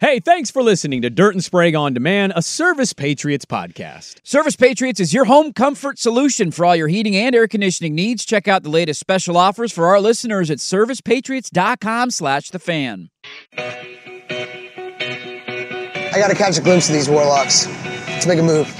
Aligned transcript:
Hey, 0.00 0.20
thanks 0.20 0.48
for 0.48 0.62
listening 0.62 1.02
to 1.02 1.10
Dirt 1.10 1.34
and 1.34 1.42
Sprague 1.42 1.74
on 1.74 1.92
Demand, 1.92 2.32
a 2.36 2.40
Service 2.40 2.92
Patriots 2.92 3.44
podcast. 3.44 4.20
Service 4.22 4.54
Patriots 4.54 5.00
is 5.00 5.12
your 5.12 5.24
home 5.24 5.52
comfort 5.52 5.98
solution 5.98 6.52
for 6.52 6.64
all 6.64 6.76
your 6.76 6.86
heating 6.86 7.16
and 7.16 7.34
air 7.34 7.48
conditioning 7.48 7.96
needs. 7.96 8.24
Check 8.24 8.46
out 8.46 8.62
the 8.62 8.68
latest 8.68 9.00
special 9.00 9.36
offers 9.36 9.72
for 9.72 9.86
our 9.88 10.00
listeners 10.00 10.52
at 10.52 10.58
servicepatriots.com 10.58 12.12
slash 12.12 12.50
the 12.50 12.60
fan. 12.60 13.10
I 16.06 16.14
gotta 16.14 16.36
catch 16.36 16.56
a 16.58 16.62
glimpse 16.62 16.88
of 16.88 16.94
these 16.94 17.08
warlocks. 17.08 17.66
Let's 18.06 18.28
make 18.28 18.38
a 18.38 18.42
move. 18.44 18.72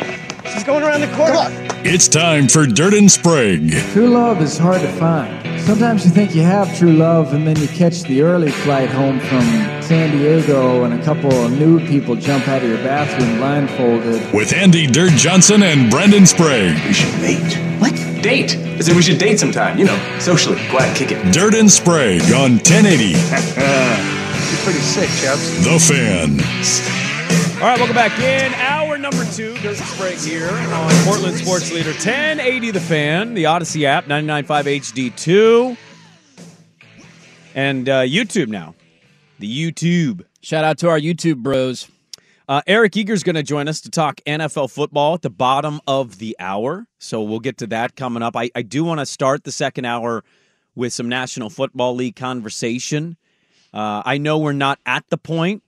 She's 0.52 0.64
going 0.64 0.82
around 0.82 1.00
the 1.00 1.08
corner. 1.08 1.34
Come 1.34 1.46
on. 1.46 1.86
It's 1.86 2.08
time 2.08 2.48
for 2.48 2.66
Dirt 2.66 2.94
and 2.94 3.10
Sprague. 3.10 3.72
True 3.92 4.08
love 4.08 4.42
is 4.42 4.58
hard 4.58 4.80
to 4.80 4.88
find. 4.92 5.60
Sometimes 5.60 6.04
you 6.04 6.10
think 6.10 6.34
you 6.34 6.42
have 6.42 6.76
true 6.78 6.92
love, 6.92 7.34
and 7.34 7.46
then 7.46 7.56
you 7.56 7.68
catch 7.68 8.02
the 8.02 8.22
early 8.22 8.50
flight 8.50 8.88
home 8.88 9.20
from 9.20 9.42
San 9.82 10.16
Diego, 10.16 10.84
and 10.84 10.94
a 10.94 11.04
couple 11.04 11.30
of 11.32 11.52
nude 11.52 11.86
people 11.86 12.16
jump 12.16 12.48
out 12.48 12.62
of 12.62 12.68
your 12.68 12.78
bathroom 12.78 13.36
blindfolded. 13.38 14.32
With 14.32 14.52
Andy 14.52 14.86
Dirt 14.86 15.12
Johnson 15.12 15.62
and 15.62 15.90
Brendan 15.90 16.26
Sprague. 16.26 16.74
We 16.86 16.92
should 16.92 17.20
date. 17.20 17.54
What? 17.80 17.94
Date. 18.22 18.56
I 18.56 18.80
said 18.80 18.96
we 18.96 19.02
should 19.02 19.18
date 19.18 19.38
sometime. 19.38 19.78
You 19.78 19.84
know, 19.84 20.18
socially. 20.18 20.56
Go 20.72 20.78
out 20.78 20.82
and 20.88 20.96
kick 20.96 21.12
it. 21.12 21.32
Dirt 21.32 21.54
and 21.54 21.70
Sprague 21.70 22.22
on 22.32 22.52
1080. 22.58 23.04
You're 24.48 24.62
pretty 24.64 24.80
sick, 24.80 25.08
chaps. 25.20 25.64
The 25.64 25.78
Fan. 25.78 27.07
All 27.58 27.64
right, 27.64 27.76
welcome 27.76 27.96
back 27.96 28.16
in. 28.20 28.54
Hour 28.54 28.98
number 28.98 29.24
two, 29.32 29.56
Dirt 29.58 29.78
Sprague 29.78 30.20
here 30.20 30.48
on 30.48 30.92
Portland 31.04 31.36
Sports 31.38 31.72
Leader 31.72 31.90
1080 31.90 32.70
The 32.70 32.78
Fan, 32.78 33.34
the 33.34 33.44
Audacy 33.44 33.82
app, 33.82 34.04
99.5 34.04 35.16
HD2, 35.16 35.76
and 37.56 37.88
uh, 37.88 38.02
YouTube 38.02 38.46
now. 38.46 38.76
The 39.40 39.72
YouTube. 39.72 40.24
Shout 40.40 40.62
out 40.62 40.78
to 40.78 40.88
our 40.88 41.00
YouTube 41.00 41.38
bros. 41.38 41.88
Uh, 42.48 42.62
Eric 42.68 42.96
Eager's 42.96 43.24
going 43.24 43.34
to 43.34 43.42
join 43.42 43.66
us 43.66 43.80
to 43.80 43.90
talk 43.90 44.20
NFL 44.24 44.70
football 44.70 45.14
at 45.14 45.22
the 45.22 45.30
bottom 45.30 45.80
of 45.88 46.18
the 46.18 46.36
hour. 46.38 46.86
So 47.00 47.22
we'll 47.22 47.40
get 47.40 47.58
to 47.58 47.66
that 47.66 47.96
coming 47.96 48.22
up. 48.22 48.36
I, 48.36 48.52
I 48.54 48.62
do 48.62 48.84
want 48.84 49.00
to 49.00 49.06
start 49.06 49.42
the 49.42 49.50
second 49.50 49.84
hour 49.84 50.22
with 50.76 50.92
some 50.92 51.08
National 51.08 51.50
Football 51.50 51.96
League 51.96 52.14
conversation. 52.14 53.16
Uh, 53.74 54.02
I 54.04 54.18
know 54.18 54.38
we're 54.38 54.52
not 54.52 54.78
at 54.86 55.10
the 55.10 55.18
point, 55.18 55.64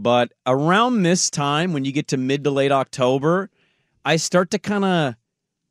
but 0.00 0.32
around 0.46 1.02
this 1.02 1.28
time, 1.28 1.72
when 1.72 1.84
you 1.84 1.90
get 1.90 2.06
to 2.08 2.16
mid 2.16 2.44
to 2.44 2.50
late 2.52 2.70
October, 2.70 3.50
I 4.04 4.14
start 4.16 4.52
to 4.52 4.58
kind 4.60 4.84
of 4.84 5.14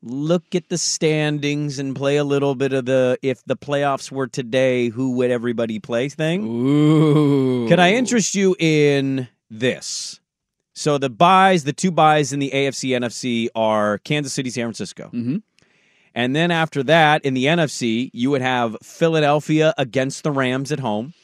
look 0.02 0.54
at 0.54 0.68
the 0.68 0.76
standings 0.76 1.78
and 1.78 1.96
play 1.96 2.18
a 2.18 2.24
little 2.24 2.54
bit 2.54 2.74
of 2.74 2.84
the 2.84 3.18
if 3.22 3.42
the 3.46 3.56
playoffs 3.56 4.12
were 4.12 4.26
today, 4.26 4.90
who 4.90 5.12
would 5.12 5.30
everybody 5.30 5.78
play 5.78 6.10
thing. 6.10 6.44
Ooh. 6.44 7.66
Could 7.68 7.80
I 7.80 7.92
interest 7.92 8.34
you 8.34 8.54
in 8.58 9.28
this? 9.50 10.20
So 10.74 10.98
the 10.98 11.10
buys, 11.10 11.64
the 11.64 11.72
two 11.72 11.90
buys 11.90 12.30
in 12.30 12.38
the 12.38 12.50
AFC 12.50 12.90
NFC 12.90 13.48
are 13.54 13.96
Kansas 13.98 14.34
City, 14.34 14.50
San 14.50 14.66
Francisco. 14.66 15.10
Mhm. 15.12 15.42
And 16.14 16.36
then 16.36 16.50
after 16.50 16.82
that, 16.82 17.24
in 17.24 17.32
the 17.32 17.46
NFC, 17.46 18.10
you 18.12 18.30
would 18.30 18.42
have 18.42 18.76
Philadelphia 18.82 19.72
against 19.78 20.22
the 20.22 20.30
Rams 20.30 20.70
at 20.70 20.80
home. 20.80 21.14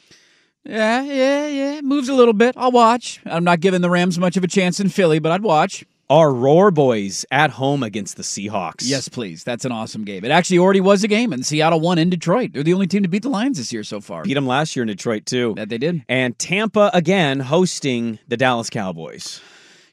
Yeah, 0.65 1.01
yeah, 1.03 1.47
yeah. 1.47 1.81
Moves 1.81 2.09
a 2.09 2.13
little 2.13 2.33
bit. 2.33 2.55
I'll 2.57 2.71
watch. 2.71 3.19
I'm 3.25 3.43
not 3.43 3.59
giving 3.59 3.81
the 3.81 3.89
Rams 3.89 4.17
much 4.17 4.35
of 4.37 4.43
a 4.43 4.47
chance 4.47 4.79
in 4.79 4.89
Philly, 4.89 5.19
but 5.19 5.31
I'd 5.31 5.43
watch. 5.43 5.85
Our 6.09 6.31
Roar 6.31 6.69
Boys 6.69 7.25
at 7.31 7.49
home 7.51 7.81
against 7.81 8.15
the 8.15 8.21
Seahawks. 8.23 8.81
Yes, 8.83 9.07
please. 9.07 9.43
That's 9.43 9.65
an 9.65 9.71
awesome 9.71 10.03
game. 10.05 10.23
It 10.23 10.29
actually 10.29 10.59
already 10.59 10.79
was 10.81 11.03
a 11.03 11.07
game, 11.07 11.33
and 11.33 11.43
Seattle 11.43 11.79
won 11.79 11.97
in 11.97 12.11
Detroit. 12.11 12.51
They're 12.53 12.61
the 12.61 12.75
only 12.75 12.85
team 12.85 13.01
to 13.03 13.09
beat 13.09 13.23
the 13.23 13.29
Lions 13.29 13.57
this 13.57 13.73
year 13.73 13.83
so 13.83 13.99
far. 13.99 14.23
Beat 14.23 14.35
them 14.35 14.45
last 14.45 14.75
year 14.75 14.83
in 14.83 14.87
Detroit, 14.87 15.25
too. 15.25 15.53
That 15.55 15.69
they 15.69 15.79
did. 15.79 16.03
And 16.07 16.37
Tampa 16.37 16.91
again 16.93 17.39
hosting 17.39 18.19
the 18.27 18.37
Dallas 18.37 18.69
Cowboys. 18.69 19.41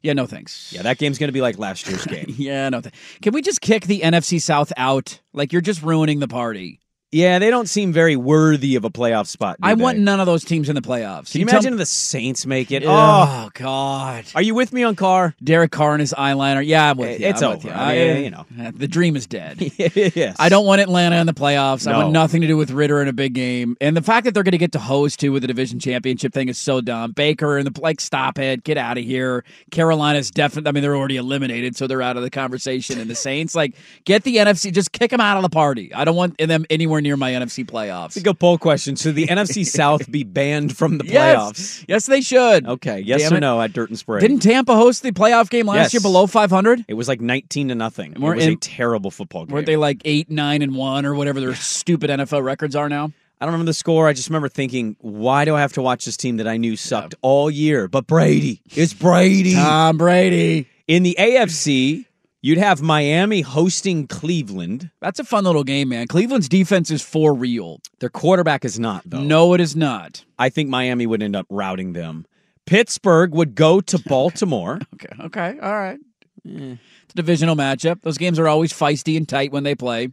Yeah, 0.02 0.12
no 0.14 0.26
thanks. 0.26 0.70
Yeah, 0.72 0.82
that 0.82 0.98
game's 0.98 1.16
going 1.18 1.28
to 1.28 1.32
be 1.32 1.40
like 1.40 1.58
last 1.58 1.88
year's 1.88 2.04
game. 2.06 2.26
Yeah, 2.36 2.68
no. 2.68 2.80
Th- 2.82 2.94
Can 3.22 3.32
we 3.32 3.40
just 3.40 3.60
kick 3.62 3.86
the 3.86 4.00
NFC 4.00 4.38
South 4.42 4.70
out? 4.76 5.18
Like 5.32 5.52
you're 5.52 5.62
just 5.62 5.80
ruining 5.82 6.18
the 6.18 6.28
party. 6.28 6.80
Yeah, 7.12 7.38
they 7.38 7.50
don't 7.50 7.68
seem 7.68 7.92
very 7.92 8.16
worthy 8.16 8.74
of 8.74 8.84
a 8.86 8.90
playoff 8.90 9.26
spot. 9.26 9.58
I 9.62 9.74
they? 9.74 9.82
want 9.82 9.98
none 9.98 10.18
of 10.18 10.24
those 10.24 10.44
teams 10.44 10.70
in 10.70 10.74
the 10.74 10.80
playoffs. 10.80 11.32
Can 11.32 11.42
you 11.42 11.46
tell 11.46 11.56
imagine 11.56 11.74
if 11.74 11.78
the 11.78 11.86
Saints 11.86 12.46
make 12.46 12.72
it? 12.72 12.84
Oh, 12.84 12.88
Oh 12.88 13.50
God! 13.52 14.24
are 14.34 14.40
you 14.40 14.54
with 14.54 14.72
me 14.72 14.82
on 14.82 14.96
Carr? 14.96 15.34
Derek 15.44 15.72
Carr 15.72 15.92
and 15.92 16.00
his 16.00 16.14
eyeliner. 16.16 16.66
Yeah, 16.66 16.90
I'm 16.90 16.96
with 16.96 17.20
you. 17.20 17.26
It's 17.26 17.42
I'm 17.42 17.50
with 17.50 17.66
over. 17.66 17.68
you. 17.68 17.74
I 17.74 17.94
mean, 17.96 18.24
you 18.24 18.30
know. 18.30 18.46
the 18.74 18.88
dream 18.88 19.14
is 19.14 19.26
dead. 19.26 19.58
yes. 19.76 20.36
I 20.38 20.48
don't 20.48 20.64
want 20.64 20.80
Atlanta 20.80 21.16
in 21.16 21.26
the 21.26 21.34
playoffs. 21.34 21.86
I 21.86 21.98
want 21.98 22.12
nothing 22.12 22.40
to 22.40 22.46
do 22.46 22.56
with 22.56 22.70
Ridder 22.70 23.02
in 23.02 23.08
a 23.08 23.12
big 23.12 23.34
game. 23.34 23.76
And 23.82 23.94
the 23.94 24.02
fact 24.02 24.24
that 24.24 24.32
they're 24.32 24.42
going 24.42 24.52
to 24.52 24.58
get 24.58 24.72
to 24.72 24.78
host 24.78 25.20
too 25.20 25.32
with 25.32 25.42
the 25.42 25.48
division 25.48 25.80
championship 25.80 26.32
thing 26.32 26.48
is 26.48 26.56
so 26.56 26.80
dumb. 26.80 27.12
Baker 27.12 27.58
and 27.58 27.66
the 27.66 27.80
like, 27.80 28.00
stop 28.00 28.38
it, 28.38 28.64
get 28.64 28.78
out 28.78 28.96
of 28.96 29.04
here. 29.04 29.44
Carolina's 29.70 30.30
definitely. 30.30 30.70
I 30.70 30.72
mean, 30.72 30.82
they're 30.82 30.96
already 30.96 31.18
eliminated, 31.18 31.76
so 31.76 31.86
they're 31.86 32.00
out 32.00 32.16
of 32.16 32.22
the 32.22 32.30
conversation. 32.30 32.98
And 32.98 33.10
the 33.10 33.14
Saints, 33.14 33.54
like, 33.54 33.74
get 34.06 34.22
the 34.22 34.36
NFC, 34.36 34.72
just 34.72 34.92
kick 34.92 35.10
them 35.10 35.20
out 35.20 35.36
of 35.36 35.42
the 35.42 35.50
party. 35.50 35.92
I 35.92 36.06
don't 36.06 36.16
want 36.16 36.38
them 36.38 36.64
anywhere 36.70 37.01
near 37.02 37.16
my 37.16 37.32
NFC 37.32 37.64
playoffs. 37.64 38.06
It's 38.06 38.16
a 38.18 38.20
good 38.22 38.38
poll 38.38 38.58
question. 38.58 38.96
Should 38.96 39.14
the 39.14 39.26
NFC 39.26 39.64
South 39.80 40.10
be 40.10 40.22
banned 40.24 40.76
from 40.76 40.98
the 40.98 41.04
playoffs? 41.04 41.84
yes, 41.88 42.06
they 42.06 42.20
should. 42.20 42.66
Okay. 42.66 43.00
Yes 43.00 43.22
Damn 43.22 43.34
or 43.34 43.36
it. 43.36 43.40
no 43.40 43.60
at 43.60 43.72
Dirt 43.72 43.90
and 43.90 43.98
Sprague? 43.98 44.20
Didn't 44.20 44.40
Tampa 44.40 44.74
host 44.74 45.02
the 45.02 45.12
playoff 45.12 45.50
game 45.50 45.66
last 45.66 45.76
Yes. 45.76 45.94
year 45.94 46.00
below 46.00 46.26
500? 46.26 46.84
it 46.88 46.94
was 46.94 47.08
like 47.08 47.20
nineteen 47.20 47.68
to 47.68 47.74
nothing. 47.74 48.12
It 48.12 48.18
was 48.20 48.46
a 48.46 48.56
terrible 48.56 49.10
football 49.10 49.44
game. 49.46 49.54
Weren't 49.54 49.66
they 49.66 49.76
like 49.76 50.00
eight, 50.04 50.30
nine, 50.30 50.62
and 50.62 50.74
one, 50.76 51.04
or 51.04 51.14
whatever 51.14 51.40
their 51.40 51.54
stupid 51.54 52.10
NFL 52.10 52.42
records 52.42 52.74
are 52.76 52.88
now? 52.88 53.12
I 53.40 53.44
don't 53.44 53.54
remember 53.54 53.70
the 53.70 53.74
score. 53.74 54.06
I 54.06 54.12
just 54.12 54.28
remember 54.28 54.48
thinking, 54.48 54.94
why 55.00 55.44
do 55.44 55.56
I 55.56 55.60
have 55.60 55.72
to 55.72 55.82
watch 55.82 56.04
this 56.04 56.16
team 56.16 56.36
that 56.36 56.46
I 56.46 56.56
knew 56.58 56.76
sucked 56.76 57.16
all 57.22 57.50
year? 57.50 57.88
But 57.88 58.06
Brady, 58.06 58.62
it's 58.70 58.94
Brady. 58.94 59.54
Tom 59.54 59.98
Brady. 59.98 60.68
In 60.86 61.02
the 61.02 61.16
AFC, 61.18 62.04
you'd 62.42 62.58
have 62.58 62.82
Miami 62.82 63.40
hosting 63.40 64.06
Cleveland. 64.06 64.90
That's 65.00 65.18
a 65.18 65.24
fun 65.24 65.44
little 65.44 65.64
game, 65.64 65.88
man. 65.88 66.06
Cleveland's 66.08 66.48
defense 66.48 66.90
is 66.90 67.00
for 67.00 67.32
real. 67.32 67.80
Their 68.00 68.10
quarterback 68.10 68.64
is 68.64 68.78
not, 68.78 69.02
though. 69.06 69.22
No, 69.22 69.54
it 69.54 69.60
is 69.60 69.74
not. 69.74 70.24
I 70.38 70.50
think 70.50 70.68
Miami 70.68 71.06
would 71.06 71.22
end 71.22 71.34
up 71.36 71.46
routing 71.48 71.94
them. 71.94 72.26
Pittsburgh 72.66 73.32
would 73.32 73.54
go 73.54 73.80
to 73.80 73.98
Baltimore. 74.06 74.78
Okay. 74.94 75.22
Okay. 75.24 75.58
All 75.60 75.72
right. 75.72 75.98
Eh, 76.46 76.76
it's 77.04 77.14
a 77.14 77.16
divisional 77.16 77.56
matchup. 77.56 78.02
Those 78.02 78.18
games 78.18 78.38
are 78.38 78.48
always 78.48 78.72
feisty 78.72 79.16
and 79.16 79.28
tight 79.28 79.52
when 79.52 79.62
they 79.62 79.74
play. 79.74 80.08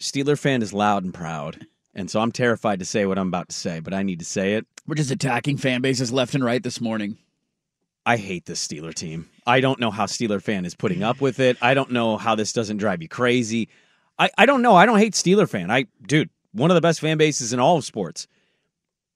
Steeler 0.00 0.38
fan 0.38 0.62
is 0.62 0.72
loud 0.72 1.04
and 1.04 1.12
proud. 1.12 1.66
And 1.94 2.10
so 2.10 2.20
I'm 2.20 2.32
terrified 2.32 2.78
to 2.78 2.84
say 2.84 3.04
what 3.04 3.18
I'm 3.18 3.28
about 3.28 3.48
to 3.48 3.54
say, 3.56 3.80
but 3.80 3.92
I 3.92 4.02
need 4.02 4.20
to 4.20 4.24
say 4.24 4.54
it. 4.54 4.66
We're 4.86 4.94
just 4.94 5.10
attacking 5.10 5.56
fan 5.58 5.82
bases 5.82 6.12
left 6.12 6.34
and 6.34 6.44
right 6.44 6.62
this 6.62 6.80
morning. 6.80 7.18
I 8.06 8.16
hate 8.16 8.46
this 8.46 8.66
Steeler 8.66 8.94
team. 8.94 9.28
I 9.50 9.60
don't 9.60 9.80
know 9.80 9.90
how 9.90 10.06
Steeler 10.06 10.40
fan 10.40 10.64
is 10.64 10.76
putting 10.76 11.02
up 11.02 11.20
with 11.20 11.40
it. 11.40 11.56
I 11.60 11.74
don't 11.74 11.90
know 11.90 12.16
how 12.16 12.36
this 12.36 12.52
doesn't 12.52 12.76
drive 12.76 13.02
you 13.02 13.08
crazy. 13.08 13.68
I, 14.16 14.30
I 14.38 14.46
don't 14.46 14.62
know. 14.62 14.76
I 14.76 14.86
don't 14.86 14.98
hate 14.98 15.14
Steeler 15.14 15.48
fan. 15.48 15.70
I 15.70 15.86
dude, 16.06 16.30
one 16.52 16.70
of 16.70 16.76
the 16.76 16.80
best 16.80 17.00
fan 17.00 17.18
bases 17.18 17.52
in 17.52 17.58
all 17.58 17.76
of 17.76 17.84
sports. 17.84 18.28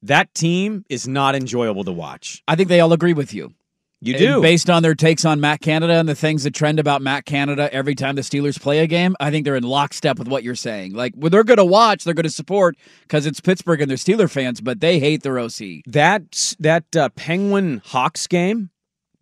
That 0.03 0.35
team 0.35 0.85
is 0.89 1.07
not 1.07 1.35
enjoyable 1.35 1.85
to 1.85 1.93
watch. 1.93 2.43
I 2.49 2.57
think 2.57 2.69
they 2.69 2.81
all 2.81 2.93
agree 2.93 3.15
with 3.15 3.33
you. 3.33 3.55
You 4.01 4.15
And 4.15 4.21
do. 4.21 4.43
Based 4.43 4.69
on 4.69 4.83
their 4.83 4.95
takes 4.95 5.25
on 5.25 5.41
Matt 5.41 5.63
Canada 5.63 5.95
and 5.95 6.07
the 6.07 6.15
things 6.15 6.43
that 6.43 6.53
trend 6.53 6.79
about 6.79 7.01
Matt 7.01 7.25
Canada 7.25 7.73
every 7.73 7.95
time 7.95 8.17
the 8.17 8.21
Steelers 8.21 8.61
play 8.61 8.81
a 8.81 8.87
game, 8.87 9.17
I 9.19 9.31
think 9.31 9.47
they're 9.47 9.57
in 9.57 9.63
lockstep 9.63 10.19
with 10.19 10.29
what 10.29 10.43
you're 10.43 10.55
saying. 10.57 10.93
Like, 10.93 11.15
well, 11.17 11.31
they're 11.31 11.45
going 11.45 11.57
to 11.57 11.65
watch, 11.65 12.05
they're 12.05 12.13
going 12.13 12.25
to 12.25 12.31
support 12.31 12.77
because 13.03 13.25
it's 13.25 13.41
Pittsburgh 13.41 13.81
and 13.81 13.89
they're 13.89 13.97
Steeler 13.97 14.31
fans, 14.31 14.61
but 14.61 14.81
they 14.81 14.99
hate 14.99 15.23
their 15.23 15.39
OC. 15.39 15.85
that 15.87 16.55
that 16.59 16.95
uh, 16.95 17.09
Penguin 17.11 17.81
Hawks 17.87 18.27
game 18.27 18.69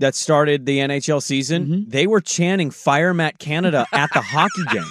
that 0.03 0.15
started 0.15 0.67
the 0.67 0.79
NHL 0.79 1.23
season, 1.23 1.67
Mm-hmm. 1.67 1.91
they 1.91 2.07
were 2.07 2.21
chanting 2.21 2.71
"Fire 2.71 3.15
Matt 3.15 3.39
Canada" 3.39 3.87
at 3.93 4.11
the 4.13 4.21
hockey 4.21 4.65
game. 4.73 4.85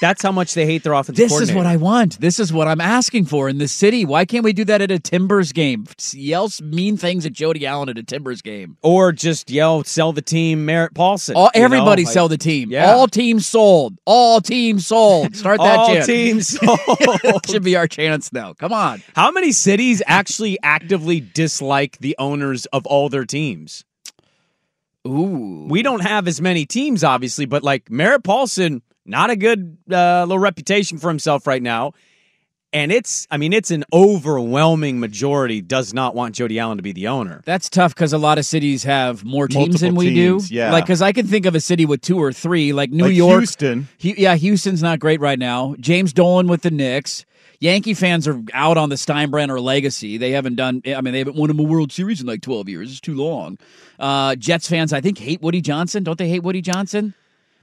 That's 0.00 0.22
how 0.22 0.32
much 0.32 0.54
they 0.54 0.66
hate 0.66 0.82
their 0.82 0.92
offensive 0.92 1.16
This 1.16 1.40
is 1.40 1.52
what 1.52 1.66
I 1.66 1.76
want. 1.76 2.20
This 2.20 2.38
is 2.38 2.52
what 2.52 2.68
I'm 2.68 2.80
asking 2.80 3.26
for 3.26 3.48
in 3.48 3.58
the 3.58 3.68
city. 3.68 4.04
Why 4.04 4.24
can't 4.24 4.44
we 4.44 4.52
do 4.52 4.64
that 4.66 4.80
at 4.80 4.90
a 4.90 4.98
Timbers 4.98 5.52
game? 5.52 5.86
Yell 6.12 6.50
mean 6.62 6.96
things 6.96 7.24
at 7.26 7.32
Jody 7.32 7.64
Allen 7.66 7.88
at 7.88 7.96
a 7.98 8.02
Timbers 8.02 8.42
game. 8.42 8.76
or 8.82 9.12
just 9.12 9.50
yell, 9.50 9.82
sell 9.84 10.12
the 10.12 10.20
team, 10.22 10.64
Merritt 10.66 10.94
Paulson. 10.94 11.36
All, 11.36 11.50
you 11.54 11.60
know? 11.60 11.64
everybody 11.64 12.04
Like, 12.04 12.12
sell 12.12 12.28
the 12.28 12.36
team. 12.38 12.70
Yeah. 12.70 12.92
All 12.92 13.06
teams 13.08 13.46
sold. 13.46 13.96
All 14.04 14.40
teams 14.40 14.86
sold. 14.86 15.36
Start 15.36 15.58
that 15.60 15.78
All 15.78 15.86
chant. 15.94 16.06
teams 16.06 16.48
sold. 16.58 17.46
should 17.46 17.62
be 17.64 17.76
our 17.76 17.86
chance 17.88 18.32
now. 18.32 18.52
Come 18.52 18.72
on. 18.72 19.02
How 19.14 19.30
many 19.30 19.52
cities 19.52 20.02
actually 20.06 20.58
actively 20.62 21.20
dislike 21.20 21.98
the 21.98 22.14
owners 22.18 22.66
of 22.66 22.84
all 22.86 23.08
their 23.08 23.24
teams? 23.24 23.84
Ooh. 25.06 25.66
We 25.68 25.82
don't 25.82 26.00
have 26.00 26.26
as 26.28 26.40
many 26.40 26.66
teams, 26.66 27.04
obviously, 27.04 27.46
but 27.46 27.62
like 27.62 27.90
Merritt 27.90 28.24
Paulson, 28.24 28.82
not 29.04 29.30
a 29.30 29.36
good 29.36 29.76
uh, 29.90 30.22
little 30.22 30.38
reputation 30.38 30.98
for 30.98 31.08
himself 31.08 31.46
right 31.46 31.62
now. 31.62 31.92
And 32.72 32.90
it's, 32.90 33.28
I 33.30 33.36
mean, 33.36 33.52
it's 33.52 33.70
an 33.70 33.84
overwhelming 33.92 34.98
majority 34.98 35.60
does 35.60 35.94
not 35.94 36.16
want 36.16 36.34
Jody 36.34 36.58
Allen 36.58 36.78
to 36.78 36.82
be 36.82 36.92
the 36.92 37.06
owner. 37.06 37.40
That's 37.44 37.68
tough 37.70 37.94
because 37.94 38.12
a 38.12 38.18
lot 38.18 38.36
of 38.38 38.44
cities 38.44 38.82
have 38.82 39.24
more 39.24 39.46
teams 39.46 39.80
than 39.80 39.94
we 39.94 40.12
teams, 40.12 40.48
do. 40.48 40.56
yeah. 40.56 40.72
Like, 40.72 40.84
because 40.84 41.00
I 41.00 41.12
can 41.12 41.28
think 41.28 41.46
of 41.46 41.54
a 41.54 41.60
city 41.60 41.86
with 41.86 42.00
two 42.00 42.18
or 42.18 42.32
three, 42.32 42.72
like 42.72 42.90
New 42.90 43.04
Like 43.04 43.14
York. 43.14 43.38
Houston. 43.40 43.86
Hu- 44.02 44.14
yeah, 44.16 44.34
Houston's 44.34 44.82
not 44.82 44.98
great 44.98 45.20
right 45.20 45.38
now. 45.38 45.76
James 45.78 46.12
Dolan 46.12 46.48
with 46.48 46.62
the 46.62 46.72
Knicks. 46.72 47.24
Yankee 47.60 47.94
fans 47.94 48.28
are 48.28 48.40
out 48.52 48.76
on 48.76 48.88
the 48.88 48.96
Steinbrenner 48.96 49.60
legacy. 49.60 50.18
They 50.18 50.32
haven't 50.32 50.56
done. 50.56 50.82
I 50.86 51.00
mean, 51.00 51.12
they 51.12 51.18
haven't 51.18 51.36
won 51.36 51.50
a 51.50 51.62
World 51.62 51.92
Series 51.92 52.20
in 52.20 52.26
like 52.26 52.42
twelve 52.42 52.68
years. 52.68 52.90
It's 52.90 53.00
too 53.00 53.14
long. 53.14 53.58
Uh, 53.98 54.34
Jets 54.36 54.68
fans, 54.68 54.92
I 54.92 55.00
think, 55.00 55.18
hate 55.18 55.40
Woody 55.40 55.60
Johnson. 55.60 56.02
Don't 56.04 56.18
they 56.18 56.28
hate 56.28 56.42
Woody 56.42 56.60
Johnson? 56.60 57.14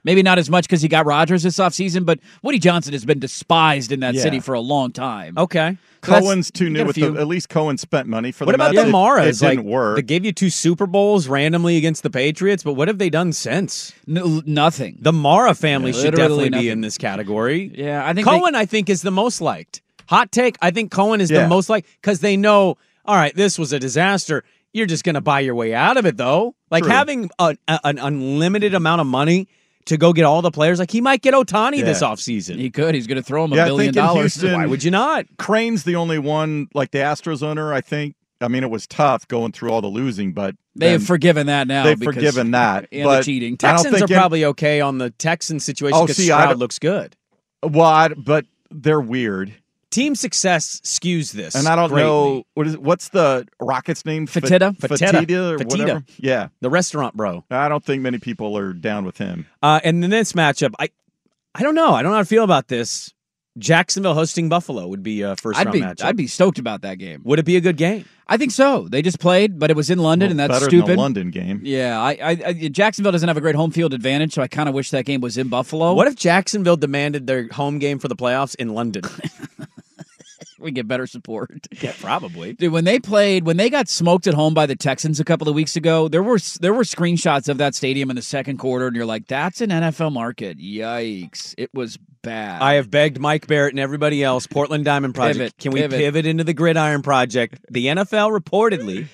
Maybe 0.04 0.22
not 0.22 0.38
as 0.38 0.50
much 0.50 0.64
because 0.64 0.82
he 0.82 0.88
got 0.88 1.06
Rodgers 1.06 1.44
this 1.44 1.58
offseason, 1.58 2.04
but 2.04 2.18
Woody 2.42 2.58
Johnson 2.58 2.92
has 2.92 3.04
been 3.04 3.20
despised 3.20 3.92
in 3.92 4.00
that 4.00 4.14
Yeah. 4.14 4.22
city 4.22 4.40
for 4.40 4.52
a 4.54 4.60
long 4.60 4.90
time. 4.90 5.38
Okay. 5.38 5.76
So 6.04 6.18
Cohen's 6.18 6.50
too 6.50 6.68
new 6.68 6.84
with 6.84 6.96
the, 6.96 7.14
at 7.16 7.28
least 7.28 7.48
Cohen 7.48 7.78
spent 7.78 8.08
money 8.08 8.32
for 8.32 8.44
What 8.44 8.50
the 8.52 8.56
about 8.56 8.74
Mets. 8.74 8.82
the 8.82 8.88
It- 8.88 8.92
Maras? 8.92 9.40
It, 9.42 9.46
didn't 9.46 9.58
like, 9.58 9.66
work. 9.72 9.96
They 9.96 10.02
gave 10.02 10.24
you 10.24 10.32
two 10.32 10.50
Super 10.50 10.86
Bowls 10.88 11.28
randomly 11.28 11.76
against 11.76 12.02
the 12.02 12.10
Patriots, 12.10 12.64
but 12.64 12.72
what 12.72 12.88
have 12.88 12.98
they 12.98 13.08
done 13.10 13.32
since? 13.32 13.92
N- 14.08 14.42
nothing. 14.44 14.98
The 15.00 15.12
Mara 15.12 15.54
family 15.54 15.92
Yeah, 15.92 16.02
should 16.02 16.14
definitely 16.16 16.50
nothing. 16.50 16.64
be 16.64 16.70
in 16.70 16.80
this 16.80 16.98
category. 16.98 17.70
Yeah, 17.72 18.02
I 18.04 18.12
think 18.14 18.26
they- 18.26 18.32
Cohen, 18.36 18.56
I 18.56 18.66
think, 18.66 18.90
is 18.90 19.02
the 19.02 19.12
most 19.12 19.40
liked. 19.40 19.80
Hot 20.08 20.32
take, 20.32 20.56
I 20.60 20.72
think 20.72 20.90
Cohen 20.90 21.20
is 21.20 21.30
Yeah. 21.30 21.42
the 21.44 21.48
most 21.48 21.68
liked 21.70 21.86
because 22.00 22.18
they 22.18 22.36
know, 22.36 22.76
all 23.04 23.14
right, 23.14 23.34
this 23.36 23.56
was 23.56 23.72
a 23.72 23.78
disaster. 23.78 24.42
You're 24.72 24.86
just 24.86 25.04
going 25.04 25.14
to 25.14 25.20
buy 25.20 25.38
your 25.40 25.54
way 25.54 25.72
out 25.72 25.96
of 25.96 26.06
it, 26.06 26.16
though. 26.16 26.56
Like 26.72 26.82
True. 26.82 26.92
having 26.92 27.30
a, 27.38 27.56
a- 27.68 27.80
an 27.84 27.98
unlimited 27.98 28.74
amount 28.74 29.00
of 29.02 29.06
money 29.06 29.46
to 29.86 29.96
go 29.96 30.12
get 30.12 30.24
all 30.24 30.42
the 30.42 30.50
players, 30.50 30.78
like 30.78 30.90
he 30.90 31.00
might 31.00 31.22
get 31.22 31.34
Ohtani 31.34 31.78
Yeah. 31.78 31.84
this 31.84 32.02
offseason. 32.02 32.58
he 32.58 32.70
could. 32.70 32.94
He's 32.94 33.06
going 33.06 33.16
to 33.16 33.22
throw 33.22 33.44
him 33.44 33.52
a 33.52 33.56
Yeah, 33.56 33.64
I 33.64 33.68
billion 33.68 33.94
dollars. 33.94 34.34
Houston- 34.34 34.52
Why 34.54 34.66
would 34.66 34.84
you 34.84 34.90
not? 34.90 35.26
Crane's 35.38 35.84
the 35.84 35.96
only 35.96 36.18
one, 36.18 36.68
like 36.74 36.90
the 36.92 36.98
Astros 36.98 37.42
owner, 37.42 37.72
I 37.74 37.80
think. 37.80 38.14
I 38.40 38.48
mean, 38.48 38.64
it 38.64 38.70
was 38.70 38.86
tough 38.88 39.28
going 39.28 39.52
through 39.52 39.70
all 39.70 39.80
the 39.80 39.86
losing, 39.88 40.32
but 40.32 40.56
They 40.74 40.90
have 40.92 41.04
forgiven 41.04 41.46
that 41.46 41.68
now. 41.68 41.84
they've 41.84 41.98
because- 41.98 42.14
forgiven 42.16 42.50
that. 42.52 42.88
and 42.92 43.04
but 43.04 43.18
the 43.18 43.24
cheating. 43.24 43.54
I 43.54 43.56
don't 43.56 43.76
Texans 43.76 43.94
are 43.94 43.98
think 44.06 44.10
probably 44.18 44.44
okay 44.46 44.80
on 44.80 44.98
the 44.98 45.10
Texans 45.10 45.64
situation 45.64 45.96
Oh, 45.98 46.02
because 46.04 46.16
see, 46.16 46.24
Stroud 46.24 46.58
looks 46.58 46.78
good. 46.78 47.16
well, 47.62 47.82
I- 47.86 48.08
but 48.08 48.46
they're 48.70 49.00
weird, 49.00 49.52
Team 49.92 50.14
success 50.14 50.80
skews 50.80 51.32
this, 51.32 51.54
and 51.54 51.68
I 51.68 51.76
don't 51.76 51.90
greatly. 51.90 52.10
know 52.10 52.44
what 52.54 52.66
is 52.66 52.76
what's 52.78 53.10
the 53.10 53.46
Rockets 53.60 54.04
name? 54.04 54.26
Fa- 54.26 54.40
Fatita? 54.40 54.76
Fatita. 54.76 55.10
Fatita 55.12 55.50
or 55.52 55.58
Fatita. 55.58 55.78
whatever. 55.78 56.04
Yeah, 56.16 56.48
the 56.60 56.70
restaurant 56.70 57.14
bro. 57.14 57.44
I 57.50 57.68
don't 57.68 57.84
think 57.84 58.02
many 58.02 58.18
people 58.18 58.56
are 58.56 58.72
down 58.72 59.04
with 59.04 59.18
him. 59.18 59.46
Uh, 59.62 59.80
and 59.84 60.02
then 60.02 60.10
this 60.10 60.32
matchup, 60.32 60.72
I, 60.80 60.88
I 61.54 61.62
don't 61.62 61.74
know. 61.74 61.92
I 61.92 62.02
don't 62.02 62.10
know 62.10 62.16
how 62.16 62.22
to 62.22 62.26
feel 62.26 62.42
about 62.42 62.68
this. 62.68 63.12
Jacksonville 63.58 64.14
hosting 64.14 64.48
Buffalo 64.48 64.88
would 64.88 65.02
be 65.02 65.20
a 65.20 65.36
first 65.36 65.58
I'd 65.60 65.66
round 65.66 65.74
be, 65.74 65.80
matchup. 65.82 66.04
I'd 66.04 66.16
be 66.16 66.26
stoked 66.26 66.58
about 66.58 66.82
that 66.82 66.94
game. 66.94 67.20
Would 67.24 67.38
it 67.38 67.44
be 67.44 67.56
a 67.56 67.60
good 67.60 67.76
game? 67.76 68.06
I 68.26 68.38
think 68.38 68.50
so. 68.50 68.88
They 68.88 69.02
just 69.02 69.20
played, 69.20 69.58
but 69.58 69.70
it 69.70 69.76
was 69.76 69.90
in 69.90 69.98
London, 69.98 70.30
and 70.30 70.40
that's 70.40 70.54
better 70.54 70.64
stupid. 70.64 70.88
than 70.88 70.96
the 70.96 71.02
London 71.02 71.30
game. 71.30 71.60
Yeah, 71.62 72.00
I, 72.00 72.12
I, 72.12 72.38
I 72.46 72.52
Jacksonville 72.68 73.12
doesn't 73.12 73.28
have 73.28 73.36
a 73.36 73.42
great 73.42 73.56
home 73.56 73.72
field 73.72 73.92
advantage, 73.92 74.32
so 74.32 74.40
I 74.40 74.48
kind 74.48 74.70
of 74.70 74.74
wish 74.74 74.90
that 74.92 75.04
game 75.04 75.20
was 75.20 75.36
in 75.36 75.48
Buffalo. 75.48 75.92
What 75.92 76.06
if 76.06 76.16
Jacksonville 76.16 76.78
demanded 76.78 77.26
their 77.26 77.48
home 77.48 77.78
game 77.78 77.98
for 77.98 78.08
the 78.08 78.16
playoffs 78.16 78.56
in 78.56 78.70
London? 78.70 79.02
we 80.62 80.70
get 80.70 80.88
better 80.88 81.06
support? 81.06 81.66
yeah, 81.80 81.92
probably. 82.00 82.52
Dude, 82.62 82.72
when 82.72 82.84
they 82.84 82.98
played, 82.98 83.44
when 83.44 83.56
they 83.56 83.70
got 83.70 83.88
smoked 83.88 84.26
at 84.26 84.34
home 84.34 84.54
by 84.54 84.66
the 84.66 84.76
Texans 84.76 85.20
a 85.20 85.24
couple 85.24 85.48
of 85.48 85.54
weeks 85.54 85.76
ago, 85.76 86.08
there 86.08 86.22
were 86.22 86.38
there 86.60 86.72
were 86.72 86.84
screenshots 86.84 87.48
of 87.48 87.58
that 87.58 87.74
stadium 87.74 88.10
in 88.10 88.16
the 88.16 88.22
second 88.22 88.58
quarter, 88.58 88.86
and 88.86 88.96
you're 88.96 89.06
like, 89.06 89.26
"That's 89.26 89.60
an 89.60 89.70
NFL 89.70 90.12
market." 90.12 90.58
Yikes! 90.58 91.54
It 91.58 91.70
was 91.74 91.98
bad. 92.22 92.62
I 92.62 92.74
have 92.74 92.90
begged 92.90 93.18
Mike 93.20 93.46
Barrett 93.46 93.72
and 93.72 93.80
everybody 93.80 94.22
else, 94.22 94.46
Portland 94.46 94.84
Diamond 94.84 95.14
Project, 95.14 95.38
Pivot, 95.38 95.58
can 95.58 95.72
we 95.72 95.80
pivot. 95.80 95.98
pivot 95.98 96.26
into 96.26 96.44
the 96.44 96.54
Gridiron 96.54 97.02
Project? 97.02 97.60
The 97.70 97.86
NFL 97.86 98.38
reportedly 98.38 99.06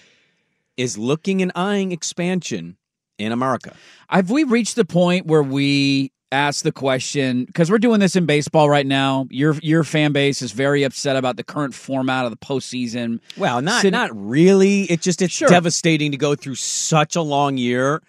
is 0.76 0.96
looking 0.96 1.42
and 1.42 1.50
eyeing 1.54 1.92
expansion 1.92 2.76
in 3.18 3.32
America. 3.32 3.74
Have 4.08 4.30
we 4.30 4.44
reached 4.44 4.76
the 4.76 4.84
point 4.84 5.26
where 5.26 5.42
we 5.42 6.12
ask 6.30 6.62
the 6.62 6.72
question 6.72 7.44
because 7.44 7.70
we're 7.70 7.78
doing 7.78 8.00
this 8.00 8.16
in 8.16 8.26
baseball 8.26 8.68
right 8.68 8.86
now? 8.86 9.26
Your 9.30 9.54
your 9.62 9.84
fan 9.84 10.12
base 10.12 10.42
is 10.42 10.52
very 10.52 10.82
upset 10.82 11.16
about 11.16 11.36
the 11.36 11.44
current 11.44 11.74
format 11.74 12.24
of 12.24 12.30
the 12.30 12.36
postseason. 12.36 13.20
Well, 13.36 13.62
not 13.62 13.84
not 13.86 14.10
really. 14.14 14.82
It 14.84 15.00
just 15.00 15.22
it's 15.22 15.32
Sure. 15.34 15.48
devastating 15.48 16.10
to 16.12 16.16
go 16.18 16.34
through 16.34 16.56
such 16.56 17.16
a 17.16 17.22
long 17.22 17.56
year, 17.56 18.02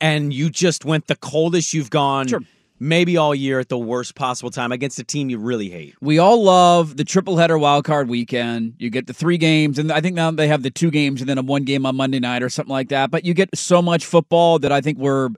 and 0.00 0.32
you 0.32 0.50
just 0.50 0.84
went 0.84 1.06
the 1.06 1.16
coldest 1.16 1.72
you've 1.74 1.90
gone. 1.90 2.28
Sure. 2.28 2.40
Maybe 2.80 3.16
all 3.16 3.34
year 3.36 3.60
at 3.60 3.68
the 3.68 3.78
worst 3.78 4.16
possible 4.16 4.50
time 4.50 4.72
against 4.72 4.98
a 4.98 5.04
team 5.04 5.30
you 5.30 5.38
really 5.38 5.70
hate. 5.70 5.94
We 6.00 6.18
all 6.18 6.42
love 6.42 6.96
the 6.96 7.04
triple 7.04 7.36
header 7.36 7.56
wild 7.56 7.84
card 7.84 8.08
weekend. 8.08 8.74
You 8.78 8.90
get 8.90 9.06
the 9.06 9.14
three 9.14 9.38
games, 9.38 9.78
and 9.78 9.92
I 9.92 10.00
think 10.00 10.16
now 10.16 10.32
they 10.32 10.48
have 10.48 10.64
the 10.64 10.72
two 10.72 10.90
games 10.90 11.20
and 11.20 11.30
then 11.30 11.38
a 11.38 11.42
one 11.42 11.62
game 11.62 11.86
on 11.86 11.94
Monday 11.94 12.18
night 12.18 12.42
or 12.42 12.48
something 12.50 12.72
like 12.72 12.88
that. 12.88 13.12
But 13.12 13.24
you 13.24 13.32
get 13.32 13.56
so 13.56 13.80
much 13.80 14.04
football 14.04 14.58
that 14.58 14.72
I 14.72 14.80
think 14.80 14.98
we're 14.98 15.30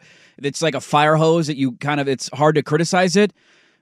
it's 0.43 0.62
like 0.62 0.75
a 0.75 0.81
fire 0.81 1.17
hose 1.17 1.47
that 1.47 1.56
you 1.56 1.73
kind 1.73 2.00
of 2.00 2.09
it's 2.09 2.29
hard 2.33 2.55
to 2.56 2.62
criticize 2.62 3.17
it. 3.17 3.33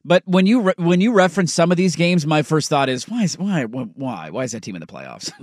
But 0.05 0.23
when 0.27 0.47
you 0.47 0.61
re- 0.61 0.75
when 0.77 1.01
you 1.01 1.12
reference 1.12 1.53
some 1.53 1.71
of 1.71 1.77
these 1.77 1.97
games, 1.97 2.27
my 2.27 2.43
first 2.43 2.69
thought 2.69 2.89
is 2.89 3.09
why 3.09 3.23
is 3.25 3.39
why 3.39 3.65
why 3.65 4.31
why 4.31 4.45
is 4.45 4.53
that 4.53 4.62
team 4.62 4.77
in 4.77 4.81
the 4.81 4.87
playoffs? 4.87 5.33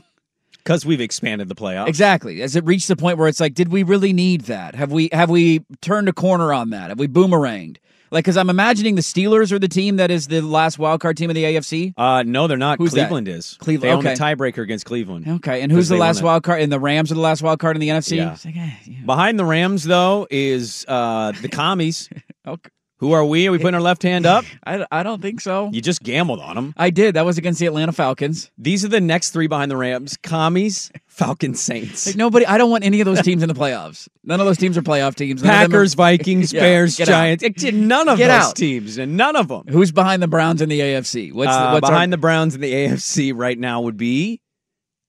Because 0.63 0.86
we've 0.86 1.02
expanded 1.02 1.50
the 1.50 1.56
playoffs. 1.56 1.88
Exactly. 1.88 2.40
Has 2.40 2.56
it 2.56 2.63
reached 2.66 2.88
the 2.88 2.96
point 2.96 3.18
where 3.18 3.28
it's 3.28 3.40
like, 3.40 3.56
did 3.56 3.72
we 3.72 3.81
really 3.81 4.13
need 4.13 4.42
that? 4.42 4.75
Have 4.75 4.92
we 4.92 5.10
have 5.12 5.28
we 5.28 5.66
turned 5.81 6.08
a 6.08 6.13
corner 6.13 6.54
on 6.54 6.69
that? 6.69 6.90
Have 6.90 7.00
we 7.00 7.08
boomeranged? 7.08 7.78
Like, 8.12 8.25
because 8.25 8.36
I'm 8.38 8.50
imagining 8.50 8.96
the 8.96 9.02
Steelers 9.02 9.52
are 9.54 9.60
the 9.60 9.69
team 9.69 9.96
that 9.96 10.12
is 10.12 10.28
the 10.28 10.42
last 10.42 10.78
wild 10.78 11.00
card 11.00 11.16
team 11.16 11.30
of 11.30 11.34
the 11.36 11.46
AFC. 11.46 11.94
Uh, 11.96 12.24
no, 12.24 12.48
they're 12.48 12.58
not. 12.58 12.78
Who's? 12.78 12.92
Cleveland 12.92 13.28
is. 13.30 13.56
Cleveland- 13.60 13.84
They 13.90 13.94
own 13.94 14.00
okay. 14.00 14.16
the 14.16 14.19
tiebreaker 14.22 14.62
against 14.63 14.86
Cleveland. 14.86 15.28
Okay, 15.28 15.62
and 15.62 15.72
who's 15.72 15.88
the 15.88 15.96
last 15.96 16.22
wild 16.22 16.44
card? 16.44 16.62
And 16.62 16.72
the 16.72 16.80
Rams 16.80 17.12
are 17.12 17.16
the 17.16 17.22
last 17.22 17.42
wild 17.42 17.60
card 17.60 17.78
in 17.78 17.80
the 17.81 17.88
NFC. 17.90 18.18
Yeah. 18.18 18.36
Like, 18.44 18.58
eh, 18.58 18.69
yeah. 18.86 18.98
Behind 19.06 19.40
the 19.40 19.46
Rams, 19.46 19.86
though, 19.86 20.28
is 20.30 20.85
uh, 20.88 21.31
the 21.42 21.50
commies. 21.50 22.09
Okay. 22.47 22.71
Who 23.02 23.14
are 23.14 23.26
we? 23.26 23.48
Are 23.48 23.52
we 23.52 23.58
putting 23.58 23.74
our 23.74 23.81
left 23.81 24.04
hand 24.04 24.26
up? 24.28 24.46
I, 24.66 24.86
I 24.92 25.02
don't 25.04 25.22
think 25.24 25.42
so. 25.42 25.70
You 25.74 25.81
just 25.81 26.04
gambled 26.04 26.40
on 26.40 26.56
them. 26.56 26.74
I 26.78 26.92
did. 26.92 27.16
That 27.16 27.26
was 27.26 27.40
against 27.40 27.60
the 27.60 27.66
Atlanta 27.66 27.92
Falcons. 27.92 28.52
These 28.60 28.86
are 28.86 28.90
the 28.90 29.02
next 29.02 29.31
three 29.31 29.48
behind 29.48 29.72
the 29.72 29.76
Rams: 29.78 30.18
commies, 30.22 30.92
Falcons, 31.08 31.60
Saints, 31.60 32.06
Like 32.06 32.16
nobody. 32.16 32.46
I 32.46 32.60
don't 32.60 32.70
want 32.70 32.84
any 32.84 33.02
of 33.02 33.06
those 33.06 33.22
teams 33.24 33.42
in 33.42 33.50
the 33.50 33.56
playoffs. 33.56 34.08
None 34.24 34.40
of 34.40 34.46
those 34.46 34.58
teams 34.60 34.78
are 34.78 34.84
playoff 34.84 35.16
teams. 35.16 35.42
None 35.44 35.52
them 35.52 35.64
are- 35.64 35.68
Packers, 35.68 35.96
Vikings, 35.96 36.54
Yeah, 36.54 36.62
Bears, 36.62 37.00
out. 37.02 37.08
Giants. 37.08 37.44
None 37.74 38.08
of 38.08 38.20
Get 38.20 38.28
those 38.28 38.50
out. 38.50 38.56
teams, 38.56 38.98
and 39.00 39.18
none 39.18 39.36
of 39.36 39.48
them. 39.48 39.64
Who's 39.68 39.92
behind 39.92 40.22
the 40.22 40.28
Browns 40.28 40.62
in 40.62 40.70
the 40.70 40.80
AFC? 40.80 41.34
What's, 41.34 41.52
Uh, 41.52 41.72
what's 41.72 41.90
behind 41.90 42.14
our, 42.14 42.18
the 42.18 42.22
Browns 42.22 42.54
in 42.56 42.62
the 42.62 42.72
AFC 42.72 43.34
right 43.36 43.58
now 43.58 43.81
would 43.81 43.98
be 43.98 44.42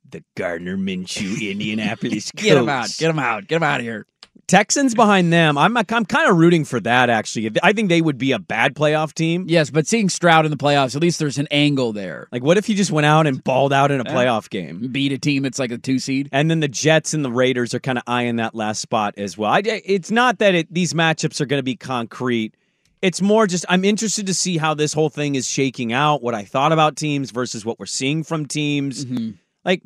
the 0.08 0.24
Gardner 0.34 0.78
Minshew 0.78 1.50
Indianapolis 1.50 2.30
Colts. 2.30 2.42
Get 2.42 2.54
them 2.54 2.68
out. 2.70 2.88
Get 2.98 3.08
them 3.08 3.18
out. 3.18 3.46
Get 3.46 3.56
them 3.56 3.62
out 3.62 3.80
of 3.80 3.84
here. 3.86 4.06
Texans 4.48 4.94
behind 4.94 5.32
them. 5.32 5.56
I'm 5.56 5.76
I'm 5.76 5.84
kind 5.84 6.28
of 6.28 6.36
rooting 6.36 6.64
for 6.64 6.78
that 6.80 7.08
actually. 7.08 7.50
I 7.62 7.72
think 7.72 7.88
they 7.88 8.02
would 8.02 8.18
be 8.18 8.32
a 8.32 8.38
bad 8.38 8.74
playoff 8.74 9.14
team. 9.14 9.46
Yes, 9.48 9.70
but 9.70 9.86
seeing 9.86 10.08
Stroud 10.08 10.44
in 10.44 10.50
the 10.50 10.56
playoffs, 10.56 10.94
at 10.94 11.00
least 11.00 11.18
there's 11.18 11.38
an 11.38 11.48
angle 11.50 11.92
there. 11.92 12.28
Like, 12.32 12.42
what 12.42 12.58
if 12.58 12.66
he 12.66 12.74
just 12.74 12.90
went 12.90 13.06
out 13.06 13.26
and 13.26 13.42
balled 13.42 13.72
out 13.72 13.90
in 13.90 14.00
a 14.00 14.08
eh. 14.08 14.12
playoff 14.12 14.50
game? 14.50 14.88
Beat 14.92 15.12
a 15.12 15.18
team 15.18 15.42
that's 15.44 15.58
like 15.58 15.70
a 15.70 15.78
two 15.78 15.98
seed. 15.98 16.28
And 16.32 16.50
then 16.50 16.60
the 16.60 16.68
Jets 16.68 17.14
and 17.14 17.24
the 17.24 17.30
Raiders 17.30 17.72
are 17.72 17.80
kind 17.80 17.96
of 17.96 18.04
eyeing 18.06 18.36
that 18.36 18.54
last 18.54 18.80
spot 18.80 19.14
as 19.16 19.38
well. 19.38 19.50
I, 19.50 19.62
it's 19.64 20.10
not 20.10 20.38
that 20.38 20.54
it, 20.54 20.72
these 20.72 20.92
matchups 20.92 21.40
are 21.40 21.46
going 21.46 21.60
to 21.60 21.64
be 21.64 21.76
concrete. 21.76 22.54
It's 23.00 23.22
more 23.22 23.46
just 23.46 23.64
I'm 23.68 23.84
interested 23.84 24.26
to 24.26 24.34
see 24.34 24.58
how 24.58 24.74
this 24.74 24.92
whole 24.92 25.08
thing 25.08 25.34
is 25.34 25.48
shaking 25.48 25.92
out, 25.92 26.22
what 26.22 26.34
I 26.34 26.44
thought 26.44 26.72
about 26.72 26.96
teams 26.96 27.30
versus 27.30 27.64
what 27.64 27.78
we're 27.78 27.86
seeing 27.86 28.22
from 28.22 28.46
teams. 28.46 29.04
Mm-hmm. 29.04 29.30
Like 29.64 29.82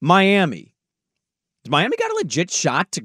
Miami. 0.00 0.74
Has 1.64 1.70
Miami 1.70 1.96
got 1.96 2.10
a 2.10 2.14
legit 2.14 2.50
shot 2.50 2.92
to, 2.92 3.04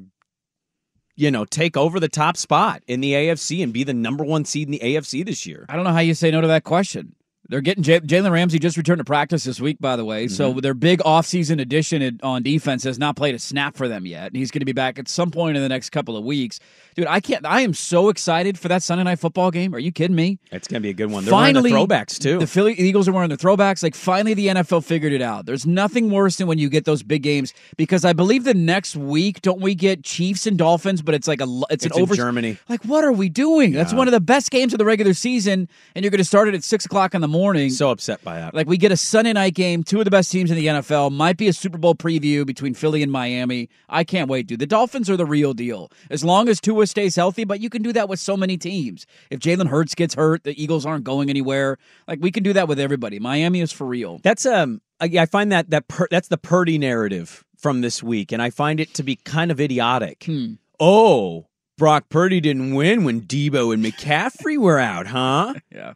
you 1.19 1.29
know, 1.29 1.43
take 1.43 1.75
over 1.75 1.99
the 1.99 2.07
top 2.07 2.37
spot 2.37 2.81
in 2.87 3.01
the 3.01 3.11
AFC 3.11 3.61
and 3.61 3.73
be 3.73 3.83
the 3.83 3.93
number 3.93 4.23
one 4.23 4.45
seed 4.45 4.69
in 4.69 4.71
the 4.71 4.79
AFC 4.79 5.25
this 5.25 5.45
year? 5.45 5.65
I 5.67 5.75
don't 5.75 5.83
know 5.83 5.91
how 5.91 5.99
you 5.99 6.13
say 6.13 6.31
no 6.31 6.39
to 6.39 6.47
that 6.47 6.63
question. 6.63 7.13
They're 7.49 7.61
getting 7.61 7.81
J- 7.81 7.99
Jalen 7.99 8.31
Ramsey 8.31 8.59
just 8.59 8.77
returned 8.77 8.99
to 8.99 9.03
practice 9.03 9.43
this 9.43 9.59
week, 9.59 9.77
by 9.79 9.95
the 9.95 10.05
way. 10.05 10.25
Mm-hmm. 10.25 10.35
So 10.35 10.53
their 10.61 10.75
big 10.75 10.99
offseason 10.99 11.59
addition 11.59 12.19
on 12.21 12.43
defense 12.43 12.83
has 12.83 12.99
not 12.99 13.15
played 13.15 13.33
a 13.33 13.39
snap 13.39 13.75
for 13.75 13.87
them 13.87 14.05
yet. 14.05 14.27
And 14.27 14.35
he's 14.35 14.51
going 14.51 14.59
to 14.59 14.65
be 14.65 14.71
back 14.71 14.99
at 14.99 15.07
some 15.07 15.31
point 15.31 15.57
in 15.57 15.63
the 15.63 15.69
next 15.69 15.89
couple 15.89 16.15
of 16.15 16.23
weeks. 16.23 16.59
Dude, 16.93 17.07
I 17.07 17.19
can't. 17.19 17.45
I 17.47 17.61
am 17.61 17.73
so 17.73 18.09
excited 18.09 18.59
for 18.59 18.67
that 18.67 18.83
Sunday 18.83 19.03
night 19.03 19.17
football 19.17 19.49
game. 19.49 19.73
Are 19.73 19.79
you 19.79 19.91
kidding 19.91 20.15
me? 20.15 20.37
It's 20.51 20.67
going 20.67 20.81
to 20.81 20.85
be 20.85 20.91
a 20.91 20.93
good 20.93 21.09
one. 21.09 21.25
They're 21.25 21.31
finally, 21.31 21.71
wearing 21.71 21.87
the 21.87 21.95
throwbacks 21.95 22.19
too. 22.19 22.37
The 22.37 22.45
Philly 22.45 22.73
Eagles 22.73 23.07
are 23.07 23.13
wearing 23.13 23.29
their 23.29 23.37
throwbacks. 23.37 23.81
Like 23.81 23.95
finally, 23.95 24.35
the 24.35 24.47
NFL 24.47 24.83
figured 24.83 25.13
it 25.13 25.21
out. 25.21 25.47
There's 25.47 25.65
nothing 25.65 26.11
worse 26.11 26.35
than 26.35 26.45
when 26.45 26.59
you 26.59 26.69
get 26.69 26.85
those 26.85 27.01
big 27.01 27.23
games 27.23 27.55
because 27.77 28.05
I 28.05 28.13
believe 28.13 28.43
the 28.43 28.53
next 28.53 28.95
week 28.95 29.41
don't 29.41 29.59
we 29.59 29.73
get 29.73 30.03
Chiefs 30.03 30.45
and 30.45 30.55
Dolphins, 30.55 31.01
but 31.01 31.15
it's 31.15 31.27
like 31.27 31.41
a 31.41 31.47
it's, 31.71 31.85
It's 31.85 31.95
an 31.95 32.03
over 32.03 32.15
Germany. 32.15 32.57
Like 32.67 32.83
what 32.85 33.03
are 33.03 33.11
we 33.11 33.27
doing? 33.27 33.71
That's 33.71 33.93
one 33.93 34.07
of 34.07 34.11
the 34.11 34.21
best 34.21 34.51
games 34.51 34.73
of 34.73 34.77
the 34.77 34.85
regular 34.85 35.15
season, 35.15 35.67
and 35.95 36.03
you're 36.03 36.11
going 36.11 36.19
to 36.19 36.23
start 36.23 36.47
it 36.47 36.53
at 36.53 36.63
six 36.63 36.85
o'clock 36.85 37.15
in 37.15 37.21
the 37.21 37.27
morning. 37.27 37.38
So 37.69 37.89
upset 37.89 38.23
by 38.23 38.39
that. 38.39 38.53
Like 38.53 38.67
we 38.67 38.77
get 38.77 38.91
a 38.91 38.97
Sunday 38.97 39.33
night 39.33 39.53
game, 39.53 39.83
two 39.83 39.99
of 39.99 40.05
the 40.05 40.11
best 40.11 40.31
teams 40.31 40.51
in 40.51 40.57
the 40.57 40.67
NFL. 40.67 41.11
Might 41.11 41.37
be 41.37 41.47
a 41.47 41.53
Super 41.53 41.77
Bowl 41.77 41.95
preview 41.95 42.45
between 42.45 42.73
Philly 42.73 43.03
and 43.03 43.11
Miami. 43.11 43.69
I 43.87 44.03
can't 44.03 44.29
wait, 44.29 44.47
dude. 44.47 44.59
The 44.59 44.65
Dolphins 44.65 45.09
are 45.09 45.17
the 45.17 45.25
real 45.25 45.53
deal. 45.53 45.91
As 46.09 46.23
long 46.23 46.49
as 46.49 46.59
Tua 46.59 46.87
stays 46.87 47.15
healthy, 47.15 47.43
but 47.43 47.59
you 47.59 47.69
can 47.69 47.81
do 47.81 47.93
that 47.93 48.09
with 48.09 48.19
so 48.19 48.35
many 48.35 48.57
teams. 48.57 49.05
If 49.29 49.39
Jalen 49.39 49.67
Hurts 49.67 49.95
gets 49.95 50.15
hurt, 50.15 50.43
the 50.43 50.61
Eagles 50.61 50.85
aren't 50.85 51.03
going 51.03 51.29
anywhere. 51.29 51.77
Like 52.07 52.19
we 52.21 52.31
can 52.31 52.43
do 52.43 52.53
that 52.53 52.67
with 52.67 52.79
everybody. 52.79 53.19
Miami 53.19 53.61
is 53.61 53.71
for 53.71 53.87
real. 53.87 54.19
That's 54.23 54.45
um, 54.45 54.81
I, 54.99 55.05
I 55.19 55.25
find 55.25 55.51
that 55.51 55.69
that 55.69 55.87
per, 55.87 56.07
that's 56.11 56.27
the 56.27 56.37
Purdy 56.37 56.77
narrative 56.77 57.43
from 57.57 57.81
this 57.81 58.01
week, 58.01 58.31
and 58.31 58.41
I 58.41 58.49
find 58.49 58.79
it 58.79 58.93
to 58.95 59.03
be 59.03 59.15
kind 59.17 59.51
of 59.51 59.59
idiotic. 59.59 60.23
Hmm. 60.25 60.53
Oh, 60.79 61.47
Brock 61.77 62.09
Purdy 62.09 62.41
didn't 62.41 62.73
win 62.73 63.03
when 63.03 63.21
Deebo 63.21 63.73
and 63.73 63.83
McCaffrey 63.83 64.57
were 64.57 64.79
out, 64.79 65.07
huh? 65.07 65.53
Yeah. 65.71 65.93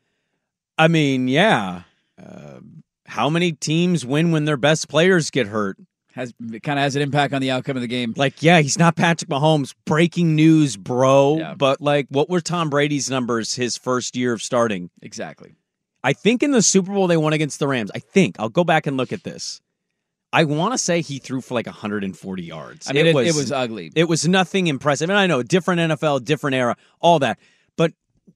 I 0.78 0.88
mean, 0.88 1.28
yeah. 1.28 1.84
Uh, 2.22 2.60
how 3.06 3.30
many 3.30 3.52
teams 3.52 4.06
win 4.06 4.32
when 4.32 4.46
their 4.46 4.58
best 4.58 4.90
players 4.90 5.30
get 5.30 5.48
hurt? 5.48 5.78
Has 6.14 6.34
it 6.40 6.62
kind 6.62 6.78
of 6.78 6.84
has 6.84 6.96
an 6.96 7.02
impact 7.02 7.34
on 7.34 7.42
the 7.42 7.52
outcome 7.52 7.76
of 7.76 7.82
the 7.82 7.88
game. 7.88 8.14
Like, 8.16 8.44
yeah, 8.44 8.60
he's 8.60 8.78
not 8.78 8.96
Patrick 8.96 9.30
Mahomes. 9.30 9.74
Breaking 9.86 10.36
news, 10.36 10.78
bro. 10.78 11.38
Yeah. 11.40 11.56
But 11.56 11.82
like, 11.82 12.06
what 12.10 12.30
were 12.30 12.40
Tom 12.40 12.70
Brady's 12.70 13.10
numbers 13.10 13.56
his 13.56 13.78
first 13.78 14.16
year 14.16 14.32
of 14.34 14.42
starting? 14.42 14.92
Exactly. 15.02 15.56
I 16.04 16.14
think 16.14 16.44
in 16.44 16.52
the 16.52 16.62
Super 16.62 16.94
Bowl 16.94 17.08
they 17.08 17.18
won 17.18 17.34
against 17.34 17.60
the 17.60 17.68
Rams. 17.68 17.90
I 17.96 18.00
think 18.00 18.36
I'll 18.40 18.50
go 18.50 18.64
back 18.64 18.86
and 18.86 18.96
look 18.96 19.12
at 19.12 19.24
this. 19.24 19.62
I 20.34 20.44
want 20.46 20.74
to 20.74 20.80
say 20.80 21.02
he 21.02 21.20
threw 21.20 21.42
for 21.42 21.54
like 21.54 21.68
140 21.68 22.44
yards. 22.44 22.90
I 22.90 22.94
mean, 22.94 23.06
it, 23.06 23.16
it 23.16 23.36
was 23.36 23.52
ugly. 23.52 23.92
It 23.96 24.06
was 24.06 24.28
nothing 24.28 24.66
impressive. 24.66 25.10
And 25.10 25.18
I 25.18 25.28
know, 25.28 25.44
different 25.44 25.80
NFL, 25.80 26.26
different 26.26 26.56
era, 26.56 26.76
all 27.00 27.20
that. 27.20 27.38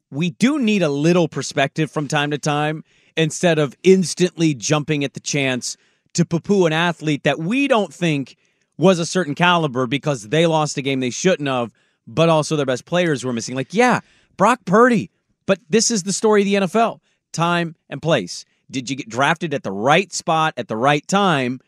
We 0.09 0.31
do 0.31 0.59
need 0.59 0.83
a 0.83 0.89
little 0.89 1.27
perspective 1.27 1.91
from 1.91 2.07
time 2.07 2.31
to 2.31 2.37
time 2.37 2.83
instead 3.15 3.59
of 3.59 3.75
instantly 3.83 4.53
jumping 4.53 5.03
at 5.03 5.13
the 5.13 5.19
chance 5.19 5.75
to 6.13 6.25
poo 6.25 6.39
poo 6.39 6.65
an 6.65 6.73
athlete 6.73 7.23
that 7.23 7.39
we 7.39 7.67
don't 7.67 7.93
think 7.93 8.37
was 8.77 8.99
a 8.99 9.05
certain 9.05 9.35
caliber 9.35 9.87
because 9.87 10.29
they 10.29 10.45
lost 10.45 10.77
a 10.77 10.81
game 10.81 10.99
they 10.99 11.09
shouldn't 11.09 11.49
have, 11.49 11.73
but 12.05 12.29
also 12.29 12.55
their 12.55 12.65
best 12.65 12.85
players 12.85 13.25
were 13.25 13.33
missing. 13.33 13.55
Like, 13.55 13.73
yeah, 13.73 14.01
Brock 14.37 14.59
Purdy. 14.65 15.09
But 15.45 15.59
this 15.69 15.91
is 15.91 16.03
the 16.03 16.13
story 16.13 16.41
of 16.41 16.45
the 16.45 16.67
NFL 16.67 16.99
time 17.31 17.75
and 17.89 18.01
place. 18.01 18.45
Did 18.69 18.89
you 18.89 18.95
get 18.95 19.09
drafted 19.09 19.53
at 19.53 19.63
the 19.63 19.71
right 19.71 20.11
spot 20.11 20.53
at 20.57 20.67
the 20.67 20.77
right 20.77 21.05
time? 21.07 21.59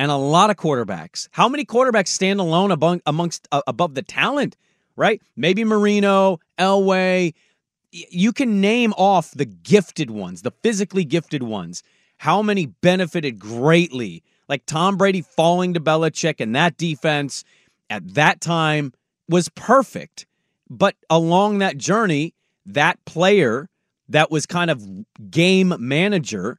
and 0.00 0.10
a 0.10 0.16
lot 0.16 0.48
of 0.48 0.56
quarterbacks. 0.56 1.28
How 1.30 1.46
many 1.46 1.66
quarterbacks 1.66 2.08
stand 2.08 2.40
alone 2.40 2.70
among, 2.70 3.02
amongst 3.04 3.46
uh, 3.52 3.60
above 3.66 3.94
the 3.94 4.00
talent? 4.00 4.56
Right? 4.96 5.20
Maybe 5.36 5.62
Marino, 5.62 6.40
Elway. 6.58 7.34
You 7.92 8.32
can 8.32 8.60
name 8.60 8.92
off 8.96 9.32
the 9.32 9.44
gifted 9.44 10.10
ones, 10.10 10.42
the 10.42 10.52
physically 10.62 11.04
gifted 11.04 11.42
ones. 11.42 11.82
How 12.18 12.42
many 12.42 12.66
benefited 12.66 13.38
greatly? 13.38 14.22
Like 14.48 14.66
Tom 14.66 14.96
Brady 14.96 15.22
falling 15.22 15.74
to 15.74 15.80
Belichick 15.80 16.40
and 16.40 16.54
that 16.54 16.76
defense 16.76 17.44
at 17.88 18.14
that 18.14 18.40
time 18.40 18.92
was 19.28 19.48
perfect. 19.50 20.26
But 20.68 20.96
along 21.08 21.58
that 21.58 21.76
journey, 21.76 22.34
that 22.66 23.04
player 23.04 23.68
that 24.08 24.30
was 24.30 24.46
kind 24.46 24.70
of 24.70 24.84
game 25.30 25.74
manager 25.78 26.58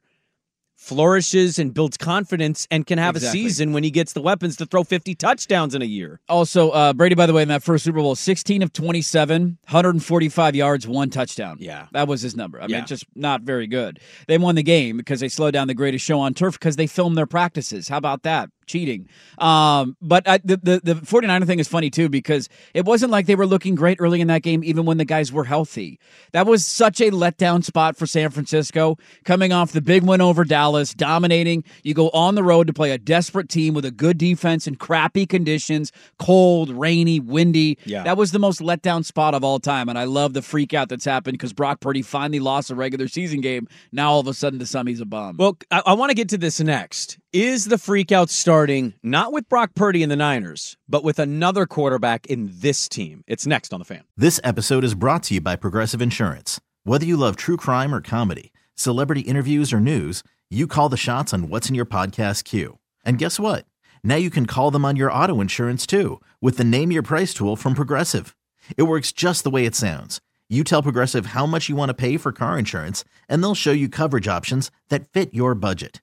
flourishes 0.82 1.58
and 1.58 1.72
builds 1.72 1.96
confidence 1.96 2.66
and 2.70 2.86
can 2.86 2.98
have 2.98 3.14
Exactly. 3.16 3.40
a 3.40 3.44
season 3.44 3.72
when 3.72 3.84
he 3.84 3.90
gets 3.90 4.12
the 4.12 4.20
weapons 4.20 4.56
to 4.56 4.66
throw 4.66 4.82
50 4.82 5.14
touchdowns 5.14 5.74
in 5.74 5.80
a 5.82 5.84
year. 5.86 6.20
Also, 6.28 6.70
uh, 6.70 6.92
Brady, 6.92 7.14
by 7.14 7.26
the 7.26 7.32
way, 7.32 7.42
in 7.42 7.48
that 7.48 7.62
first 7.62 7.84
Super 7.84 7.98
Bowl, 8.00 8.14
16 8.16 8.62
of 8.62 8.72
27, 8.72 9.58
145 9.68 10.56
yards, 10.56 10.86
one 10.86 11.08
touchdown. 11.10 11.56
Yeah. 11.60 11.86
That 11.92 12.08
was 12.08 12.22
his 12.22 12.34
number. 12.36 12.60
I 12.60 12.66
Yeah. 12.68 12.78
mean, 12.78 12.86
just 12.86 13.04
not 13.14 13.42
very 13.42 13.66
good. 13.66 14.00
They 14.26 14.38
won 14.38 14.54
the 14.56 14.62
game 14.62 14.96
because 14.96 15.20
they 15.20 15.28
slowed 15.28 15.54
down 15.54 15.68
the 15.68 15.74
greatest 15.74 16.04
show 16.04 16.18
on 16.20 16.34
turf 16.34 16.54
because 16.58 16.76
they 16.76 16.86
filmed 16.86 17.16
their 17.16 17.26
practices. 17.26 17.88
How 17.88 17.96
about 17.98 18.22
that? 18.24 18.50
Cheating. 18.66 19.08
Um, 19.38 19.96
but 20.00 20.26
I, 20.28 20.38
the, 20.38 20.56
the, 20.56 20.80
the 20.82 20.94
49er 20.94 21.46
thing 21.46 21.58
is 21.58 21.68
funny, 21.68 21.90
too, 21.90 22.08
because 22.08 22.48
it 22.74 22.84
wasn't 22.84 23.10
like 23.10 23.26
they 23.26 23.34
were 23.34 23.46
looking 23.46 23.74
great 23.74 23.98
early 24.00 24.20
in 24.20 24.28
that 24.28 24.42
game, 24.42 24.62
even 24.64 24.84
when 24.84 24.98
the 24.98 25.04
guys 25.04 25.32
were 25.32 25.44
healthy. 25.44 25.98
That 26.32 26.46
was 26.46 26.66
such 26.66 27.00
a 27.00 27.10
letdown 27.10 27.64
spot 27.64 27.96
for 27.96 28.06
San 28.06 28.30
Francisco, 28.30 28.98
coming 29.24 29.52
off 29.52 29.72
the 29.72 29.80
big 29.80 30.04
win 30.04 30.20
over 30.20 30.44
Dallas, 30.44 30.94
dominating. 30.94 31.64
You 31.82 31.94
go 31.94 32.08
on 32.10 32.34
the 32.34 32.42
road 32.42 32.66
to 32.68 32.72
play 32.72 32.92
a 32.92 32.98
desperate 32.98 33.48
team 33.48 33.74
with 33.74 33.84
a 33.84 33.90
good 33.90 34.18
defense 34.18 34.66
in 34.66 34.76
crappy 34.76 35.26
conditions, 35.26 35.92
cold, 36.18 36.70
rainy, 36.70 37.20
windy. 37.20 37.78
Yeah. 37.84 38.04
That 38.04 38.16
was 38.16 38.32
the 38.32 38.38
most 38.38 38.60
letdown 38.60 39.04
spot 39.04 39.34
of 39.34 39.44
all 39.44 39.58
time. 39.58 39.88
And 39.88 39.98
I 39.98 40.04
love 40.04 40.32
the 40.34 40.42
freak 40.42 40.74
out 40.74 40.88
that's 40.88 41.04
happened 41.04 41.34
because 41.38 41.52
Brock 41.52 41.80
Purdy 41.80 42.02
finally 42.02 42.40
lost 42.40 42.70
a 42.70 42.74
regular 42.74 43.08
season 43.08 43.40
game. 43.40 43.68
Now 43.90 44.12
all 44.12 44.20
of 44.20 44.26
a 44.26 44.34
sudden 44.34 44.58
to 44.58 44.66
some 44.66 44.86
he's 44.86 45.00
a 45.00 45.06
bum. 45.06 45.36
Well, 45.36 45.58
I, 45.70 45.82
I 45.86 45.92
want 45.94 46.10
to 46.10 46.14
get 46.14 46.28
to 46.30 46.38
this 46.38 46.60
next. 46.60 47.18
Is 47.32 47.64
the 47.64 47.76
freakout 47.76 48.28
starting 48.28 48.92
not 49.02 49.32
with 49.32 49.48
Brock 49.48 49.74
Purdy 49.74 50.02
and 50.02 50.12
the 50.12 50.16
Niners, 50.16 50.76
but 50.86 51.02
with 51.02 51.18
another 51.18 51.64
quarterback 51.64 52.26
in 52.26 52.50
this 52.52 52.90
team? 52.90 53.24
It's 53.26 53.46
next 53.46 53.72
on 53.72 53.78
the 53.78 53.86
fan. 53.86 54.04
This 54.18 54.38
episode 54.44 54.84
is 54.84 54.92
brought 54.92 55.22
to 55.22 55.34
you 55.34 55.40
by 55.40 55.56
Progressive 55.56 56.02
Insurance. 56.02 56.60
Whether 56.84 57.06
you 57.06 57.16
love 57.16 57.36
true 57.36 57.56
crime 57.56 57.94
or 57.94 58.02
comedy, 58.02 58.52
celebrity 58.74 59.22
interviews 59.22 59.72
or 59.72 59.80
news, 59.80 60.22
you 60.50 60.66
call 60.66 60.90
the 60.90 60.98
shots 60.98 61.32
on 61.32 61.48
what's 61.48 61.70
in 61.70 61.74
your 61.74 61.86
podcast 61.86 62.44
queue. 62.44 62.78
And 63.02 63.16
guess 63.16 63.40
what? 63.40 63.64
Now 64.04 64.16
you 64.16 64.28
can 64.28 64.44
call 64.44 64.70
them 64.70 64.84
on 64.84 64.96
your 64.96 65.10
auto 65.10 65.40
insurance 65.40 65.86
too 65.86 66.20
with 66.42 66.58
the 66.58 66.64
Name 66.64 66.92
Your 66.92 67.02
Price 67.02 67.32
tool 67.32 67.56
from 67.56 67.72
Progressive. 67.72 68.36
It 68.76 68.82
works 68.82 69.10
just 69.10 69.42
the 69.42 69.48
way 69.48 69.64
it 69.64 69.74
sounds. 69.74 70.20
You 70.50 70.64
tell 70.64 70.82
Progressive 70.82 71.26
how 71.26 71.46
much 71.46 71.70
you 71.70 71.76
want 71.76 71.88
to 71.88 71.94
pay 71.94 72.18
for 72.18 72.30
car 72.30 72.58
insurance, 72.58 73.06
and 73.26 73.42
they'll 73.42 73.54
show 73.54 73.72
you 73.72 73.88
coverage 73.88 74.28
options 74.28 74.70
that 74.90 75.08
fit 75.14 75.32
your 75.32 75.54
budget. 75.54 76.02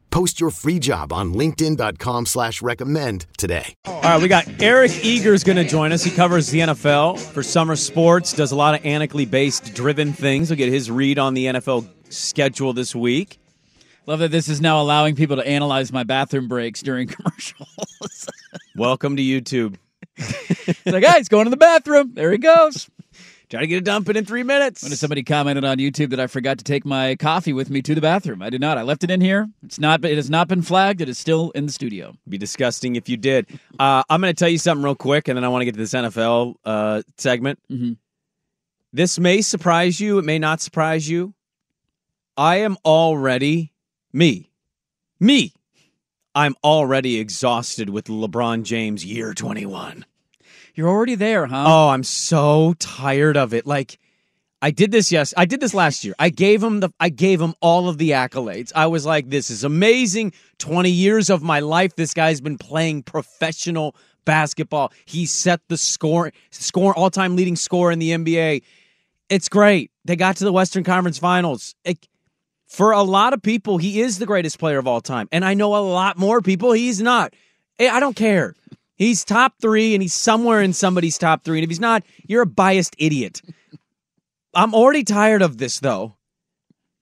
Post 0.11 0.41
your 0.41 0.51
free 0.51 0.77
job 0.77 1.13
on 1.13 1.33
linkedin.com 1.33 2.25
slash 2.25 2.61
recommend 2.61 3.25
today. 3.37 3.73
All 3.85 4.01
right, 4.01 4.21
we 4.21 4.27
got 4.27 4.45
Eric 4.61 4.91
Eager's 5.03 5.43
going 5.43 5.55
to 5.55 5.63
join 5.63 5.93
us. 5.93 6.03
He 6.03 6.11
covers 6.11 6.49
the 6.49 6.59
NFL 6.59 7.17
for 7.17 7.41
SumerSports, 7.41 8.35
does 8.35 8.51
a 8.51 8.55
lot 8.55 8.75
of 8.75 8.83
anically 8.85 9.29
based 9.29 9.73
driven 9.73 10.11
things. 10.11 10.49
We'll 10.49 10.57
get 10.57 10.69
his 10.71 10.91
read 10.91 11.17
on 11.17 11.33
the 11.33 11.45
NFL 11.45 11.87
schedule 12.09 12.73
this 12.73 12.93
week. 12.93 13.39
Love 14.05 14.19
that 14.19 14.31
this 14.31 14.49
is 14.49 14.59
now 14.59 14.81
allowing 14.81 15.15
people 15.15 15.37
to 15.37 15.47
analyze 15.47 15.93
my 15.93 16.03
bathroom 16.03 16.47
breaks 16.47 16.81
during 16.81 17.07
commercials. 17.07 18.27
Welcome 18.75 19.15
to 19.15 19.23
YouTube. 19.23 19.75
it's 20.17 20.85
like, 20.85 21.03
guys, 21.03 21.29
going 21.29 21.45
to 21.45 21.51
the 21.51 21.57
bathroom. 21.57 22.13
There 22.13 22.31
he 22.31 22.37
goes. 22.37 22.89
Try 23.51 23.59
to 23.59 23.67
get 23.67 23.77
a 23.79 23.81
dump 23.81 24.07
it 24.07 24.13
done 24.13 24.19
in 24.21 24.25
three 24.25 24.43
minutes. 24.43 24.81
When 24.81 24.93
somebody 24.93 25.23
commented 25.23 25.65
on 25.65 25.77
YouTube 25.77 26.11
that 26.11 26.21
I 26.21 26.27
forgot 26.27 26.57
to 26.59 26.63
take 26.63 26.85
my 26.85 27.17
coffee 27.17 27.51
with 27.51 27.69
me 27.69 27.81
to 27.81 27.93
the 27.93 27.99
bathroom. 27.99 28.41
I 28.41 28.49
did 28.49 28.61
not. 28.61 28.77
I 28.77 28.83
left 28.83 29.03
it 29.03 29.11
in 29.11 29.19
here. 29.19 29.49
It's 29.61 29.77
not. 29.77 30.05
It 30.05 30.15
has 30.15 30.29
not 30.29 30.47
been 30.47 30.61
flagged. 30.61 31.01
It 31.01 31.09
is 31.09 31.19
still 31.19 31.51
in 31.51 31.65
the 31.65 31.71
studio. 31.73 32.15
Be 32.29 32.37
disgusting 32.37 32.95
if 32.95 33.09
you 33.09 33.17
did. 33.17 33.47
Uh, 33.77 34.03
I'm 34.09 34.21
going 34.21 34.33
to 34.33 34.39
tell 34.39 34.47
you 34.47 34.57
something 34.57 34.85
real 34.85 34.95
quick, 34.95 35.27
and 35.27 35.35
then 35.35 35.43
I 35.43 35.49
want 35.49 35.61
to 35.61 35.65
get 35.65 35.73
to 35.73 35.79
this 35.79 35.93
NFL 35.93 36.55
uh, 36.63 37.01
segment. 37.17 37.59
Mm-hmm. 37.69 37.93
This 38.93 39.19
may 39.19 39.41
surprise 39.41 39.99
you. 39.99 40.17
It 40.17 40.23
may 40.23 40.39
not 40.39 40.61
surprise 40.61 41.09
you. 41.09 41.33
I 42.37 42.57
am 42.57 42.77
already 42.85 43.73
me, 44.13 44.49
me. 45.19 45.53
I'm 46.33 46.55
already 46.63 47.19
exhausted 47.19 47.89
with 47.89 48.05
LeBron 48.05 48.63
James 48.63 49.03
year 49.03 49.33
21. 49.33 50.05
You're 50.75 50.89
already 50.89 51.15
there, 51.15 51.45
huh? 51.45 51.63
Oh, 51.67 51.89
I'm 51.89 52.03
so 52.03 52.75
tired 52.79 53.37
of 53.37 53.53
it. 53.53 53.65
Like 53.65 53.99
I 54.61 54.71
did 54.71 54.91
this 54.91 55.11
yes, 55.11 55.33
I 55.35 55.45
did 55.45 55.59
this 55.59 55.73
last 55.73 56.03
year. 56.03 56.13
I 56.19 56.29
gave 56.29 56.61
him 56.61 56.79
the 56.79 56.91
I 56.99 57.09
gave 57.09 57.41
him 57.41 57.53
all 57.61 57.89
of 57.89 57.97
the 57.97 58.11
accolades. 58.11 58.71
I 58.75 58.87
was 58.87 59.05
like 59.05 59.29
this 59.29 59.49
is 59.49 59.63
amazing. 59.63 60.33
20 60.59 60.89
years 60.89 61.29
of 61.29 61.41
my 61.41 61.59
life 61.59 61.95
this 61.95 62.13
guy's 62.13 62.41
been 62.41 62.57
playing 62.57 63.03
professional 63.03 63.95
basketball. 64.25 64.91
He 65.05 65.25
set 65.25 65.61
the 65.67 65.77
score 65.77 66.31
score 66.51 66.95
all-time 66.97 67.35
leading 67.35 67.55
score 67.55 67.91
in 67.91 67.99
the 67.99 68.11
NBA. 68.11 68.63
It's 69.29 69.49
great. 69.49 69.91
They 70.05 70.15
got 70.15 70.37
to 70.37 70.43
the 70.43 70.51
Western 70.51 70.83
Conference 70.83 71.17
Finals. 71.17 71.73
It, 71.85 72.07
for 72.67 72.91
a 72.91 73.01
lot 73.01 73.33
of 73.33 73.41
people, 73.41 73.77
he 73.77 74.01
is 74.01 74.19
the 74.19 74.25
greatest 74.25 74.59
player 74.59 74.77
of 74.77 74.87
all 74.87 75.01
time. 75.01 75.27
And 75.31 75.43
I 75.43 75.53
know 75.53 75.75
a 75.75 75.79
lot 75.79 76.17
more 76.17 76.41
people 76.41 76.71
he's 76.71 77.01
not. 77.01 77.33
Eh, 77.79 77.89
I 77.89 77.99
don't 77.99 78.15
care. 78.15 78.55
He's 79.01 79.25
top 79.25 79.55
three 79.59 79.95
and 79.95 80.03
he's 80.03 80.13
somewhere 80.13 80.61
in 80.61 80.73
somebody's 80.73 81.17
top 81.17 81.43
three. 81.43 81.57
And 81.57 81.63
if 81.63 81.71
he's 81.71 81.79
not, 81.79 82.03
you're 82.27 82.43
a 82.43 82.45
biased 82.45 82.95
idiot. 82.99 83.41
I'm 84.53 84.75
already 84.75 85.03
tired 85.03 85.41
of 85.41 85.57
this, 85.57 85.79
though. 85.79 86.17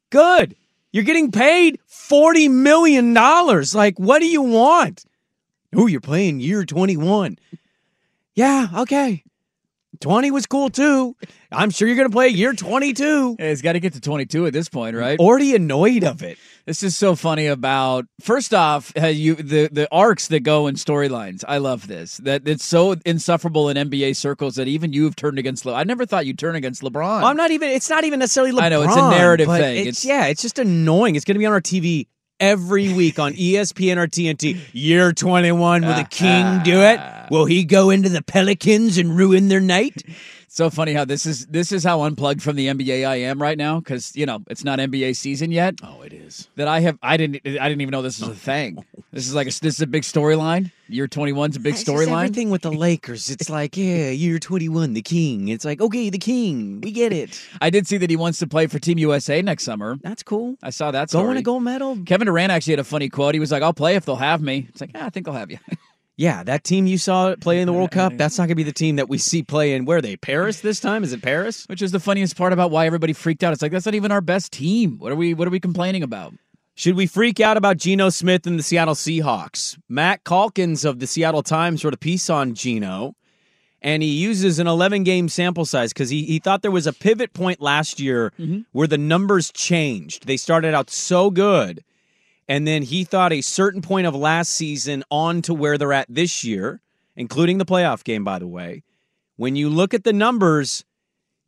Good. 0.10 0.56
You're 0.94 1.04
getting 1.04 1.30
paid 1.30 1.78
$40 1.92 2.50
million. 2.52 3.14
Like, 3.14 4.00
what 4.00 4.20
do 4.20 4.28
you 4.28 4.42
want? 4.44 5.04
Oh, 5.76 5.88
you're 5.88 6.00
playing 6.00 6.40
year 6.40 6.64
21. 6.64 7.38
Yeah, 8.34 8.68
okay. 8.78 9.26
20 10.00 10.32
was 10.32 10.46
cool 10.46 10.70
too. 10.70 11.18
I'm 11.52 11.70
sure 11.70 11.86
you're 11.86 11.98
going 11.98 12.08
to 12.08 12.16
play 12.16 12.30
year 12.30 12.54
22. 12.54 13.36
Hey, 13.38 13.52
it's 13.52 13.62
got 13.62 13.74
to 13.74 13.82
get 13.82 13.92
to 13.94 14.00
22 14.00 14.46
at 14.46 14.54
this 14.54 14.70
point, 14.70 14.96
right? 14.96 15.20
Already 15.20 15.54
annoyed 15.54 16.06
of 16.06 16.24
it. 16.24 16.38
This 16.70 16.84
is 16.84 16.96
so 16.96 17.16
funny 17.16 17.48
about 17.48 18.06
first 18.22 18.54
off, 18.54 18.94
uh, 18.96 19.08
you 19.08 19.34
the 19.34 19.70
the 19.72 19.88
arcs 19.92 20.28
that 20.28 20.42
go 20.42 20.68
in 20.68 20.76
storylines. 20.76 21.44
I 21.48 21.58
love 21.58 21.88
this. 21.88 22.18
That 22.18 22.48
it's 22.48 22.64
so 22.64 22.96
insufferable 23.08 23.70
in 23.70 23.90
NBA 23.90 24.16
circles 24.16 24.54
that 24.58 24.68
even 24.68 24.94
you've 24.94 25.16
turned 25.16 25.40
against. 25.40 25.66
Le- 25.66 25.74
I 25.74 25.84
never 25.84 26.06
thought 26.06 26.28
you'd 26.28 26.38
turn 26.38 26.54
against 26.54 26.84
LeBron. 26.84 27.22
Well, 27.22 27.26
I'm 27.26 27.38
not 27.38 27.50
even. 27.50 27.70
It's 27.70 27.90
not 27.90 28.04
even 28.04 28.20
necessarily 28.20 28.52
LeBron. 28.52 28.62
I 28.62 28.70
know 28.70 28.84
it's 28.84 28.96
a 28.96 29.10
narrative 29.10 29.48
thing. 29.48 29.88
It's, 29.88 30.06
yeah, 30.06 30.28
it's 30.28 30.44
just 30.44 30.60
annoying. 30.60 31.16
It's 31.16 31.26
going 31.26 31.34
to 31.34 31.40
be 31.40 31.48
on 31.48 31.54
our 31.54 31.60
TV 31.60 32.06
every 32.40 32.94
week 32.94 33.18
on 33.18 33.34
ESPN 33.48 33.98
or 33.98 34.06
TNT. 34.06 34.60
Year 34.72 35.12
21, 35.12 35.82
will 35.82 35.96
the 35.96 36.04
king 36.04 36.62
do 36.62 36.82
it? 36.82 37.00
Will 37.32 37.46
he 37.46 37.64
go 37.64 37.92
into 37.92 38.10
the 38.10 38.24
Pelicans 38.24 38.98
and 38.98 39.16
ruin 39.16 39.50
their 39.50 39.60
night? 39.60 40.04
So 40.56 40.70
funny 40.70 40.94
how 40.94 41.06
this 41.06 41.26
is 41.26 41.46
this 41.48 41.72
is 41.72 41.84
how 41.84 42.02
unplugged 42.02 42.42
from 42.42 42.56
the 42.56 42.68
NBA 42.68 43.08
I 43.08 43.16
am 43.16 43.42
right 43.42 43.58
now 43.58 43.80
because 43.80 44.16
you 44.16 44.26
know 44.26 44.44
it's 44.48 44.64
not 44.64 44.80
NBA 44.80 45.16
season 45.16 45.52
yet. 45.52 45.76
Oh, 45.84 46.02
it 46.02 46.14
is. 46.14 46.48
That 46.56 46.68
I 46.68 46.80
have 46.82 46.98
I 47.02 47.18
didn't 47.18 47.38
I 47.46 47.70
didn't 47.70 47.82
even 47.82 47.92
know 47.92 48.02
this 48.02 48.20
was 48.20 48.30
a 48.30 48.36
thing. 48.36 48.84
This 49.12 49.28
is 49.28 49.34
like 49.34 49.48
a, 49.48 49.52
this 49.62 49.76
is 49.76 49.82
a 49.82 49.88
big 49.88 50.04
storyline. 50.04 50.72
Year 50.88 51.08
21's 51.08 51.56
a 51.56 51.60
big 51.60 51.76
storyline. 51.76 52.24
Everything 52.24 52.50
with 52.50 52.64
the 52.64 52.72
Lakers, 52.72 53.30
it's 53.30 53.50
like, 53.50 53.78
yeah, 53.78 54.10
year 54.10 54.40
21, 54.40 54.94
the 54.94 55.04
king. 55.04 55.48
It's 55.50 55.64
like, 55.64 55.82
okay, 55.82 56.10
the 56.10 56.18
king. 56.18 56.82
We 56.82 56.92
get 56.92 57.14
it. 57.14 57.40
I 57.62 57.70
did 57.70 57.86
see 57.86 57.98
that 57.98 58.10
he 58.10 58.16
wants 58.16 58.40
to 58.40 58.48
play 58.48 58.66
for 58.66 58.80
Team 58.80 58.98
USA 58.98 59.42
next 59.44 59.66
summer. 59.66 59.98
That's 60.02 60.24
cool. 60.24 60.58
I 60.64 60.72
saw 60.72 60.90
that. 60.92 61.10
Story. 61.10 61.28
win 61.28 61.38
a 61.38 61.42
gold 61.44 61.64
medal. 61.64 61.98
Kevin 62.06 62.26
Durant 62.26 62.52
actually 62.52 62.74
had 62.74 62.80
a 62.80 62.84
funny 62.84 63.08
quote. 63.08 63.36
He 63.36 63.40
was 63.40 63.52
like, 63.52 63.62
"I'll 63.62 63.74
play 63.74 63.96
if 63.96 64.06
they'll 64.06 64.16
have 64.16 64.42
me." 64.42 64.66
It's 64.70 64.82
like, 64.82 64.92
ah, 64.96 65.06
I 65.06 65.10
think 65.10 65.26
they'll 65.26 65.36
have 65.36 65.52
you. 65.52 65.60
Yeah, 66.20 66.44
that 66.44 66.66
team 66.66 66.86
you 66.86 66.98
saw 66.98 67.34
play 67.38 67.62
in 67.62 67.66
the 67.66 67.72
World 67.72 67.92
Cup, 67.92 68.18
that's 68.18 68.38
not 68.38 68.42
going 68.42 68.50
to 68.50 68.56
be 68.56 68.64
the 68.64 68.74
team 68.74 68.98
that 68.98 69.08
we 69.08 69.18
see 69.18 69.42
play 69.42 69.74
in. 69.74 69.86
Where 69.86 70.00
are 70.00 70.02
they? 70.02 70.18
Paris 70.18 70.60
this 70.60 70.82
time? 70.82 71.06
Is 71.06 71.14
it 71.14 71.22
Paris? 71.22 71.64
Which 71.68 71.82
is 71.82 71.94
the 71.94 72.00
funniest 72.02 72.36
part 72.36 72.52
about 72.52 72.72
why 72.72 72.86
everybody 72.86 73.14
freaked 73.14 73.42
out. 73.42 73.54
It's 73.54 73.62
like 73.62 73.72
that's 73.72 73.86
not 73.86 73.96
even 73.96 74.12
our 74.12 74.20
best 74.20 74.52
team. 74.52 74.98
What 75.00 75.14
are 75.14 75.16
we? 75.16 75.34
What 75.34 75.48
are 75.48 75.52
we 75.52 75.62
complaining 75.62 76.04
about? 76.04 76.34
Should 76.76 76.98
we 76.98 77.08
freak 77.08 77.40
out 77.40 77.56
about 77.56 77.78
Geno 77.78 78.10
Smith 78.10 78.46
and 78.46 78.60
the 78.60 78.64
Seattle 78.64 78.96
Seahawks? 78.96 79.80
Matt 79.88 80.26
Calkins 80.26 80.84
of 80.84 81.00
the 81.00 81.08
Seattle 81.08 81.42
Times 81.42 81.86
wrote 81.86 81.94
a 81.94 81.98
piece 81.98 82.30
on 82.30 82.54
Geno, 82.54 83.16
and 83.82 84.04
he 84.04 84.10
uses 84.10 84.60
an 84.60 84.68
11 84.68 85.06
game 85.06 85.30
sample 85.30 85.64
size 85.64 85.94
because 85.94 86.10
he, 86.10 86.26
he 86.26 86.40
thought 86.40 86.64
there 86.64 86.70
was 86.70 86.86
a 86.86 86.92
pivot 86.92 87.32
point 87.32 87.62
last 87.62 87.98
year 87.98 88.34
mm-hmm. 88.38 88.64
where 88.74 88.88
the 88.88 88.98
numbers 88.98 89.54
changed. 89.54 90.28
They 90.28 90.36
started 90.36 90.74
out 90.74 90.90
so 90.90 91.32
good, 91.32 91.82
and 92.50 92.68
then 92.68 92.82
he 92.82 93.04
thought 93.04 93.32
a 93.32 93.42
certain 93.42 93.82
point 93.82 94.08
of 94.08 94.16
last 94.16 94.52
season 94.52 95.04
on 95.12 95.44
to 95.44 95.54
where 95.54 95.78
they're 95.78 95.94
at 95.94 96.08
this 96.10 96.44
year, 96.44 96.82
including 97.16 97.60
the 97.60 97.66
playoff 97.66 98.04
game, 98.04 98.24
by 98.24 98.40
the 98.40 98.48
way. 98.48 98.84
When 99.38 99.56
you 99.56 99.70
look 99.70 99.94
at 99.94 100.04
the 100.04 100.12
numbers, 100.12 100.84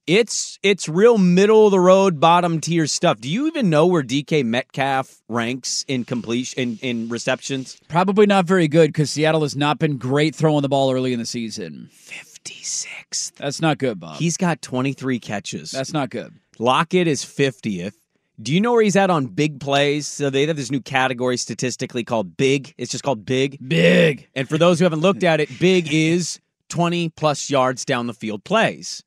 it's 0.05 0.59
it's 0.61 0.87
real 0.87 1.17
middle 1.17 1.65
of 1.65 1.71
the 1.71 1.79
road, 1.79 2.19
bottom 2.19 2.61
tier 2.61 2.85
stuff. 2.85 3.19
Do 3.19 3.29
you 3.29 3.47
even 3.47 3.69
know 3.69 3.87
where 3.87 4.03
DK 4.03 4.45
Metcalf 4.45 5.21
ranks 5.27 5.83
in 5.87 6.05
completion 6.05 6.59
in, 6.59 6.79
in 6.81 7.09
receptions? 7.09 7.79
Probably 7.87 8.27
not 8.27 8.45
very 8.45 8.67
good 8.67 8.89
because 8.89 9.09
Seattle 9.09 9.41
has 9.41 9.55
not 9.55 9.79
been 9.79 9.97
great 9.97 10.35
throwing 10.35 10.61
the 10.61 10.69
ball 10.69 10.91
early 10.91 11.13
in 11.13 11.19
the 11.19 11.25
season. 11.25 11.89
56th. 11.93 13.35
That's 13.35 13.59
not 13.59 13.79
good, 13.79 13.99
Bob. 13.99 14.17
He's 14.17 14.37
got 14.37 14.61
23 14.61 15.19
catches. 15.19 15.71
That's 15.71 15.93
not 15.93 16.11
good. 16.11 16.33
Lockett 16.59 17.07
is 17.07 17.25
50th. 17.25 17.93
Do 18.41 18.53
you 18.53 18.61
know 18.61 18.71
where 18.71 18.81
he's 18.81 18.95
at 18.95 19.09
on 19.09 19.27
big 19.27 19.59
plays? 19.59 20.07
So 20.07 20.29
they 20.29 20.45
have 20.47 20.55
this 20.55 20.71
new 20.71 20.81
category 20.81 21.37
statistically 21.37 22.03
called 22.03 22.37
big. 22.37 22.73
It's 22.77 22.91
just 22.91 23.03
called 23.03 23.25
big. 23.25 23.57
Big. 23.67 24.27
And 24.35 24.49
for 24.49 24.57
those 24.57 24.79
who 24.79 24.85
haven't 24.85 25.01
looked 25.01 25.23
at 25.23 25.39
it, 25.39 25.59
big 25.59 25.93
is 25.93 26.39
20 26.69 27.09
plus 27.09 27.49
yards 27.49 27.85
down 27.85 28.07
the 28.07 28.13
field 28.13 28.43
plays. 28.43 29.03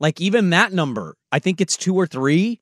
Like 0.00 0.20
even 0.20 0.50
that 0.50 0.72
number, 0.72 1.16
I 1.30 1.38
think 1.38 1.60
it's 1.60 1.76
two 1.76 1.94
or 1.94 2.06
three. 2.06 2.60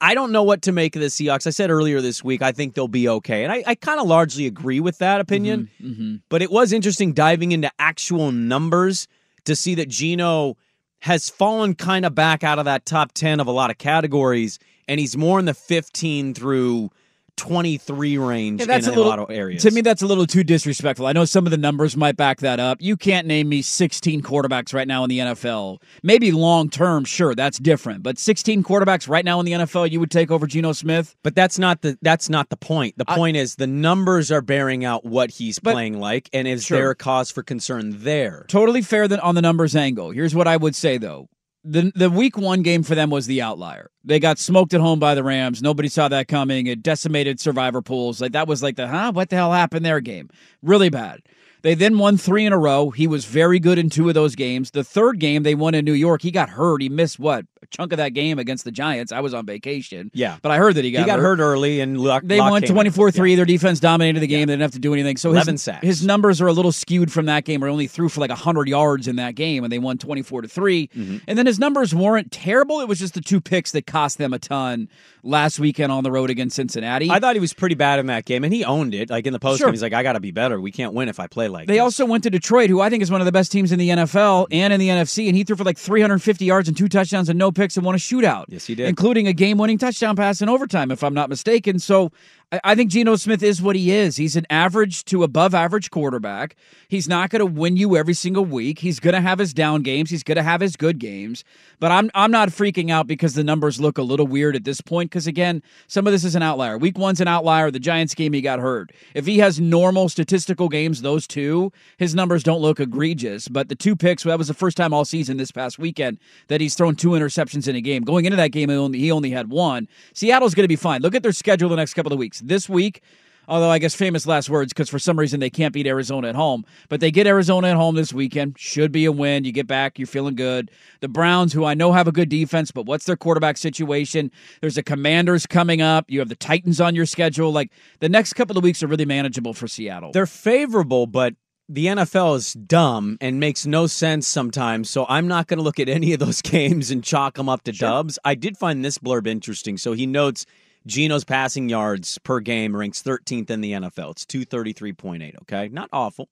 I- 0.00 0.14
don't 0.14 0.32
know 0.32 0.44
what 0.44 0.62
to 0.62 0.72
make 0.72 0.94
of 0.96 1.02
the 1.02 1.08
Seahawks. 1.08 1.46
I 1.46 1.50
said 1.50 1.70
earlier 1.70 2.00
this 2.00 2.22
week, 2.22 2.40
I 2.40 2.52
think 2.52 2.74
they'll 2.74 2.88
be 2.88 3.08
okay. 3.08 3.42
And 3.42 3.52
I, 3.52 3.64
I 3.66 3.74
kind 3.74 4.00
of 4.00 4.06
largely 4.06 4.46
agree 4.46 4.80
with 4.80 4.98
that 4.98 5.20
opinion. 5.20 5.70
Mm-hmm. 5.82 6.16
But 6.28 6.40
it 6.40 6.50
was 6.50 6.72
interesting 6.72 7.12
diving 7.12 7.52
into 7.52 7.70
actual 7.78 8.30
numbers 8.32 9.08
to 9.44 9.56
see 9.56 9.74
that 9.76 9.88
Geno 9.88 10.56
has 11.00 11.30
fallen 11.30 11.74
kind 11.74 12.04
of 12.04 12.14
back 12.14 12.42
out 12.42 12.58
of 12.58 12.64
that 12.64 12.86
top 12.86 13.12
10 13.12 13.40
of 13.40 13.46
a 13.46 13.52
lot 13.52 13.70
of 13.70 13.78
categories. 13.78 14.58
And 14.86 14.98
he's 14.98 15.16
more 15.16 15.38
in 15.38 15.44
the 15.44 15.54
15 15.54 16.34
through 16.34 16.90
23 17.38 18.18
range 18.18 18.60
Yeah, 18.60 18.66
that's 18.66 18.86
in, 18.86 18.92
a 18.92 18.96
little, 18.96 19.08
a 19.10 19.14
lot 19.16 19.18
of 19.20 19.30
areas. 19.30 19.62
To 19.62 19.70
me, 19.70 19.80
that's 19.80 20.02
a 20.02 20.06
little 20.06 20.26
too 20.26 20.44
disrespectful. 20.44 21.06
I 21.06 21.12
know 21.12 21.24
some 21.24 21.46
of 21.46 21.50
the 21.50 21.56
numbers 21.56 21.96
might 21.96 22.16
back 22.16 22.40
that 22.40 22.60
up. 22.60 22.78
You 22.80 22.96
can't 22.96 23.26
name 23.26 23.48
me 23.48 23.62
16 23.62 24.20
quarterbacks 24.22 24.74
right 24.74 24.86
now 24.86 25.04
in 25.04 25.08
the 25.10 25.18
NFL. 25.20 25.80
Maybe 26.02 26.30
long 26.32 26.68
term, 26.68 27.04
sure, 27.04 27.34
that's 27.34 27.58
different. 27.58 28.02
But 28.02 28.18
16 28.18 28.62
quarterbacks 28.62 29.08
right 29.08 29.24
now 29.24 29.40
in 29.40 29.46
the 29.46 29.52
NFL, 29.52 29.90
you 29.90 30.00
would 30.00 30.10
take 30.10 30.30
over 30.30 30.46
Geno 30.46 30.72
Smith. 30.72 31.16
But 31.22 31.34
that's 31.34 31.58
not 31.58 31.82
the 31.82 31.96
that's 32.02 32.28
not 32.28 32.50
the 32.50 32.56
point. 32.56 32.98
The 32.98 33.04
I- 33.08 33.16
point 33.16 33.36
is 33.36 33.54
the 33.56 33.66
numbers 33.66 34.30
are 34.30 34.42
bearing 34.42 34.84
out 34.84 35.04
what 35.04 35.30
he's 35.30 35.58
But- 35.58 35.72
playing 35.72 35.98
like, 35.98 36.28
and 36.32 36.46
is 36.46 36.64
Sure. 36.64 36.78
there 36.78 36.90
a 36.90 36.94
cause 36.94 37.30
for 37.30 37.42
concern 37.42 38.02
there? 38.02 38.44
Totally 38.48 38.82
fair 38.82 39.08
than 39.08 39.20
on 39.20 39.34
the 39.34 39.42
numbers 39.42 39.74
angle. 39.76 40.10
Here's 40.10 40.34
what 40.34 40.46
I 40.48 40.56
would 40.56 40.74
say 40.74 40.98
though. 40.98 41.28
The 41.64 41.92
the 41.94 42.08
week 42.08 42.36
one 42.38 42.62
game 42.62 42.82
for 42.82 42.94
them 42.94 43.10
was 43.10 43.26
the 43.26 43.42
outlier. 43.42 43.90
They 44.04 44.20
got 44.20 44.38
smoked 44.38 44.74
at 44.74 44.80
home 44.80 45.00
by 45.00 45.14
the 45.14 45.24
Rams. 45.24 45.60
Nobody 45.60 45.88
saw 45.88 46.08
that 46.08 46.28
coming. 46.28 46.66
It 46.66 46.82
decimated 46.82 47.40
survivor 47.40 47.82
pools. 47.82 48.20
Like 48.20 48.32
that 48.32 48.46
was 48.46 48.62
like 48.62 48.76
the 48.76 48.86
huh? 48.86 49.12
What 49.12 49.28
the 49.30 49.36
hell 49.36 49.52
happened 49.52 49.84
there 49.84 50.00
game? 50.00 50.30
Really 50.62 50.88
bad. 50.88 51.20
They 51.62 51.74
then 51.74 51.98
won 51.98 52.16
three 52.16 52.46
in 52.46 52.52
a 52.52 52.58
row. 52.58 52.90
He 52.90 53.06
was 53.06 53.24
very 53.24 53.58
good 53.58 53.78
in 53.78 53.90
two 53.90 54.08
of 54.08 54.14
those 54.14 54.34
games. 54.34 54.70
The 54.70 54.84
third 54.84 55.18
game 55.18 55.42
they 55.42 55.54
won 55.54 55.74
in 55.74 55.84
New 55.84 55.92
York, 55.92 56.22
he 56.22 56.30
got 56.30 56.50
hurt. 56.50 56.82
He 56.82 56.88
missed 56.88 57.18
what 57.18 57.44
a 57.62 57.66
chunk 57.66 57.92
of 57.92 57.96
that 57.96 58.10
game 58.10 58.38
against 58.38 58.64
the 58.64 58.70
Giants. 58.70 59.10
I 59.10 59.20
was 59.20 59.34
on 59.34 59.44
vacation. 59.44 60.10
Yeah. 60.14 60.38
but 60.42 60.50
I 60.52 60.58
heard 60.58 60.76
that 60.76 60.84
he 60.84 60.92
got 60.92 61.00
he 61.00 61.06
got 61.06 61.18
hurt, 61.18 61.40
early, 61.40 61.80
and 61.80 61.96
they 62.22 62.38
won 62.40 62.62
24 62.62 63.10
3. 63.10 63.34
Their 63.34 63.44
defense 63.44 63.80
dominated 63.80 64.20
the 64.20 64.26
game. 64.26 64.46
They 64.46 64.52
didn't 64.52 64.62
have 64.62 64.72
to 64.72 64.78
do 64.78 64.92
anything. 64.92 65.16
So 65.16 65.32
his, 65.32 65.62
sacks. 65.62 65.84
his 65.84 66.04
numbers 66.04 66.40
are 66.40 66.46
a 66.46 66.52
little 66.52 66.72
skewed 66.72 67.10
from 67.10 67.26
that 67.26 67.44
game 67.44 67.60
where 67.60 67.68
he 67.68 67.72
only 67.72 67.86
threw 67.88 68.08
for 68.08 68.20
like 68.20 68.30
100 68.30 68.68
yards 68.68 69.08
in 69.08 69.16
that 69.16 69.34
game 69.34 69.64
and 69.64 69.72
they 69.72 69.78
won 69.78 69.98
24 69.98 70.42
to 70.42 70.48
3. 70.48 70.88
Mm-hmm. 70.88 71.16
And 71.26 71.38
then 71.38 71.46
his 71.46 71.58
numbers 71.58 71.94
weren't 71.94 72.30
terrible. 72.30 72.80
It 72.80 72.88
was 72.88 72.98
just 72.98 73.14
the 73.14 73.20
two 73.20 73.40
picks 73.40 73.72
that 73.72 73.86
cost 73.86 74.18
them 74.18 74.32
a 74.32 74.38
ton 74.38 74.88
last 75.22 75.58
weekend 75.58 75.90
on 75.92 76.04
the 76.04 76.12
road 76.12 76.30
against 76.30 76.56
Cincinnati. 76.56 77.10
I 77.10 77.18
thought 77.18 77.34
he 77.34 77.40
was 77.40 77.52
pretty 77.52 77.74
bad 77.74 77.98
in 77.98 78.06
that 78.06 78.24
game, 78.24 78.44
and 78.44 78.52
he 78.54 78.64
owned 78.64 78.94
it. 78.94 79.10
Like 79.10 79.26
in 79.26 79.32
the 79.32 79.38
post 79.40 79.58
Sure. 79.58 79.70
he's 79.70 79.82
like, 79.82 79.92
"I 79.92 80.02
got 80.02 80.12
to 80.12 80.20
be 80.20 80.30
better. 80.30 80.60
We 80.60 80.70
can't 80.70 80.94
win 80.94 81.08
if 81.08 81.18
I 81.18 81.26
play 81.26 81.47
like." 81.48 81.66
They 81.66 81.74
this. 81.74 81.82
also 81.82 82.06
went 82.06 82.24
to 82.24 82.30
Detroit, 82.30 82.70
who 82.70 82.80
I 82.80 82.90
think 82.90 83.02
is 83.02 83.10
one 83.10 83.20
of 83.20 83.24
the 83.24 83.32
best 83.32 83.52
teams 83.52 83.72
in 83.72 83.78
the 83.78 83.90
NFL 83.90 84.46
and 84.50 84.72
in 84.72 84.80
the 84.80 84.88
NFC, 84.88 85.28
and 85.28 85.36
he 85.36 85.44
threw 85.44 85.56
for 85.56 85.64
like 85.64 85.78
350 85.78 86.44
yards 86.44 86.68
and 86.68 86.76
two 86.76 86.88
touchdowns 86.88 87.28
and 87.28 87.38
no 87.38 87.52
picks 87.52 87.76
and 87.76 87.84
won 87.84 87.94
a 87.94 87.98
shootout. 87.98 88.44
Yes, 88.48 88.66
he 88.66 88.74
did. 88.74 88.88
Including 88.88 89.26
a 89.26 89.32
game 89.32 89.58
winning 89.58 89.78
touchdown 89.78 90.16
pass 90.16 90.40
in 90.40 90.48
overtime, 90.48 90.90
if 90.90 91.02
I'm 91.02 91.14
not 91.14 91.28
mistaken. 91.28 91.78
So 91.78 92.12
I, 92.50 92.74
think 92.74 92.90
Geno 92.90 93.16
Smith 93.16 93.42
is 93.42 93.60
what 93.60 93.76
he 93.76 93.92
is. 93.92 94.16
He's 94.16 94.34
an 94.34 94.46
average 94.48 95.04
to 95.06 95.22
above 95.22 95.54
average 95.54 95.90
quarterback. 95.90 96.56
He's 96.88 97.06
not 97.06 97.28
going 97.28 97.40
to 97.40 97.46
win 97.46 97.76
you 97.76 97.94
every 97.94 98.14
single 98.14 98.44
week. 98.44 98.78
He's 98.78 99.00
going 99.00 99.12
to 99.12 99.20
have 99.20 99.38
his 99.38 99.52
down 99.52 99.82
games. 99.82 100.08
He's 100.08 100.22
going 100.22 100.36
to 100.36 100.42
have 100.42 100.62
his 100.62 100.74
good 100.74 100.98
games. 100.98 101.44
But 101.78 101.92
I'm 101.92 102.10
I'm 102.14 102.30
not 102.30 102.48
freaking 102.48 102.90
out 102.90 103.06
because 103.06 103.34
the 103.34 103.44
numbers 103.44 103.78
look 103.78 103.98
a 103.98 104.02
little 104.02 104.26
weird 104.26 104.56
at 104.56 104.64
this 104.64 104.80
point. 104.80 105.10
Because 105.10 105.26
again, 105.26 105.62
some 105.88 106.06
of 106.06 106.12
this 106.14 106.24
is 106.24 106.34
an 106.34 106.42
outlier. 106.42 106.78
Week 106.78 106.96
one's 106.96 107.20
an 107.20 107.28
outlier. 107.28 107.70
The 107.70 107.78
Giants 107.78 108.14
game 108.14 108.32
he 108.32 108.40
got 108.40 108.60
hurt. 108.60 108.92
If 109.14 109.26
he 109.26 109.38
has 109.38 109.60
normal 109.60 110.08
statistical 110.08 110.70
games, 110.70 111.02
those 111.02 111.26
two, 111.26 111.70
his 111.98 112.14
numbers 112.14 112.42
don't 112.42 112.62
look 112.62 112.80
egregious. 112.80 113.48
But 113.48 113.68
the 113.68 113.76
two 113.76 113.94
picks, 113.94 114.24
well, 114.24 114.32
that 114.32 114.38
was 114.38 114.48
the 114.48 114.54
first 114.54 114.78
time 114.78 114.94
all 114.94 115.04
season 115.04 115.36
this 115.36 115.50
past 115.50 115.78
weekend 115.78 116.18
that 116.46 116.62
he's 116.62 116.74
thrown 116.74 116.96
two 116.96 117.10
interceptions 117.10 117.68
in 117.68 117.76
a 117.76 117.82
game. 117.82 118.04
Going 118.04 118.24
into 118.24 118.36
that 118.36 118.52
game, 118.52 118.70
he 118.70 118.76
only, 118.76 118.98
he 118.98 119.12
only 119.12 119.30
had 119.30 119.50
one. 119.50 119.86
Seattle's 120.14 120.54
going 120.54 120.64
to 120.64 120.68
be 120.68 120.76
fine. 120.76 121.02
Look 121.02 121.14
at 121.14 121.22
their 121.22 121.32
schedule 121.32 121.68
the 121.68 121.76
next 121.76 121.92
couple 121.92 122.12
of 122.14 122.18
weeks. 122.18 122.37
This 122.40 122.68
week, 122.68 123.02
although 123.48 123.70
I 123.70 123.78
guess 123.78 123.94
famous 123.94 124.26
last 124.26 124.50
words 124.50 124.72
because 124.72 124.88
for 124.88 124.98
some 124.98 125.18
reason 125.18 125.40
they 125.40 125.50
can't 125.50 125.72
beat 125.72 125.86
Arizona 125.86 126.28
at 126.28 126.34
home. 126.34 126.64
But 126.88 127.00
they 127.00 127.10
get 127.10 127.26
Arizona 127.26 127.68
at 127.68 127.76
home 127.76 127.96
this 127.96 128.12
weekend. 128.12 128.58
Should 128.58 128.92
be 128.92 129.06
a 129.06 129.12
win. 129.12 129.44
You 129.44 129.52
get 129.52 129.66
back, 129.66 129.98
you're 129.98 130.06
feeling 130.06 130.36
good. 130.36 130.70
The 131.00 131.08
Browns, 131.08 131.52
who 131.52 131.64
I 131.64 131.74
know 131.74 131.92
have 131.92 132.06
a 132.06 132.12
good 132.12 132.28
defense, 132.28 132.70
but 132.70 132.86
what's 132.86 133.06
their 133.06 133.16
quarterback 133.16 133.56
situation? 133.56 134.30
There's 134.60 134.76
a 134.76 134.82
Commanders 134.82 135.46
coming 135.46 135.80
up. 135.80 136.04
You 136.08 136.20
have 136.20 136.28
the 136.28 136.36
Titans 136.36 136.80
on 136.80 136.94
your 136.94 137.06
schedule. 137.06 137.50
Like 137.50 137.72
the 138.00 138.08
next 138.08 138.34
couple 138.34 138.56
of 138.58 138.64
weeks 138.64 138.82
are 138.82 138.86
really 138.86 139.06
manageable 139.06 139.54
for 139.54 139.66
Seattle. 139.66 140.12
They're 140.12 140.26
favorable, 140.26 141.06
but 141.06 141.34
the 141.70 141.86
NFL 141.86 142.36
is 142.36 142.54
dumb 142.54 143.18
and 143.20 143.38
makes 143.38 143.66
no 143.66 143.86
sense 143.86 144.26
sometimes. 144.26 144.88
So 144.88 145.04
I'm 145.08 145.28
not 145.28 145.48
going 145.48 145.58
to 145.58 145.62
look 145.62 145.78
at 145.78 145.88
any 145.88 146.14
of 146.14 146.18
those 146.18 146.40
games 146.42 146.90
and 146.90 147.04
chalk 147.04 147.34
them 147.34 147.48
up 147.48 147.62
to 147.64 147.72
sure. 147.72 147.88
dubs. 147.88 148.18
I 148.24 148.34
did 148.34 148.56
find 148.56 148.84
this 148.84 148.98
blurb 148.98 149.26
interesting. 149.26 149.76
So 149.76 149.92
he 149.92 150.06
notes 150.06 150.46
Geno's 150.88 151.24
passing 151.24 151.68
yards 151.68 152.18
per 152.18 152.40
game 152.40 152.74
ranks 152.74 153.02
13th 153.02 153.50
in 153.50 153.60
the 153.60 153.72
NFL. 153.72 154.12
It's 154.12 154.24
233.8, 154.24 155.40
okay? 155.42 155.68
Not 155.68 155.90
awful. 155.92 156.30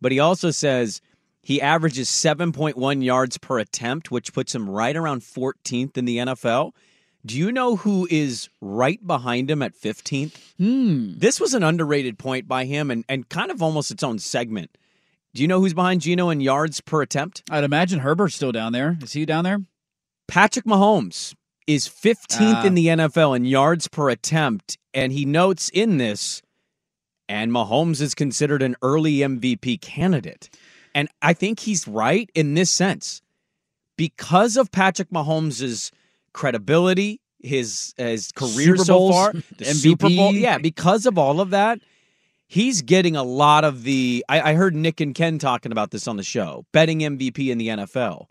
But 0.00 0.12
he 0.12 0.18
also 0.18 0.50
says 0.50 1.02
he 1.42 1.60
averages 1.60 2.08
7.1 2.08 3.04
yards 3.04 3.36
per 3.36 3.58
attempt, 3.58 4.10
which 4.10 4.32
puts 4.32 4.54
him 4.54 4.68
right 4.68 4.96
around 4.96 5.20
14th 5.20 5.96
in 5.96 6.06
the 6.06 6.16
NFL. 6.18 6.72
Do 7.24 7.36
you 7.36 7.52
know 7.52 7.76
who 7.76 8.08
is 8.10 8.48
right 8.60 9.04
behind 9.06 9.50
him 9.50 9.62
at 9.62 9.78
15th? 9.78 10.36
Hmm. 10.56 11.18
This 11.18 11.38
was 11.38 11.54
an 11.54 11.62
underrated 11.62 12.18
point 12.18 12.48
by 12.48 12.64
him 12.64 12.90
and, 12.90 13.04
and 13.08 13.28
kind 13.28 13.50
of 13.50 13.62
almost 13.62 13.90
its 13.90 14.02
own 14.02 14.18
segment. 14.18 14.76
Do 15.34 15.42
you 15.42 15.48
know 15.48 15.60
who's 15.60 15.74
behind 15.74 16.00
Geno 16.00 16.30
in 16.30 16.40
yards 16.40 16.80
per 16.80 17.02
attempt? 17.02 17.42
I'd 17.50 17.64
imagine 17.64 18.00
Herbert's 18.00 18.34
still 18.34 18.52
down 18.52 18.72
there. 18.72 18.96
Is 19.02 19.12
he 19.12 19.24
down 19.24 19.44
there? 19.44 19.60
Patrick 20.26 20.64
Mahomes 20.64 21.34
is 21.66 21.88
15th 21.88 22.64
uh, 22.64 22.66
in 22.66 22.72
ah. 22.72 22.74
the 22.74 22.86
NFL 22.86 23.36
in 23.36 23.44
yards 23.44 23.88
per 23.88 24.08
attempt. 24.10 24.78
And 24.94 25.12
he 25.12 25.24
notes 25.24 25.70
in 25.70 25.98
this, 25.98 26.42
and 27.28 27.50
Mahomes 27.50 28.00
is 28.00 28.14
considered 28.14 28.62
an 28.62 28.76
early 28.82 29.18
MVP 29.18 29.80
candidate. 29.80 30.50
And 30.94 31.08
I 31.22 31.32
think 31.32 31.60
he's 31.60 31.88
right 31.88 32.28
in 32.34 32.54
this 32.54 32.70
sense. 32.70 33.22
Because 33.96 34.56
of 34.56 34.70
Patrick 34.70 35.10
Mahomes's 35.10 35.92
credibility, 36.32 37.20
his 37.42 37.94
his 37.96 38.32
career 38.32 38.76
so 38.76 39.10
far, 39.10 39.32
the 39.58 39.64
MVP. 39.64 39.74
Super 39.74 40.08
Bowl. 40.08 40.32
Yeah, 40.32 40.58
because 40.58 41.06
of 41.06 41.18
all 41.18 41.40
of 41.40 41.50
that, 41.50 41.80
he's 42.46 42.82
getting 42.82 43.16
a 43.16 43.22
lot 43.22 43.64
of 43.64 43.82
the. 43.82 44.24
I, 44.28 44.52
I 44.52 44.54
heard 44.54 44.74
Nick 44.74 45.00
and 45.00 45.14
Ken 45.14 45.38
talking 45.38 45.72
about 45.72 45.90
this 45.90 46.08
on 46.08 46.16
the 46.16 46.22
show, 46.22 46.64
betting 46.72 47.00
MVP 47.00 47.50
in 47.50 47.58
the 47.58 47.68
NFL, 47.68 48.26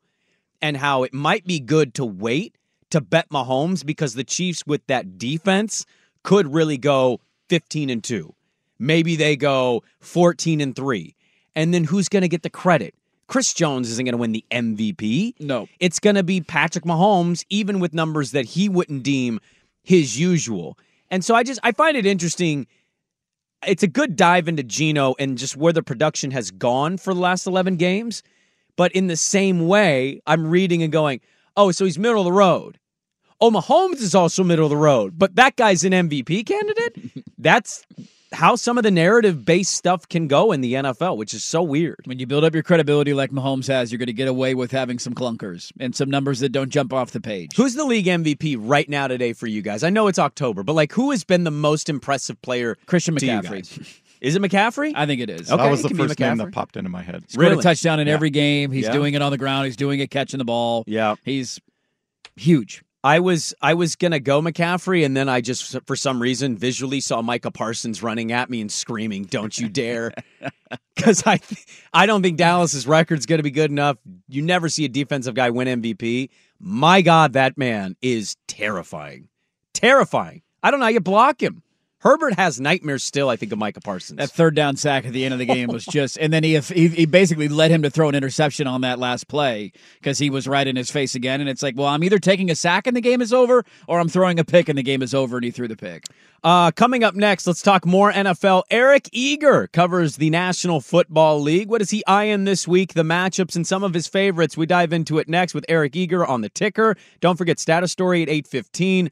and 0.62 0.78
how 0.78 1.04
it 1.04 1.14
might 1.14 1.46
be 1.46 1.60
good 1.60 1.94
to 1.96 2.06
wait 2.06 2.56
to 2.92 3.02
bet 3.02 3.30
Mahomes 3.30 3.86
because 3.86 4.14
the 4.14 4.24
Chiefs 4.24 4.66
with 4.66 4.86
that 4.88 5.18
defense 5.18 5.86
could 6.24 6.54
really 6.54 6.78
go 6.78 7.20
15 7.50 7.90
and 7.90 8.04
2. 8.04 8.34
Maybe 8.80 9.16
they 9.16 9.36
go 9.36 9.84
14 10.00 10.62
and 10.62 10.76
3. 10.76 11.16
And 11.56 11.74
then 11.74 11.84
who's 11.84 12.10
going 12.10 12.22
to 12.22 12.30
get 12.30 12.44
the 12.44 12.50
credit? 12.50 12.96
Chris 13.28 13.54
Jones 13.54 13.90
isn't 13.90 14.04
going 14.04 14.14
to 14.14 14.18
win 14.18 14.34
the 14.34 14.44
MVP. 14.52 15.40
No. 15.40 15.68
It's 15.80 16.00
going 16.00 16.16
to 16.16 16.24
be 16.24 16.42
Patrick 16.42 16.84
Mahomes, 16.84 17.46
even 17.50 17.80
with 17.80 17.94
numbers 17.94 18.32
that 18.32 18.46
he 18.46 18.68
wouldn't 18.68 19.04
deem 19.04 19.40
his 19.84 20.20
usual. 20.20 20.78
And 21.10 21.24
so 21.24 21.36
I 21.36 21.44
just 21.44 21.60
I 21.64 21.72
find 21.72 21.96
it 21.96 22.06
interesting. 22.06 22.68
It's 23.66 23.84
a 23.84 23.88
good 23.88 24.16
dive 24.16 24.48
into 24.48 24.64
Geno 24.64 25.16
and 25.20 25.38
just 25.38 25.56
where 25.56 25.72
the 25.72 25.84
production 25.84 26.32
has 26.32 26.52
gone 26.52 26.98
for 26.98 27.14
the 27.14 27.20
last 27.20 27.48
11 27.48 27.78
games. 27.78 28.24
But 28.76 28.92
in 28.94 29.08
the 29.08 29.16
same 29.16 29.68
way, 29.68 30.22
I'm 30.26 30.48
reading 30.48 30.84
and 30.84 30.92
going, 30.92 31.22
oh, 31.56 31.72
so 31.72 31.86
he's 31.86 32.00
middle 32.00 32.20
of 32.20 32.26
the 32.26 32.32
road. 32.32 32.80
Oh, 33.44 33.50
Mahomes 33.50 34.02
is 34.02 34.14
also 34.14 34.44
middle 34.44 34.66
of 34.66 34.70
the 34.70 34.78
road, 34.78 35.18
but 35.18 35.36
that 35.36 35.56
guy's 35.56 35.84
an 35.84 35.94
MVP 35.94 36.46
candidate? 36.46 37.26
That's 37.40 37.84
how 38.34 38.56
some 38.56 38.78
of 38.78 38.84
the 38.84 38.92
narrative 38.92 39.44
based 39.44 39.74
stuff 39.74 40.08
can 40.08 40.28
go 40.28 40.52
in 40.52 40.62
the 40.62 40.74
NFL, 40.74 41.18
which 41.18 41.34
is 41.34 41.44
so 41.44 41.64
weird. 41.64 42.02
When 42.06 42.20
you 42.20 42.28
build 42.28 42.44
up 42.44 42.54
your 42.54 42.62
credibility 42.62 43.16
like 43.16 43.32
Mahomes 43.32 43.68
has, 43.68 43.92
you're 43.92 43.98
going 43.98 44.08
to 44.08 44.14
get 44.14 44.28
away 44.28 44.54
with 44.54 44.72
having 44.72 45.00
some 45.00 45.16
clunkers 45.16 45.72
and 45.80 45.96
some 45.96 46.08
numbers 46.08 46.40
that 46.42 46.50
don't 46.50 46.70
jump 46.70 46.94
off 46.94 47.12
the 47.12 47.20
page. 47.20 47.56
Who's 47.56 47.74
the 47.74 47.84
league 47.84 48.06
MVP 48.06 48.58
right 48.60 48.88
now 48.88 49.08
today 49.08 49.34
for 49.34 49.48
you 49.48 49.64
guys? 49.64 49.84
I 49.84 49.90
know 49.90 50.06
it's 50.06 50.20
October, 50.20 50.62
but 50.62 50.74
like 50.74 50.92
who 50.92 51.10
has 51.10 51.24
been 51.24 51.44
the 51.44 51.50
most 51.50 51.90
impressive 51.90 52.40
player? 52.44 52.78
Christian 52.86 53.16
McCaffrey. 53.16 54.00
Is 54.22 54.36
it 54.36 54.42
McCaffrey? 54.44 54.94
I 54.96 55.08
think 55.08 55.20
it 55.20 55.32
is. 55.32 55.52
Okay, 55.52 55.64
that 55.64 55.72
was 55.72 55.82
the 55.82 55.90
first 55.90 56.20
name 56.20 56.38
that 56.38 56.52
popped 56.52 56.78
into 56.78 56.92
my 56.92 57.02
head. 57.02 57.24
He's 57.28 57.36
really? 57.36 57.58
a 57.58 57.62
touchdown 57.62 58.00
in 58.00 58.06
yeah. 58.06 58.14
every 58.14 58.30
game. 58.30 58.72
He's 58.72 58.86
yeah. 58.86 58.94
doing 58.94 59.16
it 59.16 59.24
on 59.24 59.32
the 59.32 59.40
ground. 59.40 59.66
He's 59.66 59.76
doing 59.76 60.00
it 60.00 60.12
catching 60.12 60.38
the 60.38 60.46
ball. 60.46 60.84
Yeah. 60.86 61.16
He's 61.26 61.60
huge. 62.36 62.84
I 63.04 63.20
was 63.20 63.54
I 63.62 63.74
was 63.74 63.96
gonna 63.96 64.20
go 64.20 64.42
McCaffrey, 64.42 65.04
and 65.04 65.18
then 65.18 65.28
I 65.28 65.42
just 65.42 65.80
for 65.88 65.96
some 65.96 66.22
reason 66.22 66.58
visually 66.58 67.00
saw 67.00 67.22
Micah 67.22 67.52
Parsons 67.52 68.04
running 68.04 68.32
at 68.32 68.50
me 68.50 68.62
and 68.62 68.72
screaming, 68.72 69.24
"Don't 69.24 69.58
you 69.58 69.70
dare!" 69.70 70.14
Because 70.96 71.24
I 71.26 71.40
I 71.94 72.06
don't 72.06 72.22
think 72.22 72.38
Dallas's 72.38 72.86
record's 72.86 73.26
gonna 73.26 73.44
be 73.44 73.52
good 73.52 73.72
enough. 73.72 73.98
You 74.28 74.42
never 74.42 74.70
see 74.70 74.86
a 74.86 74.90
defensive 74.90 75.34
guy 75.34 75.50
win 75.50 75.82
MVP. 75.82 76.30
My 76.60 77.02
God, 77.02 77.34
that 77.34 77.58
man 77.58 77.96
is 78.02 78.38
terrifying, 78.48 79.28
terrifying. 79.74 80.44
I 80.62 80.70
don't 80.70 80.80
know 80.80 80.86
how 80.86 80.92
you 80.92 81.00
block 81.00 81.42
him. 81.42 81.64
Herbert 82.02 82.34
has 82.34 82.60
nightmares 82.60 83.04
still. 83.04 83.30
I 83.30 83.36
think 83.36 83.52
of 83.52 83.60
Micah 83.60 83.80
Parsons. 83.80 84.18
That 84.18 84.32
third 84.32 84.56
down 84.56 84.76
sack 84.76 85.06
at 85.06 85.14
the 85.14 85.24
end 85.24 85.34
of 85.34 85.40
the 85.40 85.46
game 85.46 85.70
was 85.70 85.86
just, 85.86 86.18
and 86.18 86.34
then 86.34 86.44
he 86.44 86.58
he, 86.60 86.88
he 86.88 87.06
basically 87.06 87.48
led 87.48 87.70
him 87.70 87.84
to 87.84 87.92
throw 87.92 88.10
an 88.10 88.16
interception 88.16 88.66
on 88.66 88.82
that 88.82 88.98
last 88.98 89.28
play 89.28 89.72
because 90.00 90.18
he 90.18 90.32
was 90.32 90.48
right 90.48 90.68
in 90.68 90.76
his 90.76 90.90
face 90.90 91.14
again. 91.14 91.42
And 91.42 91.50
it's 91.50 91.62
like, 91.62 91.78
well, 91.78 91.88
I'm 91.88 92.04
either 92.04 92.18
taking 92.18 92.50
a 92.50 92.56
sack 92.56 92.88
and 92.88 92.98
the 92.98 93.02
game 93.02 93.22
is 93.22 93.32
over, 93.32 93.64
or 93.88 94.00
I'm 94.00 94.10
throwing 94.10 94.40
a 94.40 94.44
pick 94.44 94.68
and 94.68 94.78
the 94.78 94.84
game 94.84 95.04
is 95.04 95.14
over, 95.14 95.38
and 95.38 95.46
he 95.46 95.52
threw 95.52 95.68
the 95.68 95.76
pick. 95.76 96.06
Uh, 96.44 96.72
coming 96.72 97.04
up 97.04 97.14
next, 97.14 97.46
let's 97.46 97.62
talk 97.62 97.86
more 97.86 98.12
NFL. 98.12 98.64
Eric 98.72 99.08
Eager 99.12 99.68
covers 99.68 100.16
the 100.16 100.32
National 100.32 100.82
Football 100.82 101.40
League. 101.40 101.70
What 101.70 101.84
is 101.84 101.92
he 101.92 102.04
eyeing 102.08 102.46
this 102.46 102.68
week? 102.68 102.96
The 102.96 103.04
matchups 103.04 103.56
and 103.56 103.68
some 103.68 103.84
of 103.84 103.94
his 103.94 104.08
favorites. 104.08 104.58
We 104.58 104.66
dive 104.66 104.92
into 104.92 105.20
it 105.20 105.30
next 105.30 105.54
with 105.54 105.66
Eric 105.70 105.96
Eager 105.96 106.26
on 106.26 106.42
the 106.42 106.50
ticker. 106.50 106.98
Don't 107.20 107.38
forget 107.38 107.60
status 107.60 107.92
story 107.92 108.24
at 108.24 108.30
eight 108.30 108.48
fifteen. 108.48 109.12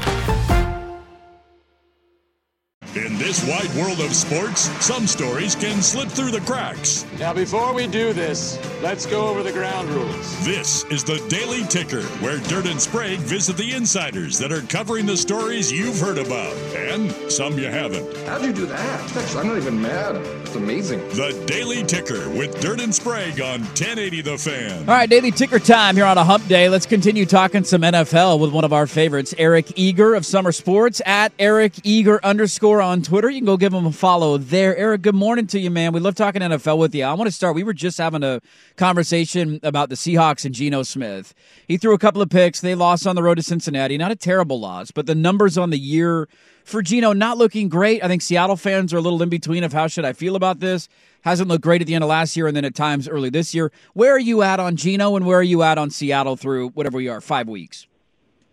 In 2.93 3.17
this 3.17 3.41
wide 3.47 3.73
world 3.81 4.01
of 4.01 4.13
sports, 4.13 4.63
some 4.85 5.07
stories 5.07 5.55
can 5.55 5.81
slip 5.81 6.09
through 6.09 6.31
the 6.31 6.41
cracks. 6.41 7.05
Now, 7.19 7.33
before 7.33 7.73
we 7.73 7.87
do 7.87 8.11
this, 8.11 8.59
let's 8.81 9.05
go 9.05 9.29
over 9.29 9.43
the 9.43 9.53
ground 9.53 9.87
rules. 9.91 10.45
This 10.45 10.83
is 10.91 11.01
the 11.01 11.25
Daily 11.29 11.63
Ticker, 11.63 12.01
where 12.19 12.39
Dirt 12.39 12.65
and 12.65 12.81
Sprague 12.81 13.19
visit 13.19 13.55
the 13.55 13.71
insiders 13.71 14.37
that 14.39 14.51
are 14.51 14.59
covering 14.63 15.05
the 15.05 15.15
stories 15.15 15.71
you've 15.71 16.01
heard 16.01 16.17
about 16.17 16.53
and 16.75 17.13
some 17.31 17.57
you 17.57 17.67
haven't. 17.67 18.13
How'd 18.27 18.43
you 18.43 18.51
do 18.51 18.65
that? 18.65 19.37
I'm 19.37 19.47
not 19.47 19.55
even 19.55 19.81
mad. 19.81 20.17
It's 20.41 20.57
amazing. 20.57 20.99
The 21.11 21.45
Daily 21.47 21.83
Ticker 21.83 22.29
with 22.31 22.59
Dirt 22.59 22.81
and 22.81 22.93
Sprague 22.93 23.39
on 23.39 23.61
1080 23.61 24.21
The 24.21 24.37
Fan. 24.37 24.79
All 24.79 24.95
right, 24.95 25.09
Daily 25.09 25.31
Ticker 25.31 25.59
time 25.59 25.95
here 25.95 26.03
on 26.03 26.17
a 26.17 26.25
hump 26.25 26.45
day. 26.49 26.67
Let's 26.67 26.85
continue 26.85 27.25
talking 27.25 27.63
some 27.63 27.83
NFL 27.83 28.37
with 28.41 28.51
one 28.51 28.65
of 28.65 28.73
our 28.73 28.85
favorites, 28.85 29.33
Eric 29.37 29.71
Eager 29.77 30.13
of 30.13 30.23
SumerSports 30.23 30.99
at 31.05 31.31
Eric 31.39 31.75
Eager 31.85 32.19
underscore 32.25 32.80
on 32.81 33.01
Twitter. 33.01 33.29
You 33.29 33.39
can 33.39 33.45
go 33.45 33.57
give 33.57 33.73
him 33.73 33.85
a 33.85 33.91
follow 33.91 34.37
there. 34.37 34.75
Eric, 34.75 35.03
good 35.03 35.15
morning 35.15 35.47
to 35.47 35.59
you, 35.59 35.69
man. 35.69 35.93
We 35.93 35.99
love 35.99 36.15
talking 36.15 36.41
NFL 36.41 36.77
with 36.77 36.93
you. 36.95 37.03
I 37.03 37.13
want 37.13 37.27
to 37.27 37.31
start. 37.31 37.55
We 37.55 37.63
were 37.63 37.73
just 37.73 37.97
having 37.97 38.23
a 38.23 38.41
conversation 38.75 39.59
about 39.63 39.89
the 39.89 39.95
Seahawks 39.95 40.45
and 40.45 40.53
Geno 40.53 40.83
Smith. 40.83 41.33
He 41.67 41.77
threw 41.77 41.93
a 41.93 41.97
couple 41.97 42.21
of 42.21 42.29
picks. 42.29 42.61
They 42.61 42.75
lost 42.75 43.05
on 43.05 43.15
the 43.15 43.23
road 43.23 43.35
to 43.35 43.43
Cincinnati. 43.43 43.97
Not 43.97 44.11
a 44.11 44.15
terrible 44.15 44.59
loss, 44.59 44.91
but 44.91 45.05
the 45.05 45.15
numbers 45.15 45.57
on 45.57 45.69
the 45.69 45.79
year 45.79 46.27
for 46.63 46.81
Geno 46.81 47.13
not 47.13 47.37
looking 47.37 47.69
great. 47.69 48.03
I 48.03 48.07
think 48.07 48.21
Seattle 48.21 48.55
fans 48.55 48.93
are 48.93 48.97
a 48.97 49.01
little 49.01 49.21
in 49.21 49.29
between 49.29 49.63
of 49.63 49.73
how 49.73 49.87
should 49.87 50.05
I 50.05 50.13
feel 50.13 50.35
about 50.35 50.59
this. 50.59 50.89
Hasn't 51.21 51.49
looked 51.49 51.63
great 51.63 51.81
at 51.81 51.87
the 51.87 51.95
end 51.95 52.03
of 52.03 52.09
last 52.09 52.35
year 52.35 52.47
and 52.47 52.55
then 52.55 52.65
at 52.65 52.75
times 52.75 53.07
early 53.07 53.29
this 53.29 53.53
year. 53.53 53.71
Where 53.93 54.15
are 54.15 54.19
you 54.19 54.41
at 54.41 54.59
on 54.59 54.75
Geno 54.75 55.15
and 55.15 55.25
where 55.25 55.39
are 55.39 55.43
you 55.43 55.63
at 55.63 55.77
on 55.77 55.89
Seattle 55.89 56.35
through 56.35 56.69
whatever 56.69 56.97
we 56.97 57.07
are, 57.07 57.21
five 57.21 57.47
weeks? 57.47 57.85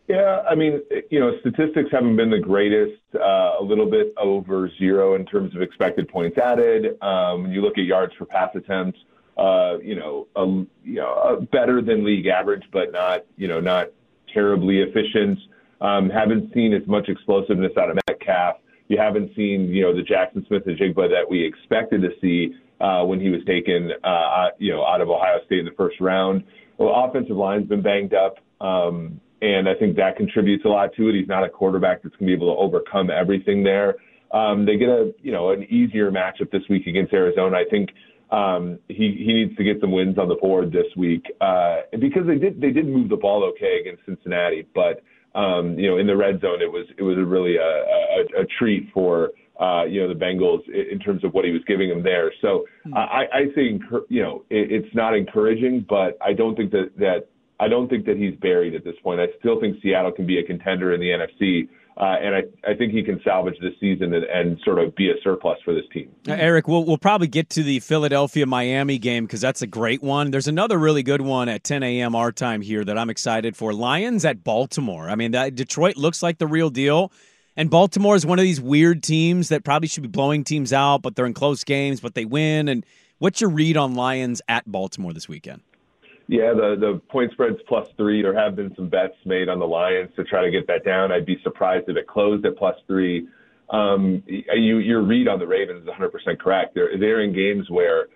Yeah, 0.09 0.43
I 0.49 0.55
mean, 0.55 0.81
you 1.11 1.21
know, 1.21 1.33
statistics 1.41 1.91
haven't 1.93 2.17
been 2.17 2.31
the 2.31 2.39
greatest. 2.39 3.01
Uh, 3.15 3.57
a 3.61 3.63
little 3.63 3.85
bit 3.85 4.15
over 4.17 4.71
zero 4.79 5.15
in 5.17 5.27
terms 5.27 5.55
of 5.55 5.61
expected 5.61 6.09
points 6.09 6.39
added. 6.39 6.97
Um, 7.03 7.43
when 7.43 7.53
you 7.53 7.61
look 7.61 7.77
at 7.77 7.85
yards 7.85 8.15
per 8.19 8.25
pass 8.25 8.49
attempts, 8.55 8.99
uh, 9.37 9.77
you 9.83 9.95
know, 9.95 10.27
a, 10.35 10.47
you 10.83 10.97
know, 10.97 11.13
a 11.13 11.41
better 11.43 11.83
than 11.83 12.05
league 12.05 12.27
average, 12.27 12.65
but 12.73 12.91
not, 12.91 13.27
you 13.37 13.49
know, 13.49 13.61
not 13.61 13.89
terribly 14.33 14.81
efficient. 14.81 15.39
Um, 15.83 16.09
haven't 16.09 16.55
seen 16.55 16.73
as 16.73 16.87
much 16.87 17.09
explosiveness 17.11 17.73
out 17.77 17.91
of 17.91 17.99
Metcalf. 18.09 18.57
You 18.89 18.97
haven't 18.97 19.37
seen, 19.37 19.69
you 19.69 19.83
know, 19.83 19.95
the 19.95 20.03
Jackson 20.03 20.43
Smith-Njigba 20.49 21.11
that 21.11 21.29
we 21.29 21.45
expected 21.45 22.01
to 22.01 22.11
see 22.23 22.55
uh, 22.81 23.05
when 23.05 23.21
he 23.21 23.29
was 23.29 23.45
taken, 23.45 23.93
uh, 24.03 24.49
you 24.59 24.73
know, 24.73 24.87
out 24.87 25.03
of 25.03 25.11
Ohio 25.11 25.39
State 25.45 25.59
in 25.59 25.67
the 25.67 25.73
first 25.73 26.01
round. 26.01 26.45
Well, 26.79 26.95
offensive 26.95 27.37
line's 27.37 27.69
been 27.69 27.83
banged 27.83 28.15
up. 28.15 28.39
Um, 28.61 29.21
and 29.41 29.69
I 29.69 29.75
think 29.75 29.97
that 29.97 30.17
contributes 30.17 30.65
a 30.65 30.69
lot 30.69 30.91
to 30.97 31.09
it. 31.09 31.15
He's 31.15 31.29
not 31.29 31.45
a 31.45 31.49
quarterback 31.49 32.03
that's 32.03 32.15
going 32.17 32.31
to 32.31 32.37
be 32.37 32.43
able 32.43 32.55
to 32.55 32.61
overcome 32.61 33.11
everything 33.11 33.63
there. 33.63 33.97
Um, 34.33 34.67
they 34.67 34.77
get 34.77 34.89
a 34.89 35.13
you 35.23 35.33
know 35.33 35.51
an 35.51 35.65
easier 35.65 36.11
matchup 36.11 36.51
this 36.51 36.63
week 36.69 36.87
against 36.87 37.13
Arizona. 37.13 37.57
I 37.57 37.65
think 37.71 37.91
um, 38.31 38.79
he 38.89 39.17
he 39.25 39.33
needs 39.33 39.57
to 39.57 39.65
get 39.65 39.81
some 39.81 39.93
wins 39.93 40.19
on 40.19 40.29
the 40.29 40.35
board 40.35 40.71
this 40.71 40.87
week 40.97 41.25
uh, 41.41 41.81
because 41.99 42.27
they 42.27 42.37
did 42.37 42.61
they 42.61 42.71
did 42.71 42.87
move 42.87 43.09
the 43.09 43.17
ball 43.17 43.45
okay 43.45 43.79
against 43.81 44.05
Cincinnati, 44.05 44.67
but 44.75 45.03
um, 45.39 45.79
you 45.79 45.89
know 45.91 45.97
in 45.97 46.07
the 46.07 46.17
red 46.17 46.41
zone 46.41 46.61
it 46.61 46.71
was 46.71 46.87
it 46.99 47.03
was 47.03 47.17
a 47.17 47.25
really 47.25 47.57
a, 47.57 47.61
a, 47.63 48.43
a 48.43 48.47
treat 48.59 48.91
for 48.93 49.31
uh, 49.61 49.85
you 49.85 50.03
know 50.03 50.09
the 50.13 50.19
Bengals 50.19 50.61
in 50.69 50.99
terms 50.99 51.25
of 51.25 51.33
what 51.33 51.47
he 51.47 51.51
was 51.51 51.63
giving 51.67 51.89
them 51.89 52.03
there. 52.03 52.31
So 52.43 52.67
uh, 52.95 52.99
I, 52.99 53.25
I 53.33 53.45
say 53.55 53.81
you 54.11 54.23
know 54.23 54.45
it, 54.51 54.71
it's 54.71 54.95
not 54.95 55.17
encouraging, 55.17 55.87
but 55.89 56.19
I 56.21 56.35
don't 56.35 56.55
think 56.55 56.71
that 56.73 56.91
that 56.99 57.29
I 57.61 57.69
don't 57.69 57.89
think 57.89 58.07
that 58.07 58.17
he's 58.17 58.35
buried 58.37 58.75
at 58.75 58.85
this 58.85 58.95
point. 59.03 59.21
I 59.21 59.27
still 59.39 59.61
think 59.61 59.79
Seattle 59.83 60.13
can 60.13 60.27
be 60.27 60.39
a 60.39 60.45
contender 60.45 60.93
in 60.95 61.01
the 61.01 61.09
NFC. 61.09 61.69
Uh, 61.99 62.15
and 62.23 62.33
I, 62.33 62.71
I 62.71 62.75
think 62.75 62.93
he 62.93 63.03
can 63.03 63.21
salvage 63.25 63.57
this 63.61 63.73
season 63.81 64.15
and, 64.15 64.25
and 64.25 64.61
sort 64.65 64.79
of 64.79 64.95
be 64.95 65.11
a 65.11 65.15
surplus 65.25 65.59
for 65.65 65.75
this 65.75 65.83
team. 65.93 66.09
Uh, 66.29 66.35
Eric, 66.35 66.69
we'll, 66.69 66.85
we'll 66.85 66.97
probably 66.97 67.27
get 67.27 67.51
to 67.51 67.65
the 67.65 67.81
Philadelphia 67.81 68.47
Miami 68.47 68.99
game 68.99 69.27
because 69.27 69.41
that's 69.41 69.63
a 69.63 69.67
great 69.67 70.01
one. 70.01 70.31
There's 70.31 70.47
another 70.47 70.79
really 70.79 71.03
good 71.03 71.23
one 71.23 71.49
at 71.49 71.65
10 71.65 71.83
a.m. 71.83 72.15
our 72.15 72.31
time 72.31 72.61
here 72.61 72.85
that 72.85 72.97
I'm 72.97 73.11
excited 73.11 73.57
for. 73.57 73.73
Lions 73.73 74.25
at 74.25 74.45
Baltimore. 74.45 75.11
I 75.11 75.17
mean, 75.17 75.33
that, 75.33 75.57
Detroit 75.57 75.97
looks 75.97 76.23
like 76.23 76.39
the 76.39 76.47
real 76.47 76.71
deal. 76.71 77.11
And 77.57 77.69
Baltimore 77.69 78.15
is 78.15 78.25
one 78.25 78.39
of 78.39 78.45
these 78.45 78.61
weird 78.61 79.03
teams 79.03 79.49
that 79.49 79.65
probably 79.65 79.89
should 79.89 80.05
be 80.05 80.09
blowing 80.09 80.45
teams 80.45 80.73
out, 80.73 81.03
but 81.03 81.17
they're 81.17 81.27
in 81.27 81.35
close 81.35 81.65
games, 81.65 81.99
but 81.99 82.15
they 82.15 82.25
win. 82.25 82.69
And 82.69 82.87
what's 83.19 83.41
your 83.41 83.51
read 83.51 83.77
on 83.77 83.97
Lions 83.97 84.41
at 84.49 84.71
Baltimore 84.71 85.13
this 85.13 85.29
weekend? 85.29 85.63
Yeah, 86.29 86.53
the 86.53 86.77
the 86.79 87.01
point 87.09 87.33
spread's 87.33 87.59
plus 87.67 87.89
three. 87.97 88.21
There 88.21 88.39
have 88.39 88.55
been 88.55 88.75
some 88.77 88.89
bets 88.89 89.17
made 89.25 89.49
on 89.49 89.59
the 89.59 89.67
Lions 89.67 90.11
to 90.17 90.25
try 90.25 90.43
to 90.43 90.51
get 90.51 90.67
that 90.67 90.85
down. 90.85 91.11
I'd 91.11 91.25
be 91.25 91.41
surprised 91.43 91.89
if 91.89 91.97
it 91.97 92.07
closed 92.07 92.45
at 92.45 92.57
plus 92.57 92.77
three. 92.87 93.27
Um, 93.71 94.23
you, 94.27 94.79
your 94.79 95.03
read 95.03 95.27
on 95.27 95.39
the 95.39 95.47
Ravens 95.47 95.83
is 95.83 95.89
100% 95.89 96.39
correct. 96.39 96.75
They're 96.75 96.99
they're 96.99 97.21
in 97.23 97.33
games 97.33 97.71
where 97.71 98.09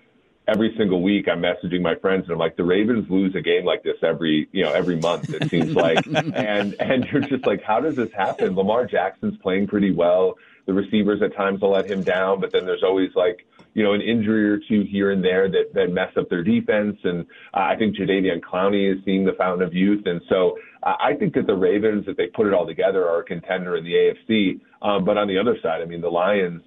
every 0.47 0.75
single 0.77 1.03
week 1.03 1.27
I'm 1.27 1.41
messaging 1.41 1.81
my 1.81 1.95
friends 1.95 2.25
and 2.25 2.33
I'm 2.33 2.39
like, 2.39 2.57
the 2.57 2.65
Ravens 2.65 3.09
lose 3.09 3.35
a 3.35 3.41
game 3.41 3.65
like 3.65 3.83
this 3.83 3.97
every 4.03 4.47
you 4.53 4.63
know 4.63 4.73
every 4.73 4.97
month. 4.97 5.33
It 5.33 5.49
seems 5.49 5.75
like, 5.75 6.07
and 6.35 6.75
and 6.79 7.07
you're 7.11 7.23
just 7.23 7.47
like, 7.47 7.63
how 7.63 7.81
does 7.81 7.97
this 7.97 8.13
happen? 8.13 8.55
Lamar 8.55 8.85
Jackson's 8.85 9.39
playing 9.39 9.69
pretty 9.69 9.91
well. 9.91 10.35
The 10.67 10.75
receivers 10.75 11.23
at 11.23 11.35
times 11.35 11.63
will 11.63 11.71
let 11.71 11.91
him 11.91 12.03
down, 12.03 12.41
but 12.41 12.53
then 12.53 12.67
there's 12.67 12.83
always 12.83 13.15
like 13.15 13.47
you 13.75 13.83
know, 13.83 13.95
an 13.95 14.01
injury 14.01 14.49
or 14.51 14.59
two 14.59 14.85
here 14.91 15.11
and 15.13 15.25
there 15.25 15.49
that, 15.49 15.73
that 15.75 15.93
mess 15.93 16.11
up 16.19 16.29
their 16.29 16.45
defense. 16.45 16.97
And 17.05 17.27
uh, 17.55 17.61
I 17.61 17.77
think 17.77 17.97
Jadeveon 17.97 18.41
Clowney 18.41 18.93
is 18.93 19.03
seeing 19.05 19.25
the 19.25 19.33
fountain 19.33 19.67
of 19.67 19.75
youth. 19.75 20.03
And 20.07 20.21
so 20.29 20.59
uh, 20.83 20.95
I 21.01 21.15
think 21.15 21.35
that 21.35 21.47
the 21.47 21.55
Ravens, 21.55 22.05
if 22.07 22.17
they 22.17 22.27
put 22.27 22.47
it 22.47 22.53
all 22.53 22.67
together, 22.67 23.09
are 23.09 23.21
a 23.21 23.25
contender 23.25 23.77
in 23.77 23.85
the 23.85 23.93
AFC. 23.93 24.61
Um, 24.83 25.05
but 25.05 25.17
on 25.17 25.29
the 25.29 25.39
other 25.39 25.57
side, 25.63 25.81
I 25.81 25.87
mean, 25.87 26.01
the 26.01 26.11
Lions, 26.11 26.63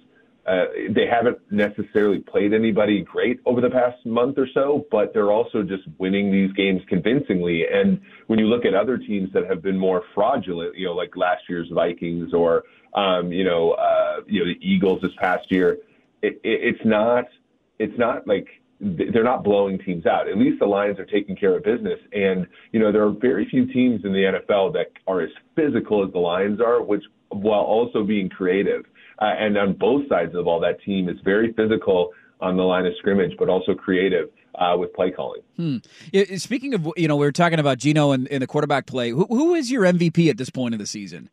uh, 0.46 0.66
they 0.90 1.06
haven't 1.06 1.38
necessarily 1.50 2.20
played 2.20 2.52
anybody 2.52 3.02
great 3.02 3.40
over 3.46 3.60
the 3.60 3.70
past 3.70 4.04
month 4.06 4.38
or 4.38 4.46
so, 4.54 4.86
but 4.92 5.12
they're 5.12 5.32
also 5.32 5.62
just 5.62 5.82
winning 5.98 6.30
these 6.30 6.52
games 6.52 6.80
convincingly. 6.88 7.64
And 7.72 8.00
when 8.28 8.38
you 8.38 8.46
look 8.46 8.64
at 8.64 8.72
other 8.72 8.96
teams 8.96 9.32
that 9.32 9.46
have 9.48 9.60
been 9.60 9.76
more 9.76 10.04
fraudulent, 10.14 10.76
you 10.76 10.86
know, 10.86 10.92
like 10.92 11.16
last 11.16 11.42
year's 11.48 11.68
Vikings 11.72 12.32
or, 12.32 12.62
um, 12.94 13.32
you 13.32 13.42
know, 13.42 13.72
uh, 13.72 14.20
you 14.26 14.40
know, 14.40 14.46
the 14.46 14.58
Eagles 14.60 15.02
this 15.02 15.10
past 15.18 15.50
year, 15.50 15.78
it, 16.26 16.40
it, 16.44 16.74
it's 16.74 16.84
not 16.84 17.24
it's 17.78 17.98
not 17.98 18.26
like 18.26 18.48
they're 18.80 19.24
not 19.24 19.42
blowing 19.42 19.78
teams 19.78 20.04
out. 20.06 20.28
At 20.28 20.36
least 20.36 20.58
the 20.58 20.66
Lions 20.66 20.98
are 20.98 21.06
taking 21.06 21.34
care 21.34 21.56
of 21.56 21.64
business. 21.64 21.98
And, 22.12 22.46
you 22.72 22.80
know, 22.80 22.92
there 22.92 23.06
are 23.06 23.10
very 23.10 23.48
few 23.48 23.66
teams 23.72 24.04
in 24.04 24.12
the 24.12 24.40
NFL 24.50 24.74
that 24.74 24.88
are 25.06 25.22
as 25.22 25.30
physical 25.54 26.04
as 26.04 26.12
the 26.12 26.18
Lions 26.18 26.60
are, 26.60 26.82
which 26.82 27.02
while 27.30 27.62
also 27.62 28.04
being 28.04 28.28
creative. 28.28 28.84
Uh, 29.20 29.32
and 29.38 29.56
on 29.56 29.72
both 29.72 30.06
sides 30.08 30.34
of 30.34 30.46
all 30.46 30.60
that 30.60 30.82
team 30.82 31.08
is 31.08 31.16
very 31.24 31.54
physical 31.54 32.10
on 32.40 32.56
the 32.58 32.62
line 32.62 32.84
of 32.84 32.92
scrimmage, 32.98 33.32
but 33.38 33.48
also 33.48 33.74
creative 33.74 34.28
uh, 34.56 34.76
with 34.78 34.92
play 34.92 35.10
calling. 35.10 35.40
Hmm. 35.56 35.78
Speaking 36.36 36.74
of, 36.74 36.86
you 36.98 37.08
know, 37.08 37.16
we 37.16 37.24
were 37.24 37.32
talking 37.32 37.58
about 37.58 37.78
Geno 37.78 38.12
and, 38.12 38.28
and 38.28 38.42
the 38.42 38.46
quarterback 38.46 38.84
play. 38.86 39.08
Who, 39.10 39.24
who 39.24 39.54
is 39.54 39.70
your 39.70 39.84
MVP 39.84 40.28
at 40.28 40.36
this 40.36 40.50
point 40.50 40.74
of 40.74 40.80
the 40.80 40.86
season? 40.86 41.30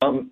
Um, 0.00 0.30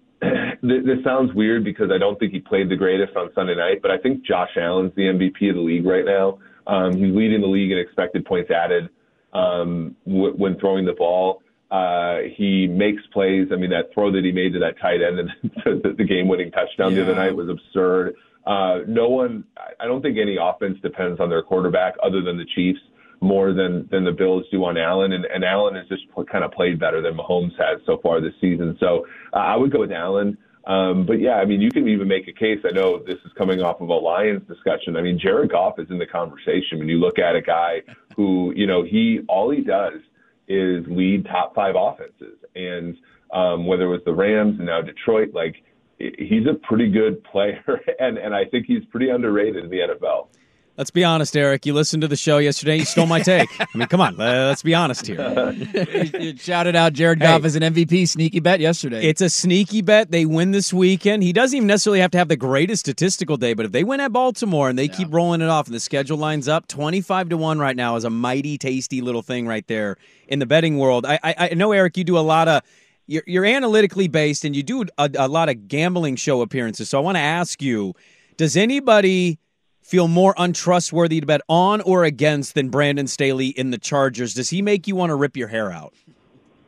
this 0.65 1.05
sounds 1.05 1.33
weird 1.35 1.65
because 1.65 1.91
I 1.95 1.99
don't 1.99 2.19
think 2.19 2.33
he 2.33 2.41
played 2.41 2.69
the 2.69 2.77
greatest 2.77 3.17
on 3.17 3.31
Sunday 3.35 3.55
night, 3.55 3.83
but 3.83 3.91
I 3.91 3.99
think 3.99 4.25
Josh 4.25 4.51
Allen's 4.57 4.93
the 4.97 5.03
MVP 5.03 5.51
of 5.51 5.57
the 5.57 5.61
league 5.61 5.87
right 5.87 6.05
now. 6.05 6.39
Um, 6.67 6.93
he's 6.93 7.15
leading 7.15 7.41
the 7.41 7.47
league 7.47 7.71
in 7.71 7.79
expected 7.79 8.25
points 8.25 8.51
added 8.51 8.89
um, 9.35 9.95
w- 10.07 10.35
when 10.35 10.59
throwing 10.59 10.87
the 10.87 10.95
ball. 10.95 11.43
Uh, 11.71 12.19
he 12.37 12.67
makes 12.67 13.03
plays. 13.13 13.49
I 13.53 13.57
mean, 13.57 13.71
that 13.71 13.93
throw 13.93 14.11
that 14.13 14.25
he 14.25 14.33
made 14.33 14.53
to 14.55 14.61
that 14.61 14.79
tight 14.81 15.03
end 15.03 15.19
and 15.19 15.31
the, 15.83 15.95
the 15.99 16.05
game-winning 16.05 16.51
touchdown 16.53 16.91
yeah. 16.91 17.03
the 17.03 17.03
other 17.03 17.15
night 17.15 17.35
was 17.35 17.49
absurd. 17.49 18.15
Uh, 18.47 18.81
no 18.87 19.09
one, 19.09 19.45
I 19.81 19.87
don't 19.87 20.03
think 20.03 20.19
any 20.19 20.37
offense 20.41 20.79
depends 20.83 21.21
on 21.21 21.31
their 21.31 21.43
quarterback 21.43 21.95
other 22.03 22.23
than 22.23 22.37
the 22.37 22.45
Chiefs 22.55 22.81
more 23.21 23.55
than 23.55 23.89
than 23.91 24.05
the 24.05 24.13
Bills 24.13 24.45
do 24.51 24.65
on 24.65 24.77
Allen, 24.77 25.13
and, 25.13 25.25
and 25.25 25.45
Allen 25.45 25.75
has 25.77 25.89
just 25.89 26.03
kind 26.31 26.45
of 26.45 26.53
played 26.53 26.79
better 26.79 27.01
than 27.01 27.17
Mahomes 27.17 27.53
has 27.59 27.81
so 27.87 27.99
far 28.03 28.21
this 28.21 28.35
season. 28.41 28.77
So 28.79 29.07
uh, 29.33 29.39
I 29.39 29.57
would 29.57 29.73
go 29.73 29.81
with 29.81 29.93
Allen. 29.93 30.37
Um, 30.67 31.05
but 31.05 31.21
yeah, 31.21 31.35
I 31.35 31.45
mean, 31.45 31.61
you 31.61 31.71
can 31.71 31.87
even 31.89 32.09
make 32.09 32.27
a 32.27 32.33
case. 32.33 32.61
I 32.65 32.71
know 32.71 32.99
this 32.99 33.19
is 33.25 33.33
coming 33.37 33.61
off 33.61 33.81
of 33.81 33.89
a 33.89 33.95
Lions 33.95 34.47
discussion. 34.49 34.97
I 34.97 35.03
mean, 35.03 35.19
Jared 35.19 35.51
Goff 35.51 35.79
is 35.79 35.91
in 35.91 35.99
the 35.99 36.07
conversation 36.07 36.79
when 36.79 36.89
you 36.89 36.99
look 36.99 37.19
at 37.19 37.37
a 37.37 37.43
guy 37.43 37.83
who, 38.17 38.53
you 38.57 38.67
know, 38.67 38.83
he 38.83 39.21
all 39.29 39.51
he 39.51 39.63
does 39.63 40.01
is 40.49 40.85
lead 40.89 41.27
top 41.27 41.55
five 41.55 41.75
offenses, 41.77 42.39
and 42.55 42.97
um, 43.33 43.67
whether 43.67 43.85
it 43.85 43.89
was 43.89 44.01
the 44.05 44.15
Rams 44.15 44.59
and 44.59 44.67
now 44.67 44.81
Detroit, 44.81 45.35
like 45.35 45.57
he's 45.99 46.47
a 46.47 46.55
pretty 46.55 46.91
good 46.91 47.23
player, 47.33 47.81
and 47.99 48.17
and 48.17 48.35
I 48.35 48.45
think 48.47 48.67
he's 48.67 48.85
pretty 48.87 49.11
underrated 49.11 49.65
in 49.65 49.71
the 49.71 49.79
NFL. 49.79 50.29
Let's 50.77 50.91
be 50.91 51.05
honest, 51.05 51.37
Eric. 51.37 51.67
You 51.67 51.73
listened 51.73 52.01
to 52.01 52.09
the 52.09 52.17
show 52.17 52.39
yesterday. 52.39 52.79
You 52.79 52.85
stole 52.85 53.07
my 53.07 53.21
take. 53.23 53.49
I 53.61 53.67
mean, 53.75 53.87
come 53.87 54.01
on. 54.01 54.17
Let's 54.17 54.63
be 54.63 54.75
honest 54.75 55.07
here. 55.07 55.53
you 56.19 56.37
shouted 56.37 56.75
out 56.75 56.95
Jared 56.95 57.21
Goff 57.21 57.43
hey, 57.43 57.47
as 57.47 57.55
an 57.55 57.63
MVP 57.63 58.09
sneaky 58.09 58.41
bet 58.41 58.59
yesterday. 58.59 59.07
It's 59.07 59.21
a 59.21 59.31
sneaky 59.31 59.83
bet. 59.83 60.11
They 60.11 60.27
win 60.27 60.51
this 60.51 60.73
weekend. 60.73 61.23
He 61.23 61.33
doesn't 61.33 61.57
even 61.57 61.69
necessarily 61.69 62.01
have 62.01 62.11
to 62.11 62.19
have 62.19 62.27
the 62.27 62.37
greatest 62.37 62.81
statistical 62.81 63.37
day, 63.37 63.55
but 63.55 63.67
if 63.67 63.73
they 63.73 63.85
win 63.85 64.01
at 64.01 64.13
Baltimore 64.13 64.69
and 64.69 64.77
they 64.77 64.87
yeah. 64.87 64.97
keep 64.97 65.15
rolling 65.15 65.41
it 65.43 65.49
off 65.49 65.67
and 65.67 65.75
the 65.75 65.81
schedule 65.81 66.19
lines 66.19 66.49
up, 66.49 66.67
twenty-five 66.67 67.29
to 67.29 67.37
one 67.37 67.61
right 67.61 67.77
now 67.77 67.95
is 67.95 68.03
a 68.03 68.11
mighty 68.11 68.59
tasty 68.59 69.01
little 69.01 69.23
thing 69.23 69.47
right 69.47 69.67
there 69.69 69.97
in 70.27 70.41
the 70.41 70.47
betting 70.47 70.79
world. 70.79 71.07
I, 71.07 71.21
I, 71.23 71.35
I 71.39 71.55
know, 71.55 71.71
Eric, 71.71 71.97
you 71.97 72.05
do 72.05 72.19
a 72.19 72.21
lot 72.21 72.49
of. 72.49 72.63
You're, 73.07 73.23
you're 73.27 73.45
analytically 73.45 74.09
based 74.09 74.47
and 74.47 74.57
you 74.57 74.63
do 74.63 74.87
a, 74.97 75.11
a 75.19 75.29
lot 75.29 75.51
of 75.51 75.69
gambling 75.69 76.17
show 76.17 76.41
appearances. 76.41 76.89
So 76.89 76.99
I 76.99 77.03
want 77.03 77.17
to 77.17 77.21
ask 77.21 77.63
you: 77.63 77.95
Does 78.39 78.57
anybody? 78.57 79.39
Feel 79.85 80.09
more 80.09 80.35
untrustworthy 80.39 81.21
to 81.21 81.27
bet 81.27 81.43
on 81.49 81.81
or 81.83 82.05
against 82.05 82.55
than 82.55 82.71
Brandon 82.71 83.07
Staley 83.07 83.49
in 83.49 83.71
the 83.71 83.79
Chargers? 83.79 84.35
Does 84.35 84.51
he 84.51 84.63
make 84.63 84.89
you 84.89 84.97
want 84.97 85.11
to 85.11 85.15
rip 85.15 85.37
your 85.37 85.49
hair 85.49 85.71
out? 85.71 85.95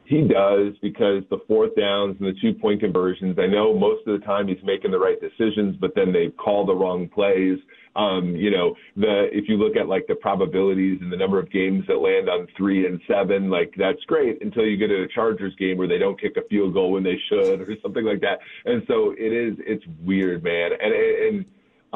He 0.05 0.21
does 0.21 0.75
because 0.83 1.25
the 1.31 1.39
fourth 1.49 1.75
downs 1.75 2.17
and 2.21 2.29
the 2.29 2.41
two 2.41 2.55
point 2.55 2.81
conversions. 2.81 3.39
I 3.41 3.49
know 3.49 3.77
most 3.77 4.07
of 4.07 4.21
the 4.21 4.25
time 4.25 4.47
he's 4.47 4.63
making 4.63 4.93
the 4.93 4.99
right 4.99 5.21
decisions, 5.21 5.77
but 5.81 5.97
then 5.97 6.13
they 6.13 6.29
call 6.29 6.65
the 6.65 6.75
wrong 6.75 7.09
plays. 7.09 7.59
Um, 7.97 8.37
you 8.37 8.51
know, 8.51 8.77
the 8.97 9.29
if 9.33 9.49
you 9.49 9.57
look 9.57 9.75
at 9.75 9.89
like 9.89 10.07
the 10.07 10.15
probabilities 10.15 10.99
and 11.01 11.11
the 11.11 11.17
number 11.17 11.41
of 11.41 11.51
games 11.51 11.85
that 11.89 11.97
land 11.97 12.29
on 12.29 12.47
three 12.57 12.87
and 12.87 13.01
seven, 13.09 13.51
like 13.51 13.75
that's 13.77 14.03
great 14.07 14.41
until 14.43 14.65
you 14.65 14.77
get 14.77 14.89
to 14.89 15.03
a 15.03 15.09
Chargers 15.09 15.57
game 15.59 15.77
where 15.77 15.89
they 15.89 15.99
don't 15.99 16.21
kick 16.21 16.37
a 16.37 16.47
field 16.49 16.75
goal 16.75 16.93
when 16.93 17.03
they 17.03 17.19
should 17.29 17.63
or 17.63 17.77
something 17.83 18.05
like 18.05 18.21
that. 18.21 18.39
And 18.65 18.85
so 18.87 19.13
it 19.19 19.33
is, 19.33 19.57
it's 19.59 19.85
weird, 20.05 20.45
man. 20.45 20.71
And 20.81 20.95
and 20.95 21.45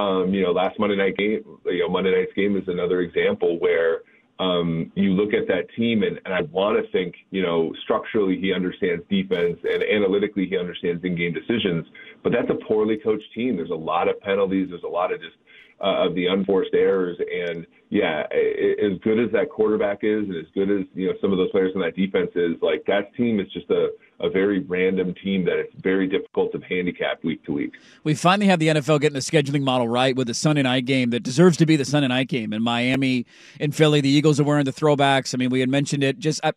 um, 0.01 0.33
you 0.33 0.43
know, 0.43 0.53
last 0.53 0.79
Monday 0.79 0.97
night 0.97 1.17
game, 1.17 1.43
you 1.67 1.81
know, 1.81 1.89
Monday 1.89 2.13
night's 2.13 2.33
game 2.35 2.57
is 2.57 2.65
another 2.67 3.01
example 3.01 3.59
where 3.59 4.01
um, 4.39 4.91
you 4.95 5.11
look 5.11 5.35
at 5.35 5.47
that 5.49 5.67
team, 5.77 6.03
and, 6.03 6.19
and 6.25 6.33
I 6.33 6.43
want 6.51 6.83
to 6.83 6.91
think, 6.93 7.15
you 7.31 7.43
know, 7.43 7.75
structurally 7.85 8.41
he 8.41 8.55
understands 8.55 9.05
defense 9.11 9.59
and 9.63 9.83
analytically 9.83 10.47
he 10.49 10.57
understands 10.57 11.05
in-game 11.05 11.35
decisions, 11.35 11.87
but 12.23 12.33
that's 12.33 12.49
a 12.49 12.65
poorly 12.67 12.97
coached 12.97 13.31
team. 13.35 13.57
There's 13.57 13.71
a 13.71 13.75
lot 13.75 14.09
of 14.09 14.19
penalties. 14.21 14.69
There's 14.71 14.83
a 14.83 14.89
lot 14.89 15.13
of 15.13 15.21
just 15.21 15.37
uh, 15.83 16.07
of 16.07 16.15
the 16.15 16.27
unforced 16.27 16.73
errors. 16.73 17.19
And 17.19 17.67
yeah, 17.91 18.23
as 18.31 18.99
good 19.03 19.21
as 19.21 19.31
that 19.33 19.51
quarterback 19.51 19.99
is, 20.03 20.25
and 20.25 20.37
as 20.37 20.51
good 20.55 20.71
as 20.71 20.87
you 20.95 21.09
know 21.09 21.15
some 21.21 21.33
of 21.33 21.39
those 21.39 21.51
players 21.51 21.73
in 21.75 21.81
that 21.83 21.97
defense 21.97 22.31
is, 22.35 22.57
like 22.63 22.85
that 22.87 23.15
team 23.17 23.41
is 23.41 23.47
just 23.53 23.69
a 23.71 23.89
a 24.21 24.29
very 24.29 24.61
random 24.61 25.15
team 25.15 25.45
that 25.47 25.59
it's 25.59 25.75
very 25.77 26.07
difficult 26.07 26.53
to 26.53 26.61
handicap 26.61 27.25
week 27.25 27.43
to 27.45 27.53
week. 27.53 27.75
We 28.05 28.15
finally 28.15 28.47
have 28.47 28.59
the 28.59 28.69
NFL 28.69 29.01
getting 29.01 29.15
the 29.15 29.21
scheduling 29.21 29.63
model 29.63 29.89
right 29.89 30.15
with 30.15 30.27
the 30.27 30.35
Sunday 30.35 30.63
night 30.63 30.85
game 30.85 31.11
that 31.11 31.23
deserves 31.23 31.57
to 31.59 31.67
be 31.67 31.77
the 31.77 31.85
Sunday 31.85 32.09
night 32.09 32.29
game 32.29 32.53
in 32.53 32.63
Miami 32.63 33.27
and 33.59 33.75
Philly. 33.75 34.01
The 34.01 34.11
Eagles 34.11 34.39
are 34.39 34.45
wearing 34.45 34.67
the 34.67 34.73
throwbacks. 34.73 35.35
I 35.35 35.39
mean, 35.39 35.51
we 35.51 35.61
had 35.61 35.71
mentioned 35.71 36.05
it. 36.05 36.19
Just 36.19 36.41
I, 36.45 36.53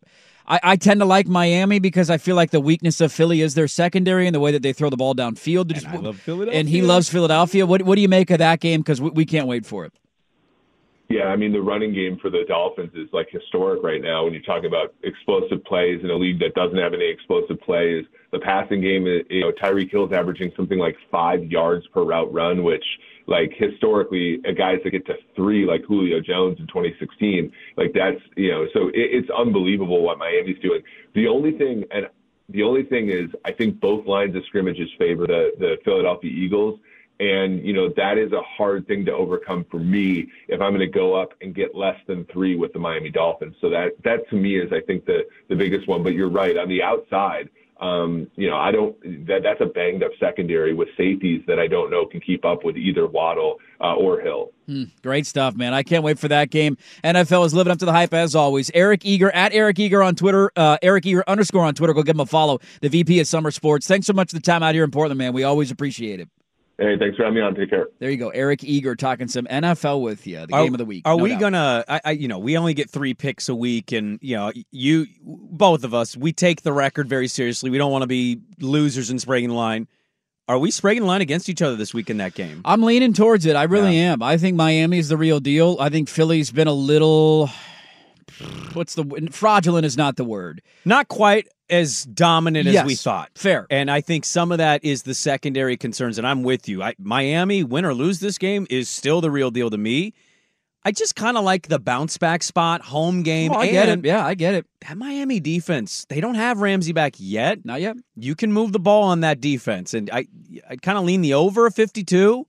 I, 0.46 0.60
I, 0.62 0.76
tend 0.76 1.00
to 1.00 1.06
like 1.06 1.26
Miami 1.26 1.78
because 1.78 2.10
I 2.10 2.18
feel 2.18 2.36
like 2.36 2.50
the 2.50 2.60
weakness 2.60 3.00
of 3.00 3.12
Philly 3.12 3.40
is 3.40 3.54
their 3.54 3.68
secondary 3.68 4.26
and 4.26 4.34
the 4.34 4.40
way 4.40 4.52
that 4.52 4.62
they 4.62 4.74
throw 4.74 4.90
the 4.90 4.96
ball 4.96 5.14
downfield. 5.14 5.74
And, 5.74 5.86
I 5.86 5.96
love 5.96 6.18
Philadelphia. 6.18 6.60
and 6.60 6.68
he 6.68 6.82
loves 6.82 7.08
Philadelphia. 7.08 7.64
What 7.64 7.82
what 7.82 7.94
do 7.94 8.02
you 8.02 8.08
make 8.08 8.30
of 8.30 8.38
that 8.38 8.60
game? 8.60 8.80
Because 8.80 9.00
we, 9.00 9.10
we 9.10 9.24
can't 9.24 9.46
wait 9.46 9.64
for 9.64 9.86
it. 9.86 9.92
Yeah, 11.08 11.24
I 11.24 11.36
mean 11.36 11.52
the 11.52 11.60
running 11.60 11.92
game 11.92 12.18
for 12.20 12.30
the 12.30 12.44
Dolphins 12.48 12.92
is 12.94 13.08
like 13.12 13.28
historic 13.30 13.82
right 13.82 14.00
now. 14.00 14.24
When 14.24 14.32
you 14.32 14.42
talk 14.42 14.64
about 14.64 14.94
explosive 15.02 15.62
plays 15.64 16.00
in 16.02 16.10
a 16.10 16.14
league 16.16 16.38
that 16.40 16.54
doesn't 16.54 16.78
have 16.78 16.94
any 16.94 17.08
explosive 17.08 17.60
plays, 17.60 18.04
the 18.32 18.38
passing 18.38 18.80
game, 18.80 19.06
eh, 19.06 19.22
you 19.28 19.40
know, 19.40 19.52
Tyreek 19.52 19.90
Hill's 19.90 20.12
averaging 20.12 20.50
something 20.56 20.78
like 20.78 20.96
five 21.10 21.44
yards 21.44 21.86
per 21.88 22.02
route 22.02 22.32
run, 22.32 22.64
which 22.64 22.84
like 23.26 23.52
historically, 23.56 24.38
guys 24.56 24.78
that 24.84 24.90
get 24.90 25.06
to 25.06 25.14
three 25.36 25.66
like 25.66 25.82
Julio 25.86 26.20
Jones 26.20 26.58
in 26.58 26.66
2016, 26.66 27.52
like 27.76 27.92
that's 27.94 28.20
you 28.36 28.50
know, 28.50 28.66
so 28.72 28.88
it, 28.88 28.94
it's 28.94 29.28
unbelievable 29.30 30.02
what 30.02 30.18
Miami's 30.18 30.58
doing. 30.62 30.82
The 31.14 31.28
only 31.28 31.52
thing, 31.52 31.84
and 31.90 32.06
the 32.48 32.62
only 32.62 32.82
thing 32.82 33.10
is, 33.10 33.30
I 33.44 33.52
think 33.52 33.78
both 33.78 34.06
lines 34.06 34.34
of 34.36 34.42
scrimmages 34.46 34.88
favor 34.98 35.26
the 35.26 35.52
the 35.58 35.76
Philadelphia 35.84 36.30
Eagles 36.30 36.80
and, 37.20 37.64
you 37.64 37.72
know, 37.72 37.90
that 37.96 38.18
is 38.18 38.32
a 38.32 38.42
hard 38.42 38.86
thing 38.88 39.04
to 39.04 39.12
overcome 39.12 39.64
for 39.70 39.78
me 39.78 40.28
if 40.48 40.60
I'm 40.60 40.70
going 40.70 40.80
to 40.80 40.86
go 40.86 41.14
up 41.14 41.30
and 41.40 41.54
get 41.54 41.74
less 41.74 41.98
than 42.06 42.24
three 42.26 42.56
with 42.56 42.72
the 42.72 42.78
Miami 42.78 43.10
Dolphins. 43.10 43.54
So 43.60 43.70
that, 43.70 43.92
that 44.02 44.28
to 44.30 44.36
me 44.36 44.58
is, 44.58 44.72
I 44.72 44.80
think, 44.80 45.04
the, 45.04 45.20
the 45.48 45.54
biggest 45.54 45.86
one. 45.86 46.02
But 46.02 46.14
you're 46.14 46.30
right. 46.30 46.56
On 46.56 46.68
the 46.68 46.82
outside, 46.82 47.50
um, 47.80 48.28
you 48.36 48.48
know, 48.48 48.56
I 48.56 48.72
don't, 48.72 49.26
that, 49.26 49.42
that's 49.42 49.60
a 49.60 49.66
banged 49.66 50.02
up 50.02 50.12
secondary 50.18 50.74
with 50.74 50.88
safeties 50.96 51.42
that 51.46 51.58
I 51.58 51.66
don't 51.66 51.90
know 51.90 52.06
can 52.06 52.20
keep 52.20 52.44
up 52.44 52.64
with 52.64 52.76
either 52.76 53.06
Waddle 53.06 53.58
uh, 53.80 53.94
or 53.94 54.20
Hill. 54.20 54.52
Hmm, 54.66 54.84
great 55.02 55.26
stuff, 55.26 55.54
man. 55.54 55.74
I 55.74 55.82
can't 55.82 56.02
wait 56.02 56.18
for 56.18 56.28
that 56.28 56.50
game. 56.50 56.78
NFL 57.04 57.46
is 57.46 57.54
living 57.54 57.72
up 57.72 57.78
to 57.78 57.84
the 57.84 57.92
hype 57.92 58.14
as 58.14 58.34
always. 58.34 58.70
Eric 58.74 59.04
Eager 59.04 59.30
at 59.30 59.52
Eric 59.52 59.78
Eager 59.78 60.02
on 60.02 60.14
Twitter, 60.14 60.50
uh, 60.56 60.78
Eric 60.82 61.06
Eager 61.06 61.24
underscore 61.28 61.64
on 61.64 61.74
Twitter. 61.74 61.92
Go 61.92 62.02
give 62.02 62.16
him 62.16 62.20
a 62.20 62.26
follow. 62.26 62.60
The 62.80 62.88
VP 62.88 63.20
of 63.20 63.26
SumerSports. 63.26 63.86
Thanks 63.86 64.06
so 64.06 64.12
much 64.12 64.30
for 64.30 64.36
the 64.36 64.42
time 64.42 64.62
out 64.62 64.74
here 64.74 64.84
in 64.84 64.90
Portland, 64.90 65.18
man. 65.18 65.32
We 65.32 65.44
always 65.44 65.70
appreciate 65.70 66.20
it. 66.20 66.28
Hey, 66.76 66.96
thanks 66.98 67.16
for 67.16 67.22
having 67.22 67.36
me 67.36 67.40
on. 67.40 67.54
Take 67.54 67.70
care. 67.70 67.86
There 68.00 68.10
you 68.10 68.16
go, 68.16 68.30
Eric 68.30 68.64
Eager 68.64 68.96
talking 68.96 69.28
some 69.28 69.46
NFL 69.46 70.02
with 70.02 70.26
you. 70.26 70.44
The 70.46 70.54
are, 70.54 70.64
game 70.64 70.74
of 70.74 70.78
the 70.78 70.84
week. 70.84 71.02
Are 71.06 71.16
no 71.16 71.22
we 71.22 71.30
doubt. 71.30 71.40
gonna? 71.40 71.84
I, 71.88 72.00
I, 72.04 72.10
you 72.12 72.26
know, 72.26 72.40
we 72.40 72.56
only 72.56 72.74
get 72.74 72.90
three 72.90 73.14
picks 73.14 73.48
a 73.48 73.54
week, 73.54 73.92
and 73.92 74.18
you 74.20 74.36
know, 74.36 74.50
you, 74.72 75.06
both 75.22 75.84
of 75.84 75.94
us, 75.94 76.16
we 76.16 76.32
take 76.32 76.62
the 76.62 76.72
record 76.72 77.08
very 77.08 77.28
seriously. 77.28 77.70
We 77.70 77.78
don't 77.78 77.92
want 77.92 78.02
to 78.02 78.08
be 78.08 78.40
losers 78.58 79.10
in 79.10 79.20
spraying 79.20 79.44
and 79.44 79.54
line. 79.54 79.86
Are 80.48 80.58
we 80.58 80.70
spraying 80.72 80.98
and 80.98 81.06
line 81.06 81.20
against 81.20 81.48
each 81.48 81.62
other 81.62 81.76
this 81.76 81.94
week 81.94 82.10
in 82.10 82.18
that 82.18 82.34
game? 82.34 82.60
I'm 82.64 82.82
leaning 82.82 83.12
towards 83.12 83.46
it. 83.46 83.56
I 83.56 83.62
really 83.62 83.96
yeah. 83.96 84.12
am. 84.12 84.22
I 84.22 84.36
think 84.36 84.56
Miami's 84.56 85.08
the 85.08 85.16
real 85.16 85.40
deal. 85.40 85.76
I 85.80 85.88
think 85.88 86.08
Philly's 86.08 86.50
been 86.50 86.68
a 86.68 86.72
little. 86.72 87.50
What's 88.72 88.94
the 88.94 89.28
fraudulent 89.30 89.86
is 89.86 89.96
not 89.96 90.16
the 90.16 90.24
word. 90.24 90.62
Not 90.84 91.08
quite 91.08 91.48
as 91.70 92.04
dominant 92.04 92.66
yes, 92.66 92.82
as 92.82 92.86
we 92.86 92.94
thought. 92.94 93.30
Fair. 93.34 93.66
And 93.70 93.90
I 93.90 94.00
think 94.00 94.24
some 94.24 94.52
of 94.52 94.58
that 94.58 94.84
is 94.84 95.02
the 95.02 95.14
secondary 95.14 95.76
concerns, 95.76 96.18
and 96.18 96.26
I'm 96.26 96.42
with 96.42 96.68
you. 96.68 96.82
I, 96.82 96.94
Miami, 96.98 97.64
win 97.64 97.84
or 97.84 97.94
lose 97.94 98.20
this 98.20 98.38
game, 98.38 98.66
is 98.70 98.88
still 98.88 99.20
the 99.20 99.30
real 99.30 99.50
deal 99.50 99.70
to 99.70 99.78
me. 99.78 100.12
I 100.86 100.92
just 100.92 101.16
kind 101.16 101.38
of 101.38 101.44
like 101.44 101.68
the 101.68 101.78
bounce 101.78 102.18
back 102.18 102.42
spot, 102.42 102.82
home 102.82 103.22
game. 103.22 103.52
Oh, 103.52 103.58
I 103.58 103.70
get 103.70 103.88
it. 103.88 104.04
Yeah, 104.04 104.24
I 104.24 104.34
get 104.34 104.54
it. 104.54 104.66
That 104.86 104.98
Miami 104.98 105.40
defense, 105.40 106.04
they 106.10 106.20
don't 106.20 106.34
have 106.34 106.60
Ramsey 106.60 106.92
back 106.92 107.14
yet. 107.16 107.64
Not 107.64 107.80
yet. 107.80 107.96
You 108.16 108.34
can 108.34 108.52
move 108.52 108.72
the 108.72 108.78
ball 108.78 109.04
on 109.04 109.20
that 109.20 109.40
defense, 109.40 109.94
and 109.94 110.10
I, 110.12 110.26
I 110.68 110.76
kind 110.76 110.98
of 110.98 111.04
lean 111.04 111.22
the 111.22 111.32
over 111.32 111.70
52. 111.70 112.46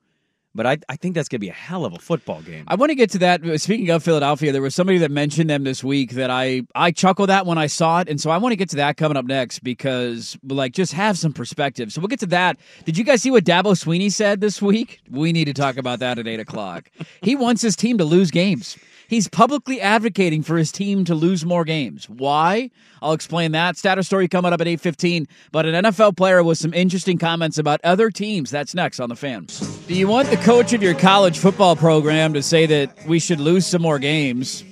But 0.55 0.65
I, 0.65 0.77
I 0.87 0.95
think 0.95 1.15
that's 1.15 1.27
going 1.27 1.39
to 1.39 1.45
be 1.45 1.49
a 1.49 1.53
hell 1.53 1.83
of 1.83 1.93
a 1.93 1.99
football 1.99 2.41
game. 2.41 2.63
I 2.67 2.75
want 2.75 2.89
to 2.89 2.95
get 2.95 3.09
to 3.11 3.17
that. 3.19 3.41
Speaking 3.59 3.89
of 3.89 4.01
Philadelphia, 4.01 4.53
there 4.53 4.61
was 4.61 4.73
somebody 4.73 4.97
that 4.99 5.11
mentioned 5.11 5.49
them 5.49 5.65
this 5.65 5.83
week 5.83 6.11
that 6.11 6.29
I 6.29 6.61
I 6.73 6.91
chuckled 6.91 7.29
at 7.29 7.45
when 7.45 7.57
I 7.57 7.67
saw 7.67 7.99
it, 7.99 8.07
and 8.09 8.19
so 8.19 8.31
I 8.31 8.37
want 8.37 8.53
to 8.53 8.55
get 8.55 8.69
to 8.69 8.77
that 8.77 8.95
coming 8.95 9.17
up 9.17 9.25
next 9.25 9.59
because 9.59 10.37
like 10.47 10.71
just 10.71 10.93
have 10.93 11.17
some 11.17 11.33
perspective. 11.33 11.91
So 11.91 11.99
we'll 11.99 12.07
get 12.07 12.21
to 12.21 12.25
that. 12.27 12.57
Did 12.85 12.97
you 12.97 13.03
guys 13.03 13.21
see 13.21 13.31
what 13.31 13.43
Dabo 13.43 13.73
Swinney 13.73 14.11
said 14.11 14.39
this 14.39 14.61
week? 14.61 15.01
We 15.11 15.33
need 15.33 15.45
to 15.45 15.53
talk 15.53 15.77
about 15.77 15.99
that 15.99 16.17
at 16.17 16.27
eight 16.27 16.39
o'clock. 16.39 16.89
he 17.21 17.35
wants 17.35 17.61
his 17.61 17.75
team 17.75 17.97
to 17.97 18.05
lose 18.05 18.31
games. 18.31 18.77
He's 19.07 19.27
publicly 19.27 19.79
advocating 19.81 20.43
for 20.43 20.57
his 20.57 20.71
team 20.71 21.05
to 21.05 21.15
lose 21.15 21.45
more 21.45 21.63
games. 21.63 22.09
Why? 22.09 22.71
I'll 23.01 23.13
explain 23.13 23.51
that. 23.51 23.77
Status 23.77 24.07
story 24.07 24.27
coming 24.27 24.53
up 24.53 24.61
at 24.61 24.67
8:15, 24.67 25.27
but 25.51 25.65
an 25.65 25.75
NFL 25.85 26.17
player 26.17 26.43
with 26.43 26.57
some 26.57 26.73
interesting 26.73 27.17
comments 27.17 27.57
about 27.57 27.79
other 27.83 28.09
teams. 28.09 28.49
That's 28.49 28.73
next 28.73 28.99
on 28.99 29.09
the 29.09 29.15
fans. 29.15 29.59
Do 29.87 29.93
you 29.93 30.07
want 30.07 30.29
the 30.29 30.37
coach 30.37 30.73
of 30.73 30.81
your 30.81 30.95
college 30.95 31.37
football 31.37 31.75
program 31.75 32.33
to 32.33 32.41
say 32.41 32.65
that 32.65 33.05
we 33.07 33.19
should 33.19 33.39
lose 33.39 33.65
some 33.65 33.81
more 33.81 33.99
games? 33.99 34.63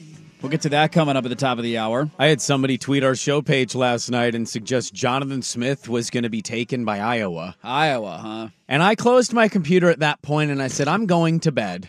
We'll 0.41 0.49
get 0.49 0.61
to 0.63 0.69
that 0.69 0.91
coming 0.91 1.15
up 1.15 1.23
at 1.23 1.29
the 1.29 1.37
top 1.37 1.57
of 1.57 1.63
the 1.63 1.77
hour. 1.77 2.09
I 2.19 2.27
had 2.27 2.41
somebody 2.41 2.77
tweet 2.77 3.01
our 3.05 3.15
show 3.15 3.41
page 3.41 3.75
last 3.75 4.09
night 4.11 4.35
and 4.35 4.47
suggest 4.47 4.93
Jonathan 4.93 5.41
Smith 5.41 5.87
was 5.87 6.09
going 6.09 6.23
to 6.23 6.29
be 6.29 6.41
taken 6.41 6.83
by 6.83 6.99
Iowa. 6.99 7.55
Iowa, 7.63 8.17
huh? 8.17 8.47
And 8.67 8.83
I 8.83 8.95
closed 8.95 9.31
my 9.31 9.47
computer 9.47 9.89
at 9.89 9.99
that 9.99 10.21
point 10.21 10.51
and 10.51 10.61
I 10.61 10.67
said, 10.67 10.89
I'm 10.89 11.05
going 11.05 11.39
to 11.41 11.53
bed. 11.53 11.87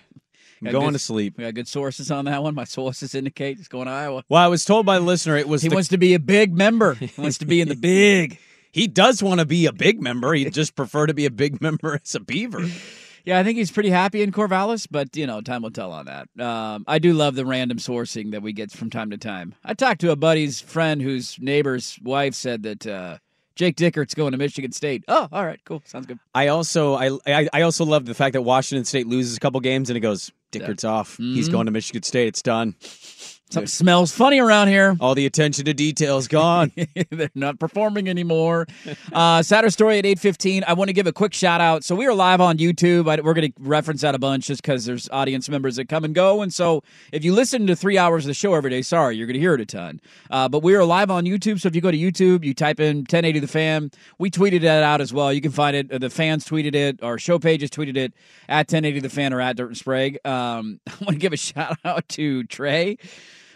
I'm 0.66 0.72
going 0.72 0.86
good, 0.88 0.92
to 0.94 0.98
sleep. 0.98 1.36
We 1.36 1.44
got 1.44 1.54
good 1.54 1.68
sources 1.68 2.10
on 2.10 2.24
that 2.26 2.42
one. 2.42 2.54
My 2.54 2.64
sources 2.64 3.14
indicate 3.14 3.58
he's 3.58 3.68
going 3.68 3.86
to 3.86 3.92
Iowa. 3.92 4.24
Well, 4.28 4.42
I 4.42 4.48
was 4.48 4.64
told 4.64 4.86
by 4.86 4.98
the 4.98 5.04
listener 5.04 5.36
it 5.36 5.48
was. 5.48 5.62
He 5.62 5.68
the, 5.68 5.74
wants 5.74 5.88
to 5.88 5.98
be 5.98 6.14
a 6.14 6.18
big 6.18 6.54
member. 6.54 6.94
He 6.94 7.10
wants 7.20 7.38
to 7.38 7.46
be 7.46 7.60
in 7.60 7.68
the 7.68 7.76
big. 7.76 8.38
He 8.72 8.88
does 8.88 9.22
want 9.22 9.38
to 9.38 9.46
be 9.46 9.66
a 9.66 9.72
big 9.72 10.02
member. 10.02 10.34
He'd 10.34 10.52
just 10.52 10.74
prefer 10.74 11.06
to 11.06 11.14
be 11.14 11.26
a 11.26 11.30
big 11.30 11.60
member 11.60 12.00
as 12.02 12.14
a 12.16 12.20
Beaver. 12.20 12.66
Yeah, 13.24 13.38
I 13.38 13.44
think 13.44 13.56
he's 13.56 13.70
pretty 13.70 13.88
happy 13.88 14.20
in 14.20 14.32
Corvallis, 14.32 14.86
but 14.90 15.16
you 15.16 15.26
know, 15.26 15.40
time 15.40 15.62
will 15.62 15.70
tell 15.70 15.92
on 15.92 16.06
that. 16.06 16.28
Um, 16.38 16.84
I 16.86 16.98
do 16.98 17.14
love 17.14 17.36
the 17.36 17.46
random 17.46 17.78
sourcing 17.78 18.32
that 18.32 18.42
we 18.42 18.52
get 18.52 18.70
from 18.70 18.90
time 18.90 19.10
to 19.10 19.16
time. 19.16 19.54
I 19.64 19.72
talked 19.72 20.02
to 20.02 20.10
a 20.10 20.16
buddy's 20.16 20.60
friend 20.60 21.00
whose 21.00 21.38
neighbor's 21.40 21.98
wife 22.02 22.34
said 22.34 22.64
that 22.64 22.86
uh, 22.86 23.18
Jake 23.54 23.76
Dickert's 23.76 24.14
going 24.14 24.32
to 24.32 24.38
Michigan 24.38 24.72
State. 24.72 25.04
Oh, 25.08 25.28
all 25.32 25.46
right, 25.46 25.60
cool, 25.64 25.82
sounds 25.86 26.06
good. 26.06 26.18
I 26.34 26.48
also 26.48 26.94
I 26.94 27.18
I, 27.26 27.48
I 27.52 27.62
also 27.62 27.86
love 27.86 28.04
the 28.04 28.14
fact 28.14 28.34
that 28.34 28.42
Washington 28.42 28.84
State 28.84 29.06
loses 29.06 29.36
a 29.36 29.40
couple 29.40 29.60
games 29.60 29.88
and 29.88 29.96
it 29.96 30.00
goes 30.00 30.30
Dickert's 30.58 30.84
off. 30.84 31.14
Mm-hmm. 31.14 31.34
He's 31.34 31.48
going 31.48 31.66
to 31.66 31.72
Michigan 31.72 32.02
State. 32.02 32.28
It's 32.28 32.42
done. 32.42 32.74
Something 33.50 33.68
smells 33.68 34.10
funny 34.10 34.40
around 34.40 34.68
here. 34.68 34.96
All 34.98 35.14
the 35.14 35.26
attention 35.26 35.66
to 35.66 35.74
details 35.74 36.26
gone. 36.26 36.72
They're 37.10 37.30
not 37.36 37.60
performing 37.60 38.08
anymore. 38.08 38.66
Uh, 39.12 39.42
Saturday 39.42 39.70
story 39.70 39.98
at 39.98 40.06
eight 40.06 40.18
fifteen. 40.18 40.64
I 40.66 40.72
want 40.72 40.88
to 40.88 40.92
give 40.92 41.06
a 41.06 41.12
quick 41.12 41.32
shout 41.32 41.60
out. 41.60 41.84
So 41.84 41.94
we 41.94 42.06
are 42.06 42.14
live 42.14 42.40
on 42.40 42.58
YouTube. 42.58 43.08
I, 43.08 43.20
we're 43.20 43.34
going 43.34 43.52
to 43.52 43.60
reference 43.60 44.00
that 44.00 44.14
a 44.14 44.18
bunch 44.18 44.46
just 44.46 44.60
because 44.60 44.86
there's 44.86 45.08
audience 45.10 45.48
members 45.48 45.76
that 45.76 45.88
come 45.88 46.04
and 46.04 46.14
go. 46.14 46.42
And 46.42 46.52
so 46.52 46.82
if 47.12 47.22
you 47.22 47.32
listen 47.32 47.66
to 47.68 47.76
three 47.76 47.96
hours 47.96 48.24
of 48.24 48.28
the 48.28 48.34
show 48.34 48.54
every 48.54 48.70
day, 48.70 48.82
sorry, 48.82 49.16
you're 49.16 49.26
going 49.28 49.34
to 49.34 49.40
hear 49.40 49.54
it 49.54 49.60
a 49.60 49.66
ton. 49.66 50.00
Uh, 50.30 50.48
but 50.48 50.64
we 50.64 50.74
are 50.74 50.84
live 50.84 51.10
on 51.10 51.24
YouTube. 51.24 51.60
So 51.60 51.68
if 51.68 51.76
you 51.76 51.80
go 51.80 51.92
to 51.92 51.98
YouTube, 51.98 52.44
you 52.44 52.54
type 52.54 52.80
in 52.80 52.98
1080 52.98 53.38
the 53.38 53.46
fan. 53.46 53.92
We 54.18 54.32
tweeted 54.32 54.62
that 54.62 54.82
out 54.82 55.00
as 55.00 55.12
well. 55.12 55.32
You 55.32 55.40
can 55.40 55.52
find 55.52 55.76
it. 55.76 56.00
The 56.00 56.10
fans 56.10 56.44
tweeted 56.44 56.74
it. 56.74 57.02
Our 57.04 57.18
show 57.18 57.38
pages 57.38 57.70
tweeted 57.70 57.96
it 57.96 58.14
at 58.48 58.66
1080 58.66 58.98
the 59.00 59.10
fan 59.10 59.32
or 59.32 59.40
at 59.40 59.56
Dirt 59.56 59.68
and 59.68 59.76
Sprague. 59.76 60.18
Um, 60.24 60.80
I 60.88 60.92
want 61.02 61.10
to 61.10 61.18
give 61.18 61.32
a 61.32 61.36
shout 61.36 61.78
out 61.84 62.08
to 62.08 62.42
Trey 62.44 62.98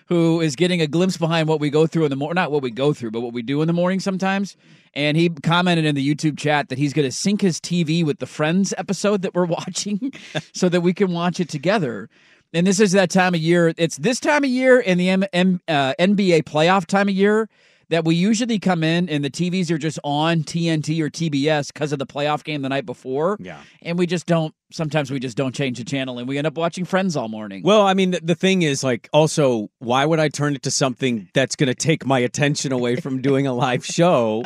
who 0.08 0.40
is 0.40 0.56
getting 0.56 0.80
a 0.80 0.86
glimpse 0.86 1.18
behind 1.18 1.48
what 1.48 1.60
we 1.60 1.68
go 1.68 1.86
through 1.86 2.04
in 2.04 2.10
the 2.10 2.16
morning, 2.16 2.36
not 2.36 2.50
what 2.50 2.62
we 2.62 2.70
go 2.70 2.94
through, 2.94 3.10
but 3.10 3.20
what 3.20 3.34
we 3.34 3.42
do 3.42 3.60
in 3.60 3.66
the 3.66 3.74
morning 3.74 4.00
sometimes. 4.00 4.56
And 4.94 5.16
he 5.16 5.28
commented 5.28 5.84
in 5.84 5.94
the 5.94 6.14
YouTube 6.14 6.38
chat 6.38 6.70
that 6.70 6.78
he's 6.78 6.94
going 6.94 7.06
to 7.06 7.12
sync 7.12 7.42
his 7.42 7.60
TV 7.60 8.04
with 8.04 8.18
the 8.18 8.26
Friends 8.26 8.72
episode 8.78 9.22
that 9.22 9.34
we're 9.34 9.44
watching 9.46 10.12
so 10.54 10.68
that 10.70 10.80
we 10.80 10.94
can 10.94 11.12
watch 11.12 11.40
it 11.40 11.50
together. 11.50 12.08
And 12.54 12.66
this 12.66 12.80
is 12.80 12.92
that 12.92 13.10
time 13.10 13.34
of 13.34 13.40
year. 13.40 13.74
It's 13.76 13.98
this 13.98 14.18
time 14.18 14.44
of 14.44 14.50
year 14.50 14.80
in 14.80 14.96
the 14.96 15.10
M- 15.10 15.24
M- 15.34 15.60
uh, 15.68 15.92
NBA 15.98 16.44
playoff 16.44 16.86
time 16.86 17.08
of 17.08 17.14
year 17.14 17.48
that 17.90 18.04
we 18.04 18.14
usually 18.14 18.58
come 18.58 18.84
in 18.84 19.08
and 19.08 19.24
the 19.24 19.30
TVs 19.30 19.70
are 19.70 19.78
just 19.78 19.98
on 20.04 20.42
TNT 20.42 21.00
or 21.00 21.08
TBS 21.08 21.72
because 21.72 21.92
of 21.92 21.98
the 21.98 22.06
playoff 22.06 22.44
game 22.44 22.62
the 22.62 22.68
night 22.68 22.86
before. 22.86 23.36
Yeah. 23.40 23.60
And 23.82 23.98
we 23.98 24.06
just 24.06 24.26
don't, 24.26 24.54
sometimes 24.70 25.10
we 25.10 25.18
just 25.18 25.36
don't 25.36 25.54
change 25.54 25.78
the 25.78 25.84
channel 25.84 26.18
and 26.18 26.28
we 26.28 26.36
end 26.38 26.46
up 26.46 26.56
watching 26.56 26.84
Friends 26.84 27.16
all 27.16 27.28
morning. 27.28 27.62
Well, 27.64 27.82
I 27.82 27.94
mean, 27.94 28.10
the, 28.10 28.20
the 28.22 28.34
thing 28.34 28.62
is, 28.62 28.84
like, 28.84 29.08
also, 29.12 29.70
why 29.78 30.04
would 30.04 30.20
I 30.20 30.28
turn 30.28 30.54
it 30.54 30.62
to 30.64 30.70
something 30.70 31.28
that's 31.32 31.56
going 31.56 31.68
to 31.68 31.74
take 31.74 32.04
my 32.04 32.18
attention 32.18 32.72
away 32.72 32.96
from 32.96 33.22
doing 33.22 33.46
a 33.46 33.54
live 33.54 33.84
show? 33.86 34.42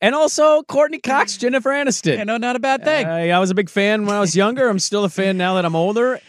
And 0.00 0.14
also, 0.14 0.62
Courteney 0.64 0.98
Cox, 0.98 1.36
Jennifer 1.38 1.70
Aniston. 1.70 2.20
I 2.20 2.24
know, 2.24 2.36
not 2.36 2.56
a 2.56 2.60
bad 2.60 2.84
thing. 2.84 3.06
Uh, 3.06 3.34
I 3.34 3.38
was 3.38 3.50
a 3.50 3.54
big 3.54 3.70
fan 3.70 4.04
when 4.04 4.16
I 4.16 4.20
was 4.20 4.36
younger. 4.36 4.68
I'm 4.68 4.78
still 4.78 5.04
a 5.04 5.08
fan 5.08 5.38
now 5.38 5.54
that 5.54 5.64
I'm 5.64 5.76
older. 5.76 6.20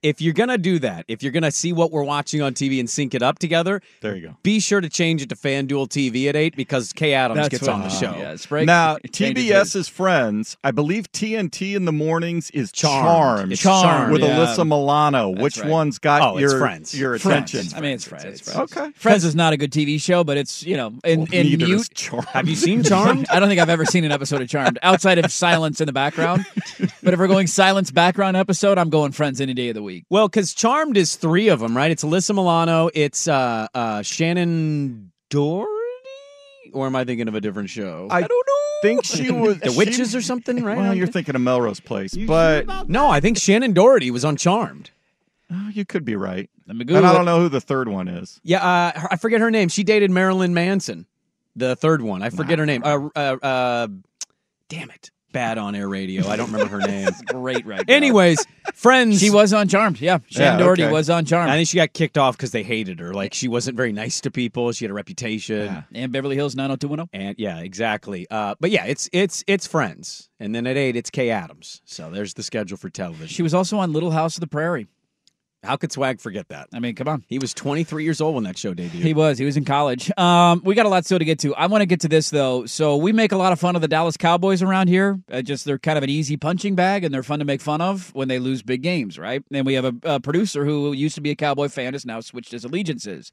If 0.00 0.20
you're 0.20 0.32
going 0.34 0.48
to 0.50 0.58
do 0.58 0.78
that, 0.78 1.04
if 1.08 1.22
you're 1.24 1.32
going 1.32 1.42
to 1.42 1.50
see 1.50 1.72
what 1.72 1.90
we're 1.90 2.04
watching 2.04 2.40
on 2.40 2.54
TV 2.54 2.78
and 2.78 2.88
sync 2.88 3.14
it 3.14 3.22
up 3.22 3.40
together, 3.40 3.82
there 4.00 4.14
you 4.14 4.28
go. 4.28 4.36
Be 4.44 4.60
sure 4.60 4.80
to 4.80 4.88
change 4.88 5.22
it 5.22 5.28
to 5.30 5.34
FanDuel 5.34 5.88
TV 5.88 6.28
at 6.28 6.36
8 6.36 6.54
because 6.54 6.92
Kay 6.92 7.14
Adams 7.14 7.36
That's 7.38 7.48
gets 7.48 7.62
what- 7.62 7.70
on 7.72 7.80
the 7.80 7.86
uh, 7.86 7.90
show. 7.90 8.14
yeah, 8.16 8.36
Sprague 8.36 8.66
now, 8.66 8.98
changes 9.12 9.44
TBS's 9.44 9.88
Friends, 9.88 10.56
I 10.62 10.70
believe 10.70 11.10
TNT 11.10 11.74
in 11.74 11.84
the 11.84 11.90
mornings 11.92 12.50
is 12.50 12.70
Charmed. 12.70 13.56
Charmed, 13.56 13.56
Charmed, 13.58 14.12
with 14.12 14.22
yeah. 14.22 14.36
Alyssa 14.36 14.64
Milano. 14.66 15.32
That's 15.32 15.42
Which 15.42 15.58
right. 15.58 15.68
one's 15.68 15.98
got 15.98 16.22
Oh, 16.22 16.38
your 16.38 16.58
Friends. 16.60 16.96
your 16.96 17.18
Friends. 17.18 17.52
attention? 17.52 17.76
I 17.76 17.80
mean, 17.80 17.92
it's 17.94 18.04
Friends. 18.06 18.24
It's 18.24 18.52
Friends. 18.52 18.76
Okay. 18.76 18.92
Friends 18.92 19.24
is 19.24 19.34
not 19.34 19.52
a 19.52 19.56
good 19.56 19.72
TV 19.72 20.00
show, 20.00 20.22
but 20.22 20.36
it's, 20.36 20.62
you 20.64 20.76
know, 20.76 20.92
in, 21.04 21.20
Well, 21.20 21.28
in 21.32 21.46
neither 21.48 21.64
is 21.64 21.68
mute. 21.70 21.90
Charmed. 21.94 22.26
Have 22.28 22.48
you 22.48 22.54
seen 22.54 22.84
Charmed? 22.84 23.26
I 23.30 23.40
don't 23.40 23.48
think 23.48 23.60
I've 23.60 23.68
ever 23.68 23.84
seen 23.84 24.04
an 24.04 24.12
episode 24.12 24.42
of 24.42 24.48
Charmed 24.48 24.78
outside 24.84 25.18
of 25.18 25.32
silence 25.32 25.80
in 25.80 25.86
the 25.86 25.92
background. 25.92 26.44
But 27.08 27.14
if 27.14 27.20
we're 27.20 27.26
going 27.28 27.46
silence 27.46 27.90
background 27.90 28.36
episode, 28.36 28.76
I'm 28.76 28.90
going 28.90 29.12
Friends 29.12 29.40
any 29.40 29.54
day 29.54 29.70
of 29.70 29.74
the 29.74 29.82
week. 29.82 30.04
Well, 30.10 30.28
because 30.28 30.52
Charmed 30.52 30.98
is 30.98 31.16
three 31.16 31.48
of 31.48 31.58
them, 31.58 31.74
right? 31.74 31.90
It's 31.90 32.04
Alyssa 32.04 32.34
Milano, 32.34 32.90
it's 32.92 33.26
uh, 33.26 33.66
uh, 33.72 34.00
Shannen 34.00 35.06
Doherty, 35.30 35.70
or 36.74 36.84
am 36.84 36.94
I 36.94 37.04
thinking 37.06 37.26
of 37.26 37.34
a 37.34 37.40
different 37.40 37.70
show? 37.70 38.08
I, 38.10 38.20
don't 38.20 38.30
know. 38.30 38.82
Think 38.82 39.06
she 39.06 39.30
was 39.30 39.58
the 39.58 39.70
she- 39.70 39.78
Witches 39.78 40.14
or 40.14 40.20
something, 40.20 40.62
right? 40.62 40.76
Well, 40.76 40.94
you're 40.94 41.06
thinking 41.06 41.34
of 41.34 41.40
Melrose 41.40 41.80
Place, 41.80 42.14
but 42.14 42.66
no, 42.90 43.08
I 43.08 43.20
think 43.20 43.38
Shannen 43.38 43.72
Doherty 43.72 44.10
was 44.10 44.22
on 44.26 44.36
Charmed. 44.36 44.90
oh, 45.50 45.70
you 45.72 45.86
could 45.86 46.04
be 46.04 46.14
right. 46.14 46.50
Let 46.66 46.76
me 46.76 46.84
And 46.94 47.06
I 47.06 47.14
don't 47.14 47.24
know 47.24 47.40
who 47.40 47.48
the 47.48 47.62
third 47.62 47.88
one 47.88 48.08
is. 48.08 48.38
Yeah, 48.44 48.62
uh, 48.62 49.08
I 49.12 49.16
forget 49.16 49.40
her 49.40 49.50
name. 49.50 49.70
She 49.70 49.82
dated 49.82 50.10
Marilyn 50.10 50.52
Manson, 50.52 51.06
the 51.56 51.74
third 51.74 52.02
one. 52.02 52.22
I 52.22 52.28
forget 52.28 52.58
her 52.58 52.66
name. 52.66 52.82
Uh, 52.84 53.08
uh, 53.16 53.36
uh, 53.42 53.88
damn 54.68 54.90
it, 54.90 55.10
bad 55.32 55.58
on 55.58 55.74
air 55.74 55.88
radio. 55.88 56.26
I 56.28 56.36
don't 56.36 56.50
remember 56.52 56.80
her 56.80 56.86
name. 56.86 57.08
Great 57.26 57.66
right 57.66 57.86
now. 57.86 57.94
Anyways, 57.94 58.44
Friends. 58.74 59.20
She 59.20 59.30
was 59.30 59.52
on 59.52 59.68
Charmed. 59.68 60.00
Yeah. 60.00 60.18
Shannen 60.18 60.38
Yeah, 60.38 60.56
Doherty 60.58 60.84
okay. 60.84 60.92
was 60.92 61.10
on 61.10 61.24
Charmed. 61.24 61.50
I 61.50 61.56
think 61.56 61.68
she 61.68 61.76
got 61.76 61.92
kicked 61.92 62.16
off 62.18 62.36
because 62.36 62.52
they 62.52 62.62
hated 62.62 63.00
her. 63.00 63.12
Like 63.14 63.34
she 63.34 63.48
wasn't 63.48 63.76
very 63.76 63.92
nice 63.92 64.20
to 64.22 64.30
people. 64.30 64.72
She 64.72 64.84
had 64.84 64.90
a 64.90 64.94
reputation. 64.94 65.84
and 65.94 66.12
Beverly 66.12 66.36
Hills 66.36 66.54
90210. 66.56 67.08
And 67.20 67.34
yeah, 67.38 67.58
exactly. 67.60 68.26
Uh, 68.30 68.54
but 68.60 68.70
yeah, 68.70 68.84
it's 68.84 69.08
it's 69.12 69.44
it's 69.46 69.66
Friends, 69.66 70.28
and 70.40 70.54
then 70.54 70.66
at 70.66 70.76
eight 70.76 70.96
it's 70.96 71.10
Kay 71.10 71.30
Adams. 71.30 71.82
So 71.84 72.10
there's 72.10 72.34
the 72.34 72.42
schedule 72.42 72.76
for 72.76 72.88
television. 72.90 73.28
She 73.28 73.42
was 73.42 73.54
also 73.54 73.78
on 73.78 73.92
Little 73.92 74.10
House 74.12 74.36
of 74.36 74.40
the 74.40 74.46
Prairie. 74.46 74.86
How 75.64 75.76
could 75.76 75.90
Swag 75.90 76.20
forget 76.20 76.48
that? 76.48 76.68
I 76.72 76.78
mean, 76.78 76.94
come 76.94 77.08
on. 77.08 77.24
He 77.26 77.38
was 77.38 77.52
23 77.52 78.04
years 78.04 78.20
old 78.20 78.36
when 78.36 78.44
that 78.44 78.56
show 78.56 78.74
debuted. 78.74 78.90
He 78.90 79.12
was. 79.12 79.38
He 79.38 79.44
was 79.44 79.56
in 79.56 79.64
college. 79.64 80.10
Um, 80.16 80.62
we 80.64 80.76
got 80.76 80.86
a 80.86 80.88
lot 80.88 81.04
still 81.04 81.18
to 81.18 81.24
get 81.24 81.40
to. 81.40 81.54
I 81.56 81.66
want 81.66 81.82
to 81.82 81.86
get 81.86 82.00
to 82.00 82.08
this 82.08 82.30
though. 82.30 82.64
So 82.66 82.96
we 82.96 83.12
make 83.12 83.32
a 83.32 83.36
lot 83.36 83.52
of 83.52 83.58
fun 83.58 83.74
of 83.74 83.82
the 83.82 83.88
Dallas 83.88 84.16
Cowboys 84.16 84.62
around 84.62 84.86
here. 84.88 85.18
Uh, 85.30 85.42
just 85.42 85.64
they're 85.64 85.78
kind 85.78 85.98
of 85.98 86.04
an 86.04 86.10
easy 86.10 86.36
punching 86.36 86.76
bag, 86.76 87.02
and 87.02 87.12
they're 87.12 87.24
fun 87.24 87.40
to 87.40 87.44
make 87.44 87.60
fun 87.60 87.80
of 87.80 88.14
when 88.14 88.28
they 88.28 88.38
lose 88.38 88.62
big 88.62 88.82
games, 88.82 89.18
right? 89.18 89.42
And 89.50 89.66
we 89.66 89.74
have 89.74 89.84
a, 89.84 89.94
a 90.04 90.20
producer 90.20 90.64
who 90.64 90.92
used 90.92 91.16
to 91.16 91.20
be 91.20 91.30
a 91.30 91.36
Cowboy 91.36 91.68
fan, 91.68 91.92
has 91.92 92.06
now 92.06 92.20
switched 92.20 92.52
his 92.52 92.64
allegiances. 92.64 93.32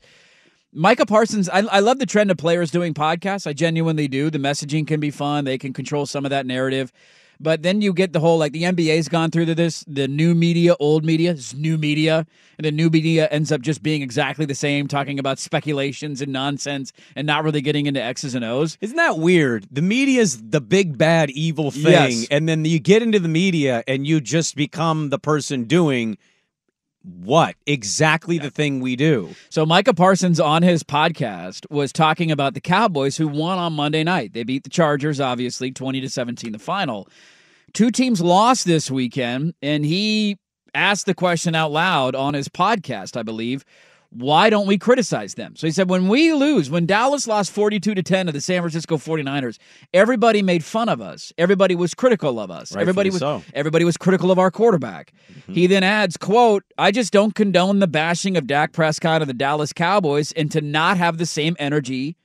Micah 0.74 1.06
Parsons, 1.06 1.48
I, 1.48 1.60
I 1.60 1.80
love 1.80 2.00
the 2.00 2.06
trend 2.06 2.32
of 2.32 2.38
players 2.38 2.70
doing 2.70 2.94
podcasts. 2.94 3.48
I 3.48 3.54
genuinely 3.54 4.10
do. 4.10 4.30
The 4.30 4.40
messaging 4.40 4.86
can 4.86 5.00
be 5.00 5.10
fun. 5.10 5.46
They 5.46 5.58
can 5.58 5.72
control 5.72 6.06
some 6.06 6.26
of 6.26 6.32
that 6.32 6.46
narrative. 6.46 6.92
But 7.40 7.64
then 7.64 7.82
you 7.82 7.94
get 7.94 8.14
the 8.14 8.20
whole 8.20 8.38
like 8.38 8.52
the 8.54 8.64
NBA's 8.64 9.10
gone 9.10 9.32
through 9.32 9.46
this, 9.54 9.84
the 9.88 10.08
new 10.08 10.34
media, 10.36 10.76
old 10.80 11.04
media, 11.04 11.34
this 11.34 11.54
is 11.54 11.60
new 11.60 11.78
media, 11.78 12.26
and 12.58 12.66
the 12.66 12.72
new 12.72 12.90
media 12.90 13.28
ends 13.30 13.52
up 13.52 13.62
just 13.62 13.84
being 13.84 14.02
exactly 14.02 14.46
the 14.46 14.56
same, 14.56 14.88
talking 14.88 15.20
about 15.20 15.40
speculations 15.40 16.22
and 16.22 16.32
nonsense 16.32 16.94
and 17.16 17.28
not 17.28 17.44
really 17.44 17.62
getting 17.62 17.86
into 17.86 18.02
X's 18.02 18.36
and 18.36 18.46
O's. 18.46 18.78
Isn't 18.82 18.98
that 18.98 19.18
weird? 19.18 19.68
The 19.72 19.82
media's 19.82 20.42
the 20.42 20.62
big 20.62 20.98
bad 20.98 21.30
evil 21.32 21.72
thing, 21.72 21.84
Yes. 21.92 22.28
and 22.32 22.48
then 22.48 22.66
you 22.66 22.80
get 22.80 23.02
into 23.02 23.20
the 23.20 23.28
media 23.28 23.84
and 23.88 24.06
you 24.08 24.22
just 24.22 24.56
become 24.56 25.10
the 25.10 25.20
person 25.20 25.66
doing 25.66 26.18
what 27.06 27.56
exactly 27.66 28.38
the 28.38 28.50
thing 28.50 28.80
we 28.80 28.96
do. 28.96 29.36
So 29.50 29.66
Micah 29.66 29.94
Parsons 29.94 30.40
on 30.40 30.64
his 30.64 30.84
podcast 30.84 31.70
was 31.70 31.92
talking 31.92 32.32
about 32.32 32.54
the 32.54 32.62
Cowboys 32.62 33.18
who 33.18 33.28
won 33.28 33.58
on 33.58 33.74
Monday 33.74 34.04
night. 34.04 34.34
They 34.34 34.44
beat 34.44 34.64
the 34.64 34.70
Chargers, 34.70 35.20
obviously, 35.20 35.72
20 35.72 36.02
to 36.02 36.10
17 36.10 36.52
the 36.52 36.60
final. 36.60 37.08
Two 37.74 37.92
teams 37.92 38.22
lost 38.22 38.66
this 38.66 38.90
weekend, 38.90 39.54
and 39.62 39.86
he 39.86 40.38
asked 40.74 41.06
the 41.06 41.14
question 41.14 41.56
out 41.56 41.72
loud 41.72 42.16
on 42.16 42.34
his 42.34 42.48
podcast, 42.48 43.18
I 43.18 43.24
believe. 43.24 43.66
Why 44.18 44.50
don't 44.50 44.66
we 44.66 44.78
criticize 44.78 45.34
them? 45.34 45.58
So 45.58 45.68
he 45.68 45.72
said, 45.72 45.90
when 45.90 46.08
we 46.08 46.32
lose, 46.32 46.70
when 46.70 46.86
Dallas 46.86 47.28
lost 47.28 47.52
42 47.52 47.96
to 47.96 48.02
10 48.02 48.28
to 48.28 48.32
the 48.32 48.40
San 48.40 48.62
Francisco 48.62 48.96
49ers, 48.96 49.58
everybody 49.94 50.42
made 50.42 50.64
fun 50.64 50.88
of 50.88 51.02
us. 51.02 51.34
Everybody 51.38 51.76
was 51.76 51.94
critical 51.94 52.40
of 52.40 52.50
us. 52.50 52.72
Rightfully 52.72 52.82
everybody 52.82 53.10
was 53.10 53.20
so. 53.20 53.44
everybody 53.54 53.84
was 53.84 53.98
critical 53.98 54.32
of 54.32 54.40
our 54.40 54.52
quarterback. 54.52 55.12
Mm-hmm. 55.32 55.54
He 55.54 55.68
then 55.68 55.84
adds, 55.84 56.16
quote, 56.16 56.64
I 56.78 56.92
just 56.92 57.12
don't 57.12 57.36
condone 57.36 57.80
the 57.80 57.88
bashing 57.88 58.38
of 58.38 58.48
Dak 58.48 58.72
Prescott 58.72 59.22
of 59.22 59.28
the 59.28 59.34
Dallas 59.34 59.74
Cowboys 59.74 60.32
and 60.32 60.50
to 60.52 60.62
not 60.62 60.98
have 60.98 61.18
the 61.18 61.26
same 61.26 61.58
energy 61.60 62.16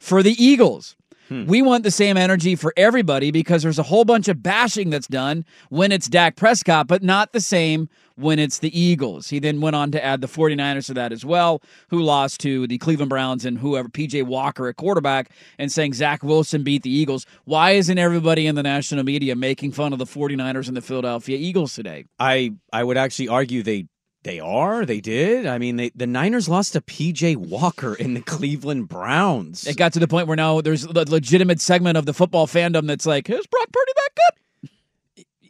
for 0.00 0.24
the 0.24 0.32
Eagles. 0.42 0.96
Hmm. 1.28 1.46
We 1.46 1.62
want 1.62 1.82
the 1.82 1.90
same 1.90 2.16
energy 2.16 2.54
for 2.54 2.72
everybody 2.76 3.30
because 3.30 3.62
there's 3.62 3.78
a 3.78 3.84
whole 3.84 4.04
bunch 4.04 4.28
of 4.28 4.42
bashing 4.42 4.90
that's 4.90 5.08
done 5.08 5.44
when 5.70 5.92
it's 5.92 6.08
Dak 6.08 6.36
Prescott, 6.36 6.86
but 6.86 7.02
not 7.02 7.32
the 7.32 7.40
same 7.40 7.88
when 8.16 8.38
it's 8.38 8.58
the 8.58 8.78
Eagles. 8.78 9.28
He 9.28 9.38
then 9.38 9.60
went 9.60 9.76
on 9.76 9.90
to 9.92 10.04
add 10.04 10.20
the 10.20 10.26
49ers 10.26 10.86
to 10.86 10.94
that 10.94 11.12
as 11.12 11.24
well, 11.24 11.62
who 11.88 12.02
lost 12.02 12.40
to 12.40 12.66
the 12.66 12.78
Cleveland 12.78 13.10
Browns 13.10 13.44
and 13.44 13.58
whoever, 13.58 13.88
PJ 13.88 14.24
Walker 14.24 14.68
at 14.68 14.76
quarterback, 14.76 15.30
and 15.58 15.70
saying 15.70 15.94
Zach 15.94 16.22
Wilson 16.22 16.62
beat 16.62 16.82
the 16.82 16.90
Eagles. 16.90 17.26
Why 17.44 17.72
isn't 17.72 17.98
everybody 17.98 18.46
in 18.46 18.54
the 18.54 18.62
national 18.62 19.04
media 19.04 19.36
making 19.36 19.72
fun 19.72 19.92
of 19.92 19.98
the 19.98 20.06
49ers 20.06 20.68
and 20.68 20.76
the 20.76 20.82
Philadelphia 20.82 21.36
Eagles 21.36 21.74
today? 21.74 22.06
I 22.18 22.54
I 22.72 22.84
would 22.84 22.96
actually 22.96 23.28
argue 23.28 23.62
they 23.62 23.86
they 24.26 24.40
are 24.40 24.84
they 24.84 25.00
did. 25.00 25.46
I 25.46 25.58
mean, 25.58 25.76
they, 25.76 25.90
the 25.94 26.06
Niners 26.06 26.48
lost 26.48 26.72
to 26.72 26.80
PJ 26.80 27.36
Walker 27.36 27.94
in 27.94 28.14
the 28.14 28.20
Cleveland 28.20 28.88
Browns. 28.88 29.66
It 29.66 29.76
got 29.76 29.92
to 29.92 30.00
the 30.00 30.08
point 30.08 30.26
where 30.26 30.36
now 30.36 30.60
there's 30.60 30.84
a 30.84 30.92
legitimate 30.92 31.60
segment 31.60 31.96
of 31.96 32.06
the 32.06 32.12
football 32.12 32.48
fandom 32.48 32.88
that's 32.88 33.06
like, 33.06 33.30
is 33.30 33.46
Brock 33.46 33.68
Purdy 33.72 33.92
that 33.94 34.08
good? 34.16 34.42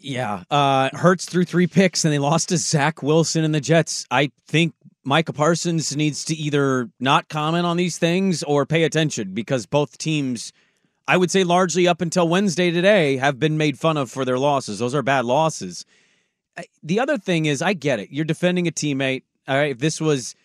Yeah, 0.07 0.45
uh, 0.53 0.91
Hurts 0.93 1.25
threw 1.25 1.45
three 1.45 1.67
picks 1.67 2.05
and 2.05 2.15
they 2.15 2.21
lost 2.21 2.51
to 2.51 2.59
Zach 2.59 3.03
Wilson 3.03 3.43
and 3.43 3.53
the 3.53 3.61
Jets. 3.61 4.07
I 4.09 4.31
think 4.47 4.73
Micah 5.03 5.33
Parsons 5.33 5.97
needs 5.97 6.25
to 6.27 6.35
either 6.37 6.89
not 7.01 7.29
comment 7.29 7.67
on 7.67 7.77
these 7.77 7.99
things 7.99 8.45
or 8.45 8.67
pay 8.67 8.85
attention 8.85 9.35
because 9.35 9.67
both 9.67 9.99
teams, 9.99 10.53
I 11.09 11.17
would 11.17 11.33
say 11.33 11.43
largely 11.43 11.89
up 11.89 12.01
until 12.01 12.29
Wednesday 12.29 12.71
today, 12.71 13.17
have 13.17 13.41
been 13.41 13.59
made 13.59 13.81
fun 13.81 13.97
of 13.97 14.09
for 14.09 14.25
their 14.25 14.39
losses. 14.39 14.79
Those 14.79 14.95
are 14.95 15.03
bad 15.03 15.25
losses. 15.25 15.85
The 16.85 17.01
other 17.01 17.19
thing 17.19 17.47
is, 17.47 17.61
I 17.61 17.73
get 17.73 17.99
it. 17.99 18.13
You're 18.13 18.25
defending 18.25 18.69
a 18.69 18.73
teammate. 18.73 19.25
All 19.49 19.57
right, 19.57 19.73
if 19.73 19.79
this 19.79 20.01
was, 20.01 20.37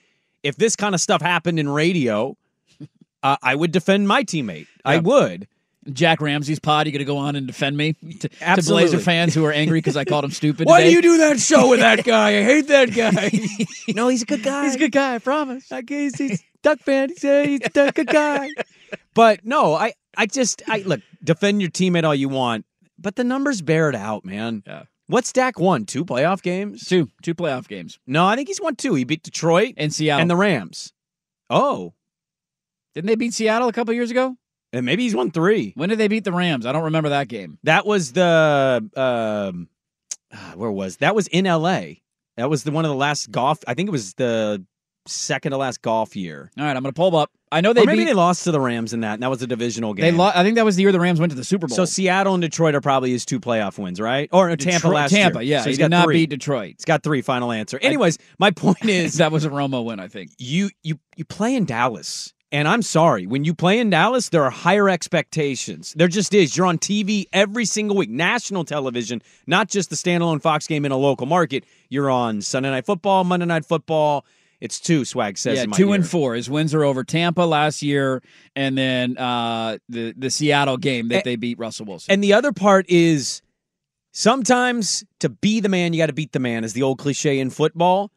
if 0.42 0.56
this 0.56 0.76
kind 0.76 0.96
of 0.96 1.02
stuff 1.02 1.22
happened 1.22 1.60
in 1.60 1.70
radio, 1.70 2.36
uh, 3.24 3.38
I 3.44 3.54
would 3.54 3.72
defend 3.72 4.08
my 4.08 4.24
teammate. 4.24 4.66
I 4.84 4.98
would. 4.98 5.48
Jack 5.92 6.22
Ramsey's 6.22 6.60
pod, 6.60 6.86
you 6.86 6.92
going 6.92 7.00
to 7.00 7.06
go 7.06 7.18
on 7.18 7.36
and 7.36 7.48
defend 7.48 7.76
me 7.76 7.94
to, 7.94 8.30
to 8.30 8.64
Blazer 8.68 9.00
fans 9.00 9.34
who 9.34 9.44
are 9.46 9.52
angry 9.52 9.80
because 9.80 9.98
I 9.98 10.06
called 10.06 10.24
him 10.24 10.32
stupid. 10.32 10.68
Why 10.68 10.80
today? 10.82 10.90
do 10.92 10.96
you 10.96 11.02
do 11.02 11.18
that 11.18 11.40
show 11.40 11.70
with 11.70 11.80
that 11.80 12.04
guy? 12.04 12.40
I 12.40 12.44
hate 12.44 12.68
that 12.68 12.92
guy. 12.96 13.32
no, 13.94 14.08
he's 14.08 14.22
a 14.22 14.26
good 14.26 14.44
guy. 14.44 14.66
He's 14.66 14.76
a 14.76 14.80
good 14.80 14.92
guy, 14.92 15.16
I 15.16 15.20
promise. 15.20 15.72
I 15.72 15.82
guess 15.82 16.18
he's 16.18 16.44
Duck 16.62 16.80
fan. 16.80 17.10
He's 17.10 17.24
a, 17.24 17.48
he's 17.48 17.60
a 17.76 17.92
good 17.92 18.08
guy. 18.08 18.50
But 19.16 19.44
no, 19.44 19.74
I, 19.74 19.94
I 20.16 20.28
just, 20.28 20.62
I 20.68 20.84
look, 20.86 21.02
defend 21.24 21.62
your 21.62 21.72
teammate 21.72 22.04
all 22.04 22.14
you 22.14 22.30
want, 22.30 22.66
but 23.00 23.16
the 23.16 23.24
numbers 23.24 23.62
bear 23.64 23.90
it 23.90 23.96
out, 23.96 24.24
man. 24.24 24.62
Yeah. 24.68 24.84
What's 25.08 25.34
Dak 25.34 25.60
won? 25.60 25.86
Two 25.86 26.06
playoff 26.06 26.42
games? 26.44 26.86
Two, 26.86 27.10
two 27.24 27.34
playoff 27.34 27.68
games. 27.68 28.00
No, 28.06 28.26
I 28.28 28.36
think 28.36 28.48
he's 28.48 28.62
won 28.62 28.76
two. 28.76 28.94
He 28.94 29.04
beat 29.04 29.24
Detroit 29.24 29.74
and 29.78 29.92
Seattle 29.92 30.22
and 30.22 30.30
the 30.30 30.36
Rams. 30.38 30.94
Oh, 31.50 31.94
Didn't 32.94 33.08
they 33.08 33.16
beat 33.16 33.34
Seattle 33.34 33.68
a 33.68 33.74
couple 33.74 33.94
years 33.94 34.12
ago? 34.12 34.38
And 34.74 34.86
maybe 34.86 35.04
he's 35.04 35.16
won 35.16 35.32
three. 35.32 35.74
When 35.76 35.90
did 35.90 35.98
they 35.98 36.08
beat 36.08 36.24
the 36.24 36.32
Rams? 36.32 36.66
I 36.66 36.72
don't 36.72 36.84
remember 36.86 37.10
that 37.10 37.28
game. 37.28 37.58
That 37.64 37.86
was 37.86 38.14
the 38.14 38.90
um, 38.96 39.68
ah, 40.34 40.54
where 40.56 40.72
was 40.72 40.98
that? 40.98 41.16
Was 41.16 41.28
in 41.28 41.46
L.A. 41.48 42.02
That 42.38 42.50
was 42.50 42.64
the 42.64 42.72
one 42.72 42.86
of 42.86 42.90
the 42.90 42.96
last 42.96 43.32
golf. 43.32 43.60
I 43.68 43.74
think 43.74 43.88
it 43.90 43.92
was 43.92 44.14
the 44.16 44.66
second 45.08 45.52
to 45.52 45.58
last 45.58 45.82
golf 45.82 46.16
year. 46.16 46.52
All 46.58 46.64
right, 46.64 46.76
I'm 46.76 46.82
going 46.84 46.94
to 46.94 46.98
pull 46.98 47.16
up. 47.16 47.32
I 47.52 47.60
know 47.60 47.74
they 47.74 47.82
or 47.82 47.86
maybe 47.86 48.00
beat. 48.00 48.06
they 48.06 48.14
lost 48.14 48.46
to 48.46 48.52
the 48.52 48.62
Rams 48.62 48.94
in 48.94 49.02
that. 49.02 49.16
And 49.16 49.24
that 49.24 49.30
was 49.30 49.42
a 49.42 49.48
divisional 49.48 49.94
game. 49.94 50.04
they 50.04 50.12
lo- 50.12 50.32
I 50.34 50.42
think 50.44 50.56
that 50.56 50.64
was 50.64 50.78
the 50.78 50.84
year 50.84 50.92
the 50.94 51.00
Rams 51.02 51.20
went 51.20 51.32
to 51.32 51.36
the 51.36 51.44
Super 51.44 51.68
Bowl. 51.68 51.76
So 51.76 51.84
Seattle 51.86 52.34
and 52.34 52.42
Detroit 52.42 52.76
are 52.76 52.82
probably 52.82 53.12
his 53.12 53.26
two 53.26 53.40
playoff 53.40 53.78
wins, 53.78 54.00
right? 54.00 54.30
Or 54.32 54.48
no, 54.48 54.56
Tampa 54.56 54.88
last 54.88 55.12
Tampa, 55.12 55.44
year. 55.44 55.58
yeah. 55.58 55.64
So 55.64 55.70
he's 55.70 55.78
he 55.78 55.82
got 55.82 55.90
not 55.90 56.06
three. 56.06 56.16
beat 56.16 56.30
Detroit. 56.30 56.76
He's 56.78 56.86
got 56.86 57.04
three. 57.04 57.22
Final 57.22 57.52
answer. 57.52 57.78
Anyways, 57.82 58.20
my 58.40 58.52
point 58.52 58.86
is 58.86 59.16
that 59.16 59.32
was 59.34 59.44
a 59.44 59.50
Romo 59.50 59.84
win, 59.84 60.00
I 60.00 60.08
think. 60.08 60.32
you 60.38 60.70
you 60.84 60.98
you 61.18 61.26
play 61.26 61.56
in 61.56 61.66
Dallas. 61.66 62.34
And 62.54 62.68
I'm 62.68 62.82
sorry, 62.82 63.26
when 63.28 63.46
you 63.46 63.54
play 63.54 63.80
in 63.80 63.90
Dallas, 63.90 64.28
there 64.30 64.44
are 64.44 64.50
higher 64.50 64.90
expectations. 64.90 65.94
There 65.96 66.10
just 66.10 66.34
is. 66.34 66.58
You're 66.58 66.66
on 66.66 66.78
TV 66.80 67.26
every 67.32 67.64
single 67.64 67.96
week, 67.96 68.10
national 68.10 68.66
television, 68.66 69.22
not 69.48 69.70
just 69.70 69.90
the 69.90 69.96
standalone 69.96 70.42
Fox 70.42 70.68
game 70.68 70.84
in 70.84 70.92
a 70.92 70.98
local 70.98 71.26
market. 71.28 71.64
You're 71.88 72.10
on 72.10 72.42
Sunday 72.42 72.70
Night 72.70 72.86
Football, 72.86 73.24
Monday 73.24 73.46
Night 73.46 73.66
Football. 73.66 74.26
It's 74.60 74.80
two, 74.82 75.06
Swag 75.06 75.38
says. 75.38 75.58
Yeah, 75.58 75.64
in 75.64 75.70
my 75.72 75.78
two 75.78 75.94
and 75.94 76.06
four. 76.08 76.36
His 76.36 76.50
wins 76.50 76.74
are 76.74 76.84
over 76.84 77.04
Tampa 77.06 77.42
last 77.42 77.82
year, 77.82 78.22
and 78.56 78.78
then 78.78 79.18
uh, 79.18 79.78
the 79.90 80.14
the 80.18 80.30
Seattle 80.30 80.78
game 80.78 81.08
that 81.08 81.16
And- 81.16 81.24
they 81.24 81.36
beat 81.38 81.58
Russell 81.58 81.86
Wilson. 81.86 82.12
And 82.12 82.24
the 82.24 82.34
other 82.34 82.52
part 82.52 82.86
is 82.90 83.42
sometimes 84.12 85.04
to 85.20 85.30
be 85.30 85.62
the 85.62 85.70
man, 85.70 85.94
you 85.94 86.00
got 86.00 86.08
to 86.08 86.14
beat 86.14 86.32
the 86.34 86.40
man, 86.40 86.64
is 86.64 86.74
the 86.74 86.84
old 86.84 87.00
cliche 87.00 87.40
in 87.40 87.50
football. 87.50 88.12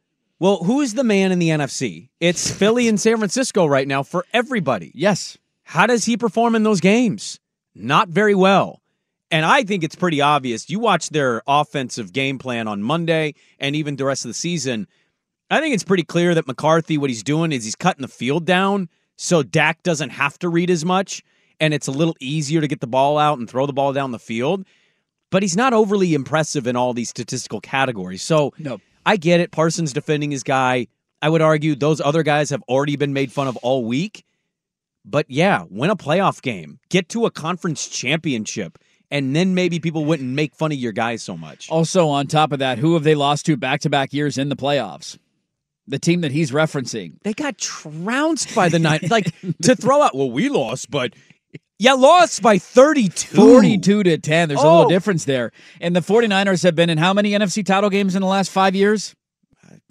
Well, 0.44 0.58
who's 0.58 0.92
the 0.92 1.04
man 1.04 1.32
in 1.32 1.38
the 1.38 1.48
NFC? 1.48 2.10
It's 2.20 2.50
Philly 2.50 2.86
and 2.86 3.00
San 3.00 3.16
Francisco 3.16 3.64
right 3.64 3.88
now 3.88 4.02
for 4.02 4.26
everybody. 4.34 4.92
Yes. 4.94 5.38
How 5.62 5.86
does 5.86 6.04
he 6.04 6.18
perform 6.18 6.54
in 6.54 6.64
those 6.64 6.82
games? 6.82 7.40
Not 7.74 8.10
very 8.10 8.34
well. 8.34 8.82
And 9.30 9.46
I 9.46 9.62
think 9.62 9.82
it's 9.82 9.96
pretty 9.96 10.20
obvious. 10.20 10.68
You 10.68 10.80
watch 10.80 11.08
their 11.08 11.40
offensive 11.46 12.12
game 12.12 12.38
plan 12.38 12.68
on 12.68 12.82
Monday 12.82 13.32
and 13.58 13.74
even 13.74 13.96
the 13.96 14.04
rest 14.04 14.26
of 14.26 14.28
the 14.28 14.34
season. 14.34 14.86
I 15.48 15.60
think 15.60 15.74
it's 15.74 15.82
pretty 15.82 16.04
clear 16.04 16.34
that 16.34 16.46
McCarthy, 16.46 16.98
what 16.98 17.08
he's 17.08 17.22
doing 17.22 17.50
is 17.50 17.64
he's 17.64 17.74
cutting 17.74 18.02
the 18.02 18.06
field 18.08 18.44
down 18.44 18.90
so 19.16 19.42
Dak 19.42 19.82
doesn't 19.82 20.10
have 20.10 20.38
to 20.40 20.50
read 20.50 20.68
as 20.68 20.84
much 20.84 21.22
and 21.58 21.72
it's 21.72 21.86
a 21.86 21.90
little 21.90 22.16
easier 22.20 22.60
to 22.60 22.68
get 22.68 22.80
the 22.80 22.86
ball 22.86 23.16
out 23.16 23.38
and 23.38 23.48
throw 23.48 23.64
the 23.64 23.72
ball 23.72 23.94
down 23.94 24.10
the 24.10 24.18
field. 24.18 24.66
But 25.30 25.42
he's 25.42 25.56
not 25.56 25.72
overly 25.72 26.12
impressive 26.12 26.66
in 26.66 26.76
all 26.76 26.92
these 26.92 27.08
statistical 27.08 27.62
categories. 27.62 28.20
So 28.20 28.52
no. 28.58 28.78
I 29.06 29.16
get 29.16 29.40
it. 29.40 29.50
Parsons 29.50 29.92
defending 29.92 30.30
his 30.30 30.42
guy. 30.42 30.88
I 31.20 31.28
would 31.28 31.42
argue 31.42 31.74
those 31.74 32.00
other 32.00 32.22
guys 32.22 32.50
have 32.50 32.62
already 32.68 32.96
been 32.96 33.12
made 33.12 33.32
fun 33.32 33.48
of 33.48 33.56
all 33.58 33.84
week. 33.84 34.24
But 35.04 35.26
yeah, 35.28 35.64
win 35.68 35.90
a 35.90 35.96
playoff 35.96 36.40
game, 36.40 36.78
get 36.88 37.10
to 37.10 37.26
a 37.26 37.30
conference 37.30 37.88
championship, 37.88 38.78
and 39.10 39.36
then 39.36 39.54
maybe 39.54 39.78
people 39.78 40.04
wouldn't 40.06 40.30
make 40.30 40.54
fun 40.54 40.72
of 40.72 40.78
your 40.78 40.92
guys 40.92 41.22
so 41.22 41.36
much. 41.36 41.70
Also, 41.70 42.08
on 42.08 42.26
top 42.26 42.52
of 42.52 42.60
that, 42.60 42.78
who 42.78 42.94
have 42.94 43.04
they 43.04 43.14
lost 43.14 43.44
to 43.46 43.56
back 43.56 43.80
to 43.80 43.90
back 43.90 44.14
years 44.14 44.38
in 44.38 44.48
the 44.48 44.56
playoffs? 44.56 45.18
The 45.86 45.98
team 45.98 46.22
that 46.22 46.32
he's 46.32 46.50
referencing. 46.50 47.20
They 47.22 47.34
got 47.34 47.58
trounced 47.58 48.54
by 48.54 48.70
the 48.70 48.78
night. 48.78 49.10
like 49.10 49.34
to 49.62 49.76
throw 49.76 50.00
out, 50.00 50.16
well, 50.16 50.30
we 50.30 50.48
lost, 50.48 50.90
but 50.90 51.12
yeah, 51.84 51.92
lost 51.92 52.40
by 52.42 52.56
32. 52.58 53.36
42 53.36 54.02
to 54.04 54.18
10. 54.18 54.48
There's 54.48 54.60
a 54.60 54.64
Oh. 54.64 54.74
little 54.76 54.88
difference 54.88 55.24
there. 55.24 55.52
And 55.80 55.94
the 55.94 56.00
49ers 56.00 56.62
have 56.62 56.74
been 56.74 56.88
in 56.90 56.98
how 56.98 57.12
many 57.12 57.32
NFC 57.32 57.62
title 57.62 57.90
games 57.90 58.14
in 58.14 58.22
the 58.22 58.28
last 58.28 58.50
five 58.50 58.74
years? 58.74 59.14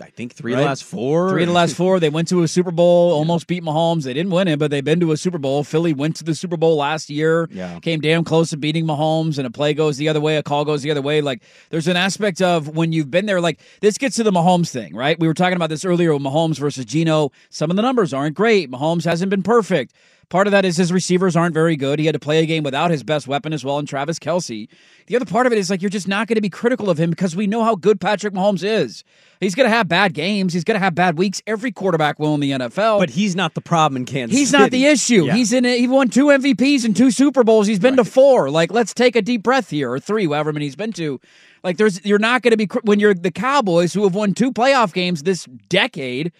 I 0.02 0.08
think 0.10 0.34
three 0.34 0.54
of 0.54 0.60
the 0.60 0.66
last 0.66 0.84
four. 0.84 1.30
Three 1.30 1.44
of 1.44 1.48
the 1.48 1.54
last 1.54 1.76
four. 1.76 2.00
They 2.00 2.10
went 2.10 2.28
to 2.30 2.42
a 2.44 2.48
Super 2.48 2.72
Bowl, 2.72 3.12
almost 3.20 3.48
beat 3.48 3.64
Mahomes. 3.64 4.04
They 4.04 4.14
didn't 4.14 4.32
win 4.32 4.48
it, 4.48 4.58
but 4.60 4.70
they've 4.72 4.84
been 4.84 5.00
to 5.00 5.12
a 5.12 5.18
Super 5.18 5.38
Bowl. 5.38 5.64
Philly 5.64 5.94
went 5.94 6.16
to 6.18 6.24
the 6.24 6.36
Super 6.36 6.58
Bowl 6.58 6.76
last 6.78 7.10
year. 7.10 7.48
Yeah. 7.52 7.80
Came 7.80 8.02
damn 8.02 8.24
close 8.24 8.50
to 8.50 8.58
beating 8.58 8.86
Mahomes, 8.86 9.38
and 9.38 9.46
a 9.48 9.52
play 9.52 9.74
goes 9.74 9.98
the 9.98 10.10
other 10.10 10.20
way, 10.20 10.36
a 10.38 10.44
call 10.44 10.66
goes 10.66 10.82
the 10.82 10.92
other 10.92 11.02
way. 11.02 11.22
Like, 11.22 11.42
there's 11.70 11.88
an 11.88 11.96
aspect 11.96 12.42
of 12.42 12.76
when 12.76 12.92
you've 12.92 13.12
been 13.12 13.28
there, 13.28 13.40
like, 13.40 13.60
this 13.82 13.98
gets 13.98 14.16
to 14.18 14.24
the 14.24 14.32
Mahomes 14.32 14.72
thing, 14.72 14.94
right? 14.96 15.18
We 15.20 15.28
were 15.28 15.34
talking 15.34 15.56
about 15.56 15.70
this 15.70 15.86
earlier 15.86 16.12
with 16.14 16.24
Mahomes 16.24 16.58
versus 16.58 16.86
Geno. 16.86 17.32
Some 17.50 17.70
of 17.70 17.76
the 17.78 17.82
numbers 17.84 18.14
aren't 18.14 18.36
great. 18.36 18.70
Mahomes 18.72 19.06
hasn't 19.06 19.30
been 19.30 19.44
perfect. 19.44 19.94
Part 20.30 20.48
of 20.48 20.52
that 20.52 20.66
is 20.66 20.78
his 20.78 20.92
receivers 20.92 21.36
aren't 21.36 21.54
very 21.54 21.76
good. 21.76 22.00
He 22.00 22.06
had 22.06 22.14
to 22.14 22.20
play 22.20 22.40
a 22.40 22.46
game 22.46 22.64
without 22.64 22.90
his 22.92 23.04
best 23.04 23.28
weapon 23.28 23.54
as 23.54 23.64
well, 23.64 23.78
in 23.80 23.86
Travis 23.86 24.18
Kelce. 24.20 24.68
The 25.08 25.16
other 25.16 25.26
part 25.26 25.46
of 25.46 25.52
it 25.52 25.60
is 25.60 25.70
like 25.70 25.82
you're 25.82 25.90
just 25.90 26.08
not 26.08 26.28
going 26.28 26.36
to 26.36 26.42
be 26.42 26.50
critical 26.50 26.90
of 26.90 26.98
him 26.98 27.10
because 27.10 27.36
we 27.36 27.46
know 27.46 27.64
how 27.64 27.76
good 27.76 28.02
Patrick 28.02 28.34
Mahomes 28.34 28.64
is. 28.64 29.04
He's 29.40 29.56
going 29.56 29.70
to 29.70 29.76
have 29.76 29.88
bad 29.88 30.14
games. 30.14 30.54
He's 30.54 30.64
going 30.64 30.80
to 30.80 30.84
have 30.84 30.96
bad 30.96 31.18
weeks. 31.18 31.42
Every 31.46 31.72
quarterback 31.72 32.18
will 32.18 32.34
in 32.34 32.40
the 32.40 32.52
NFL. 32.52 33.00
But 33.00 33.10
he's 33.10 33.36
not 33.36 33.54
the 33.54 33.62
problem 33.62 33.98
in 33.98 34.06
Kansas 34.06 34.38
He's 34.38 34.52
City. 34.52 34.64
not 34.64 34.72
the 34.72 34.86
issue. 34.86 35.26
Yeah. 35.26 35.36
He's 35.36 35.52
in. 35.52 35.66
A, 35.66 35.78
he 35.78 35.88
won 35.88 36.08
two 36.08 36.28
MVPs 36.28 36.86
and 36.86 36.96
two 36.96 37.12
Super 37.12 37.44
Bowls. 37.44 37.68
He's 37.68 37.80
been 37.80 37.98
to 37.98 38.06
four. 38.06 38.50
Like, 38.50 38.72
let's 38.72 38.94
take 38.94 39.16
a 39.16 39.22
deep 39.22 39.44
breath 39.44 39.70
here, 39.70 39.92
or 39.92 40.00
three, 40.00 40.26
however 40.26 40.54
many 40.54 40.66
he's 40.66 40.76
been 40.76 40.94
to. 40.94 41.20
Like, 41.64 41.78
there's 41.78 42.04
you're 42.06 42.20
not 42.20 42.42
going 42.42 42.52
to 42.52 42.58
be 42.58 42.68
when 42.84 43.00
you're 43.00 43.14
the 43.14 43.32
Cowboys 43.32 43.94
who 43.94 44.04
have 44.04 44.16
won 44.16 44.34
two 44.34 44.52
playoff 44.52 44.94
games 44.94 45.24
this 45.24 45.46
decade, 45.70 46.32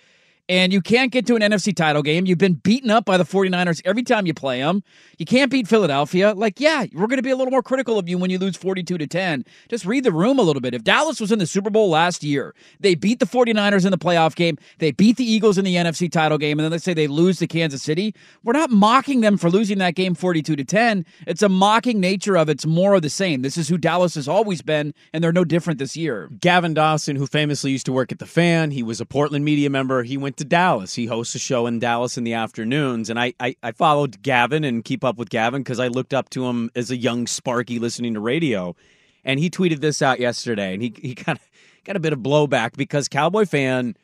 and 0.50 0.74
you 0.74 0.82
can't 0.82 1.12
get 1.12 1.26
to 1.28 1.36
an 1.36 1.42
NFC 1.42 1.76
title 1.76 2.02
game. 2.02 2.26
You've 2.26 2.38
been 2.38 2.56
beaten 2.56 2.92
up 2.92 3.06
by 3.06 3.18
the 3.18 3.24
49ers 3.24 3.82
every 3.86 4.04
time 4.04 4.26
you 4.26 4.34
play 4.34 4.60
them. 4.60 4.84
You 5.18 5.26
can't 5.26 5.50
beat 5.50 5.68
Philadelphia. 5.68 6.34
Like, 6.34 6.60
yeah, 6.60 6.86
we're 6.94 7.08
going 7.08 7.18
to 7.18 7.24
be 7.24 7.30
a 7.30 7.36
little 7.36 7.52
more 7.52 7.64
critical 7.64 7.98
of 7.98 8.10
you 8.10 8.18
when 8.18 8.30
you 8.30 8.38
lose 8.38 8.58
42 8.58 8.98
to 8.98 9.08
10. 9.08 9.46
Just 9.70 9.86
read 9.86 10.04
the 10.04 10.12
room 10.12 10.40
a 10.40 10.42
little 10.42 10.62
bit. 10.62 10.74
If 10.74 10.84
Dallas 10.84 11.22
was 11.22 11.32
in 11.32 11.40
the 11.40 11.48
Super 11.48 11.70
Bowl 11.70 11.90
last 11.90 12.24
year, 12.24 12.54
they 12.80 12.94
beat 12.94 13.20
the 13.20 13.26
49ers 13.26 13.86
in 13.86 13.92
the 13.92 13.98
playoff 13.98 14.36
game, 14.36 14.58
they 14.80 14.92
beat 14.92 15.18
the 15.18 15.24
Eagles 15.24 15.58
in 15.58 15.64
the 15.64 15.76
NFC 15.76 16.12
title 16.12 16.38
game, 16.38 16.60
and 16.60 16.66
then 16.66 16.72
let's 16.72 16.84
say 16.84 16.94
they 16.94 17.08
lose 17.08 17.40
to 17.40 17.48
Kansas 17.48 17.82
City, 17.82 18.14
we're 18.44 18.54
not 18.54 18.70
mocking 18.70 19.22
them 19.22 19.38
for 19.38 19.50
losing 19.50 19.78
that 19.78 19.96
game 19.96 20.14
42 20.14 20.56
to 20.58 20.64
10. 20.64 21.06
It's 21.26 21.42
a 21.42 21.50
mocking 21.50 22.00
nature 22.00 22.38
of 22.38 22.50
it's 22.50 22.66
more 22.66 22.96
of 22.96 23.02
the 23.02 23.10
same. 23.10 23.44
This 23.44 23.58
is 23.58 23.70
who 23.70 23.78
Dallas 23.78 24.16
has 24.16 24.28
always 24.28 24.62
been, 24.62 24.94
and 25.14 25.24
they're 25.24 25.32
no 25.32 25.46
different 25.46 25.80
this 25.80 25.96
year. 25.96 26.30
Gavin 26.42 26.74
Dawson, 26.74 27.16
who 27.16 27.28
famously 27.28 27.72
used 27.72 27.86
to 27.86 27.94
work 27.94 28.12
at 28.12 28.20
the 28.20 28.26
Fan, 28.26 28.72
he 28.72 28.84
was 28.84 29.00
a 29.00 29.06
Portland 29.06 29.46
media 29.46 29.70
member. 29.70 30.04
He 30.04 30.18
went 30.18 30.33
to 30.38 30.46
Dallas. 30.46 30.96
He 30.96 31.06
hosts 31.06 31.36
a 31.36 31.40
show 31.40 31.68
in 31.68 31.80
Dallas 31.80 32.18
in 32.18 32.24
the 32.24 32.34
afternoons, 32.34 33.10
and 33.10 33.20
I 33.20 33.34
I, 33.40 33.56
I 33.64 33.72
followed 33.72 34.22
Gavin 34.22 34.64
and 34.64 34.84
keep 34.84 35.04
up 35.04 35.18
with 35.18 35.30
Gavin 35.30 35.62
because 35.62 35.80
I 35.80 35.88
looked 35.88 36.14
up 36.14 36.30
to 36.32 36.46
him 36.46 36.70
as 36.76 36.92
a 36.92 36.98
young 36.98 37.28
Sparky 37.28 37.80
listening 37.80 38.14
to 38.16 38.20
radio, 38.20 38.76
and 39.24 39.40
he 39.40 39.50
tweeted 39.50 39.80
this 39.80 40.02
out 40.02 40.20
yesterday, 40.20 40.74
and 40.74 40.82
he 40.82 40.94
he 41.02 41.14
got 41.14 41.40
got 41.84 41.96
a 41.96 42.00
bit 42.00 42.14
of 42.14 42.20
blowback 42.20 42.76
because 42.76 43.08
Cowboy 43.08 43.46
fan. 43.46 43.96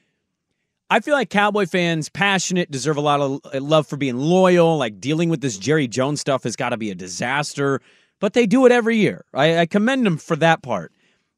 I 0.92 1.02
feel 1.02 1.14
like 1.14 1.30
Cowboy 1.30 1.68
fans, 1.68 2.10
passionate, 2.10 2.72
deserve 2.72 2.98
a 2.98 3.02
lot 3.02 3.22
of 3.22 3.42
uh, 3.54 3.62
love 3.62 3.86
for 3.86 3.96
being 3.96 4.18
loyal. 4.18 4.78
Like 4.78 5.00
dealing 5.00 5.30
with 5.30 5.42
this 5.42 5.58
Jerry 5.58 5.88
Jones 5.88 6.20
stuff 6.20 6.44
has 6.44 6.56
got 6.56 6.70
to 6.70 6.78
be 6.78 6.90
a 6.90 6.96
disaster, 6.96 7.80
but 8.20 8.34
they 8.34 8.48
do 8.48 8.66
it 8.66 8.72
every 8.72 8.98
year. 8.98 9.24
I, 9.32 9.60
I 9.60 9.66
commend 9.68 10.06
them 10.06 10.18
for 10.18 10.36
that 10.38 10.64
part. 10.64 10.92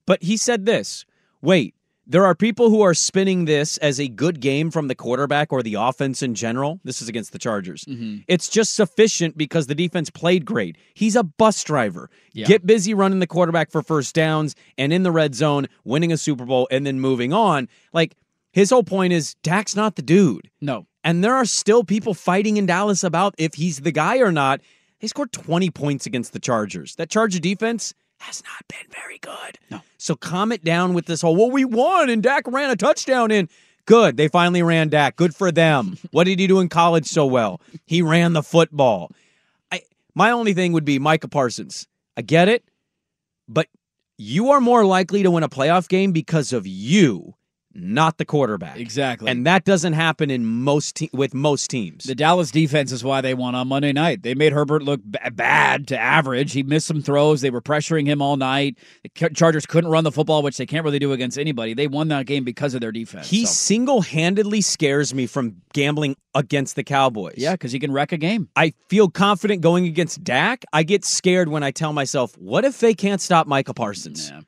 But 0.06 0.24
he 0.24 0.38
said 0.38 0.66
this 0.66 1.06
wait, 1.42 1.76
there 2.12 2.26
are 2.26 2.36
people 2.36 2.70
who 2.70 2.82
are 2.82 2.94
spinning 2.94 3.46
this 3.46 3.78
as 3.78 3.98
a 3.98 4.10
good 4.10 4.42
game 4.42 4.70
from 4.70 4.90
the 4.90 4.96
quarterback 4.96 5.54
or 5.54 5.64
the 5.64 5.76
offense 5.76 6.22
in 6.22 6.36
general. 6.36 6.82
This 6.84 7.02
is 7.02 7.08
against 7.08 7.32
the 7.32 7.40
Chargers. 7.40 7.86
Mm-hmm. 7.86 8.18
It's 8.28 8.50
just 8.50 8.74
sufficient 8.74 9.38
because 9.38 9.68
the 9.68 9.76
defense 9.76 10.10
played 10.10 10.44
great. 10.44 10.78
He's 10.94 11.16
a 11.16 11.24
bus 11.24 11.64
driver. 11.64 12.10
Yeah. 12.34 12.48
Get 12.48 12.68
busy 12.68 12.94
running 12.94 13.20
the 13.20 13.28
quarterback 13.28 13.72
for 13.72 13.82
first 13.82 14.14
downs 14.14 14.56
and 14.78 14.92
in 14.92 15.04
the 15.04 15.12
red 15.12 15.36
zone, 15.36 15.68
winning 15.86 16.12
a 16.12 16.18
Super 16.18 16.44
Bowl, 16.46 16.68
and 16.70 16.86
then 16.86 17.00
moving 17.00 17.32
on. 17.32 17.70
Like, 17.94 18.18
his 18.52 18.72
whole 18.72 18.84
point 18.84 19.14
is 19.14 19.36
Dak's 19.36 19.78
not 19.78 19.96
the 19.96 20.02
dude. 20.02 20.52
No. 20.60 20.88
And 21.06 21.24
there 21.24 21.36
are 21.36 21.46
still 21.46 21.86
people 21.86 22.14
fighting 22.14 22.58
in 22.58 22.66
Dallas 22.66 23.06
about 23.06 23.36
if 23.38 23.54
he's 23.54 23.80
the 23.80 23.92
guy 23.94 24.18
or 24.18 24.34
not. 24.34 24.60
They 25.00 25.08
scored 25.08 25.32
20 25.32 25.70
points 25.72 26.06
against 26.06 26.34
the 26.34 26.40
Chargers. 26.40 26.96
That 26.96 27.10
Charger 27.10 27.40
defense 27.40 27.94
has 28.22 28.44
not 28.44 28.68
been 28.68 28.90
very 28.92 29.18
good. 29.18 29.60
No. 29.70 29.82
So 29.98 30.16
calm 30.16 30.52
it 30.52 30.64
down 30.64 30.94
with 30.94 31.06
this 31.06 31.22
whole, 31.22 31.36
well, 31.36 31.52
we 31.52 31.66
won 31.66 32.10
and 32.10 32.24
Dak 32.24 32.44
ran 32.48 32.70
a 32.70 32.76
touchdown 32.76 33.32
in. 33.32 33.50
Good. 33.86 34.16
They 34.16 34.28
finally 34.28 34.62
ran 34.64 34.90
Dak. 34.90 35.16
Good 35.16 35.36
for 35.36 35.52
them. 35.52 35.98
what 36.12 36.26
did 36.26 36.40
he 36.40 36.48
do 36.48 36.60
in 36.60 36.70
college 36.70 37.08
so 37.08 37.26
well? 37.26 37.62
He 37.86 38.02
ran 38.02 38.34
the 38.34 38.44
football. 38.44 39.12
I 39.72 39.82
my 40.14 40.32
only 40.32 40.54
thing 40.54 40.74
would 40.74 40.86
be 40.86 41.00
Micah 41.00 41.28
Parsons. 41.28 41.88
I 42.16 42.22
get 42.22 42.48
it, 42.48 42.64
but 43.48 43.68
you 44.18 44.52
are 44.52 44.62
more 44.62 44.86
likely 44.86 45.24
to 45.24 45.32
win 45.32 45.44
a 45.44 45.50
playoff 45.50 45.88
game 45.88 46.12
because 46.12 46.54
of 46.54 46.68
you, 46.68 47.34
not 47.74 48.18
the 48.18 48.26
quarterback. 48.26 48.78
Exactly. 48.80 49.30
And 49.30 49.46
that 49.46 49.64
doesn't 49.66 49.94
happen 49.94 50.30
in 50.30 50.46
most 50.46 50.96
te- 50.96 51.10
with 51.14 51.34
most 51.34 51.70
teams. 51.70 52.04
The 52.04 52.16
Dallas 52.16 52.52
defense 52.52 52.92
is 52.92 53.04
why 53.04 53.22
they 53.22 53.34
won 53.34 53.56
on 53.56 53.68
Monday 53.68 53.94
night. 53.94 54.24
They 54.24 54.34
made 54.36 54.54
Herbert 54.54 54.84
look 54.84 55.02
b- 55.10 55.18
bad 55.34 55.88
to 55.90 55.98
average. 56.00 56.54
He 56.54 56.64
missed 56.64 56.88
some 56.88 57.02
throws. 57.02 57.42
They 57.42 57.50
were 57.50 57.62
pressuring 57.62 58.06
him 58.08 58.22
all 58.22 58.38
night. 58.38 58.78
The 59.04 59.30
Chargers 59.30 59.66
couldn't 59.66 59.90
run 59.90 60.04
the 60.04 60.12
football, 60.12 60.44
which 60.44 60.58
they 60.58 60.66
can't 60.66 60.84
really 60.84 61.00
do 61.00 61.14
against 61.14 61.38
anybody. 61.40 61.74
They 61.74 61.88
won 61.88 62.08
that 62.10 62.26
game 62.26 62.44
because 62.44 62.74
of 62.74 62.82
their 62.82 62.92
defense. 62.92 63.30
he 63.30 63.46
So, 63.46 63.52
single-handedly 63.52 64.62
scares 64.62 65.14
me 65.14 65.28
from 65.28 65.58
gambling 65.74 66.16
against 66.34 66.76
the 66.76 66.84
Cowboys. 66.84 67.36
yeah, 67.38 67.54
because 67.54 67.72
he 67.72 67.80
can 67.80 67.92
wreck 67.92 68.12
a 68.12 68.18
game. 68.18 68.48
I 68.56 68.74
feel 68.90 69.10
confident 69.10 69.62
going 69.62 69.86
against 69.86 70.24
Dak. 70.24 70.64
I 70.72 70.84
get 70.84 71.04
scared 71.04 71.50
when 71.50 71.62
I 71.64 71.72
tell 71.72 71.92
myself, 71.94 72.38
"What 72.38 72.64
if 72.66 72.80
they 72.80 72.94
can't 72.94 73.20
stop 73.22 73.48
Michael 73.48 73.74
Parsons?" 73.74 74.30
Yeah. 74.30 74.42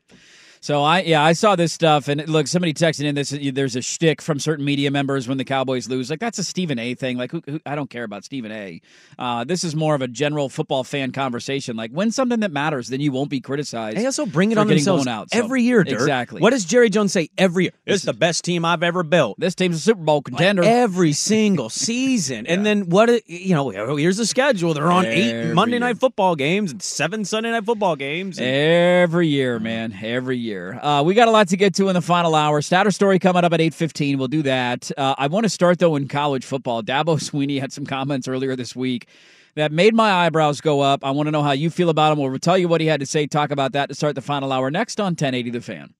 So 0.63 0.81
I 0.81 1.01
yeah 1.01 1.21
I 1.21 1.33
saw 1.33 1.57
this 1.57 1.73
stuff 1.73 2.07
and 2.07 2.25
look 2.29 2.47
somebody 2.47 2.73
texted 2.73 3.03
in 3.03 3.15
this 3.15 3.37
there's 3.53 3.75
a 3.75 3.81
shtick 3.81 4.21
from 4.21 4.39
certain 4.39 4.63
media 4.63 4.91
members 4.91 5.27
when 5.27 5.37
the 5.37 5.43
Cowboys 5.43 5.89
lose 5.89 6.09
like 6.09 6.21
that's 6.21 6.39
a 6.39 6.43
Stephen 6.45 6.79
A 6.79 6.95
thing 6.95 7.17
like 7.17 7.31
who, 7.31 7.43
who, 7.45 7.59
I 7.65 7.75
don't 7.75 7.89
care 7.89 8.05
about 8.05 8.23
Stephen 8.23 8.49
A. 8.49 8.79
Uh, 9.19 9.43
this 9.43 9.65
is 9.65 9.75
more 9.75 9.93
of 9.93 10.01
a 10.01 10.07
general 10.07 10.47
football 10.47 10.85
fan 10.85 11.11
conversation 11.11 11.75
like 11.75 11.91
when 11.91 12.11
something 12.11 12.39
that 12.39 12.53
matters 12.53 12.87
then 12.87 13.01
you 13.01 13.11
won't 13.11 13.29
be 13.29 13.41
criticized. 13.41 13.97
They 13.97 14.05
also 14.05 14.25
bring 14.25 14.53
it 14.53 14.57
on 14.57 14.67
getting 14.67 14.77
themselves 14.77 15.03
blown 15.03 15.13
out 15.13 15.31
so- 15.31 15.39
every 15.39 15.63
year, 15.63 15.83
Dirk. 15.83 15.99
Exactly. 15.99 16.39
What 16.39 16.51
does 16.51 16.63
Jerry 16.63 16.89
Jones 16.89 17.11
say 17.11 17.29
every 17.37 17.65
year? 17.65 17.73
It's 17.85 18.03
the 18.03 18.13
best 18.13 18.45
team 18.45 18.63
I've 18.63 18.83
ever 18.83 19.03
built. 19.03 19.37
this 19.41 19.55
team's 19.55 19.75
a 19.75 19.79
Super 19.81 20.01
Bowl 20.01 20.21
contender. 20.21 20.63
Every 20.63 21.11
single 21.11 21.69
season. 21.69 22.45
And 22.53 22.65
then 22.65 22.89
what, 22.89 23.27
you 23.27 23.55
know, 23.55 23.69
here's 23.97 24.17
the 24.17 24.27
schedule. 24.27 24.75
They're 24.75 24.91
on 24.91 25.05
eight 25.07 25.53
Monday 25.53 25.73
year. 25.73 25.79
night 25.79 25.97
football 25.97 26.35
games 26.35 26.71
and 26.71 26.81
seven 26.83 27.25
Sunday 27.25 27.49
night 27.51 27.65
football 27.65 27.95
games. 27.95 28.37
And 28.37 28.47
Every 28.47 29.27
year, 29.27 29.59
man. 29.59 29.97
Every 30.01 30.37
year. 30.37 30.52
Uh, 30.53 31.03
we 31.03 31.13
got 31.13 31.27
a 31.27 31.31
lot 31.31 31.47
to 31.49 31.57
get 31.57 31.73
to 31.75 31.89
in 31.89 31.93
the 31.93 32.01
final 32.01 32.35
hour. 32.35 32.61
Statter 32.61 32.91
story 32.91 33.19
coming 33.19 33.43
up 33.43 33.53
at 33.53 33.59
8.15. 33.59 34.17
We'll 34.17 34.27
do 34.27 34.41
that. 34.43 34.91
Uh, 34.97 35.15
I 35.17 35.27
want 35.27 35.45
to 35.45 35.49
start, 35.49 35.79
though, 35.79 35.95
in 35.95 36.07
college 36.07 36.45
football. 36.45 36.83
Dabo 36.83 37.19
Swinney 37.19 37.59
had 37.59 37.71
some 37.71 37.85
comments 37.85 38.27
earlier 38.27 38.55
this 38.55 38.75
week 38.75 39.07
that 39.55 39.71
made 39.71 39.93
my 39.93 40.11
eyebrows 40.11 40.61
go 40.61 40.81
up. 40.81 41.03
I 41.05 41.11
want 41.11 41.27
to 41.27 41.31
know 41.31 41.43
how 41.43 41.51
you 41.51 41.69
feel 41.69 41.89
about 41.89 42.13
him. 42.13 42.19
We'll 42.19 42.37
tell 42.39 42.57
you 42.57 42.67
what 42.67 42.81
he 42.81 42.87
had 42.87 42.99
to 42.99 43.05
say, 43.05 43.27
talk 43.27 43.51
about 43.51 43.73
that 43.73 43.89
to 43.89 43.95
start 43.95 44.15
the 44.15 44.21
final 44.21 44.51
hour 44.51 44.71
next 44.71 44.99
on 44.99 45.15
1080 45.15 45.49
The 45.51 45.61
Fan. 45.61 45.93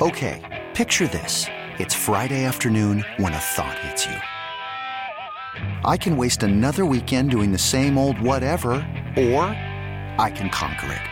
Okay, 0.00 0.64
picture 0.74 1.06
this. 1.06 1.46
It's 1.78 1.94
Friday 1.94 2.44
afternoon 2.44 3.04
when 3.18 3.32
a 3.32 3.38
thought 3.38 3.78
hits 3.78 4.06
you. 4.06 4.16
I 5.84 5.96
can 5.96 6.16
waste 6.16 6.42
another 6.42 6.84
weekend 6.84 7.30
doing 7.30 7.52
the 7.52 7.58
same 7.58 7.98
old 7.98 8.20
whatever, 8.20 8.72
or 9.16 9.44
I 10.18 10.32
can 10.34 10.48
conquer 10.50 10.92
it. 10.92 11.11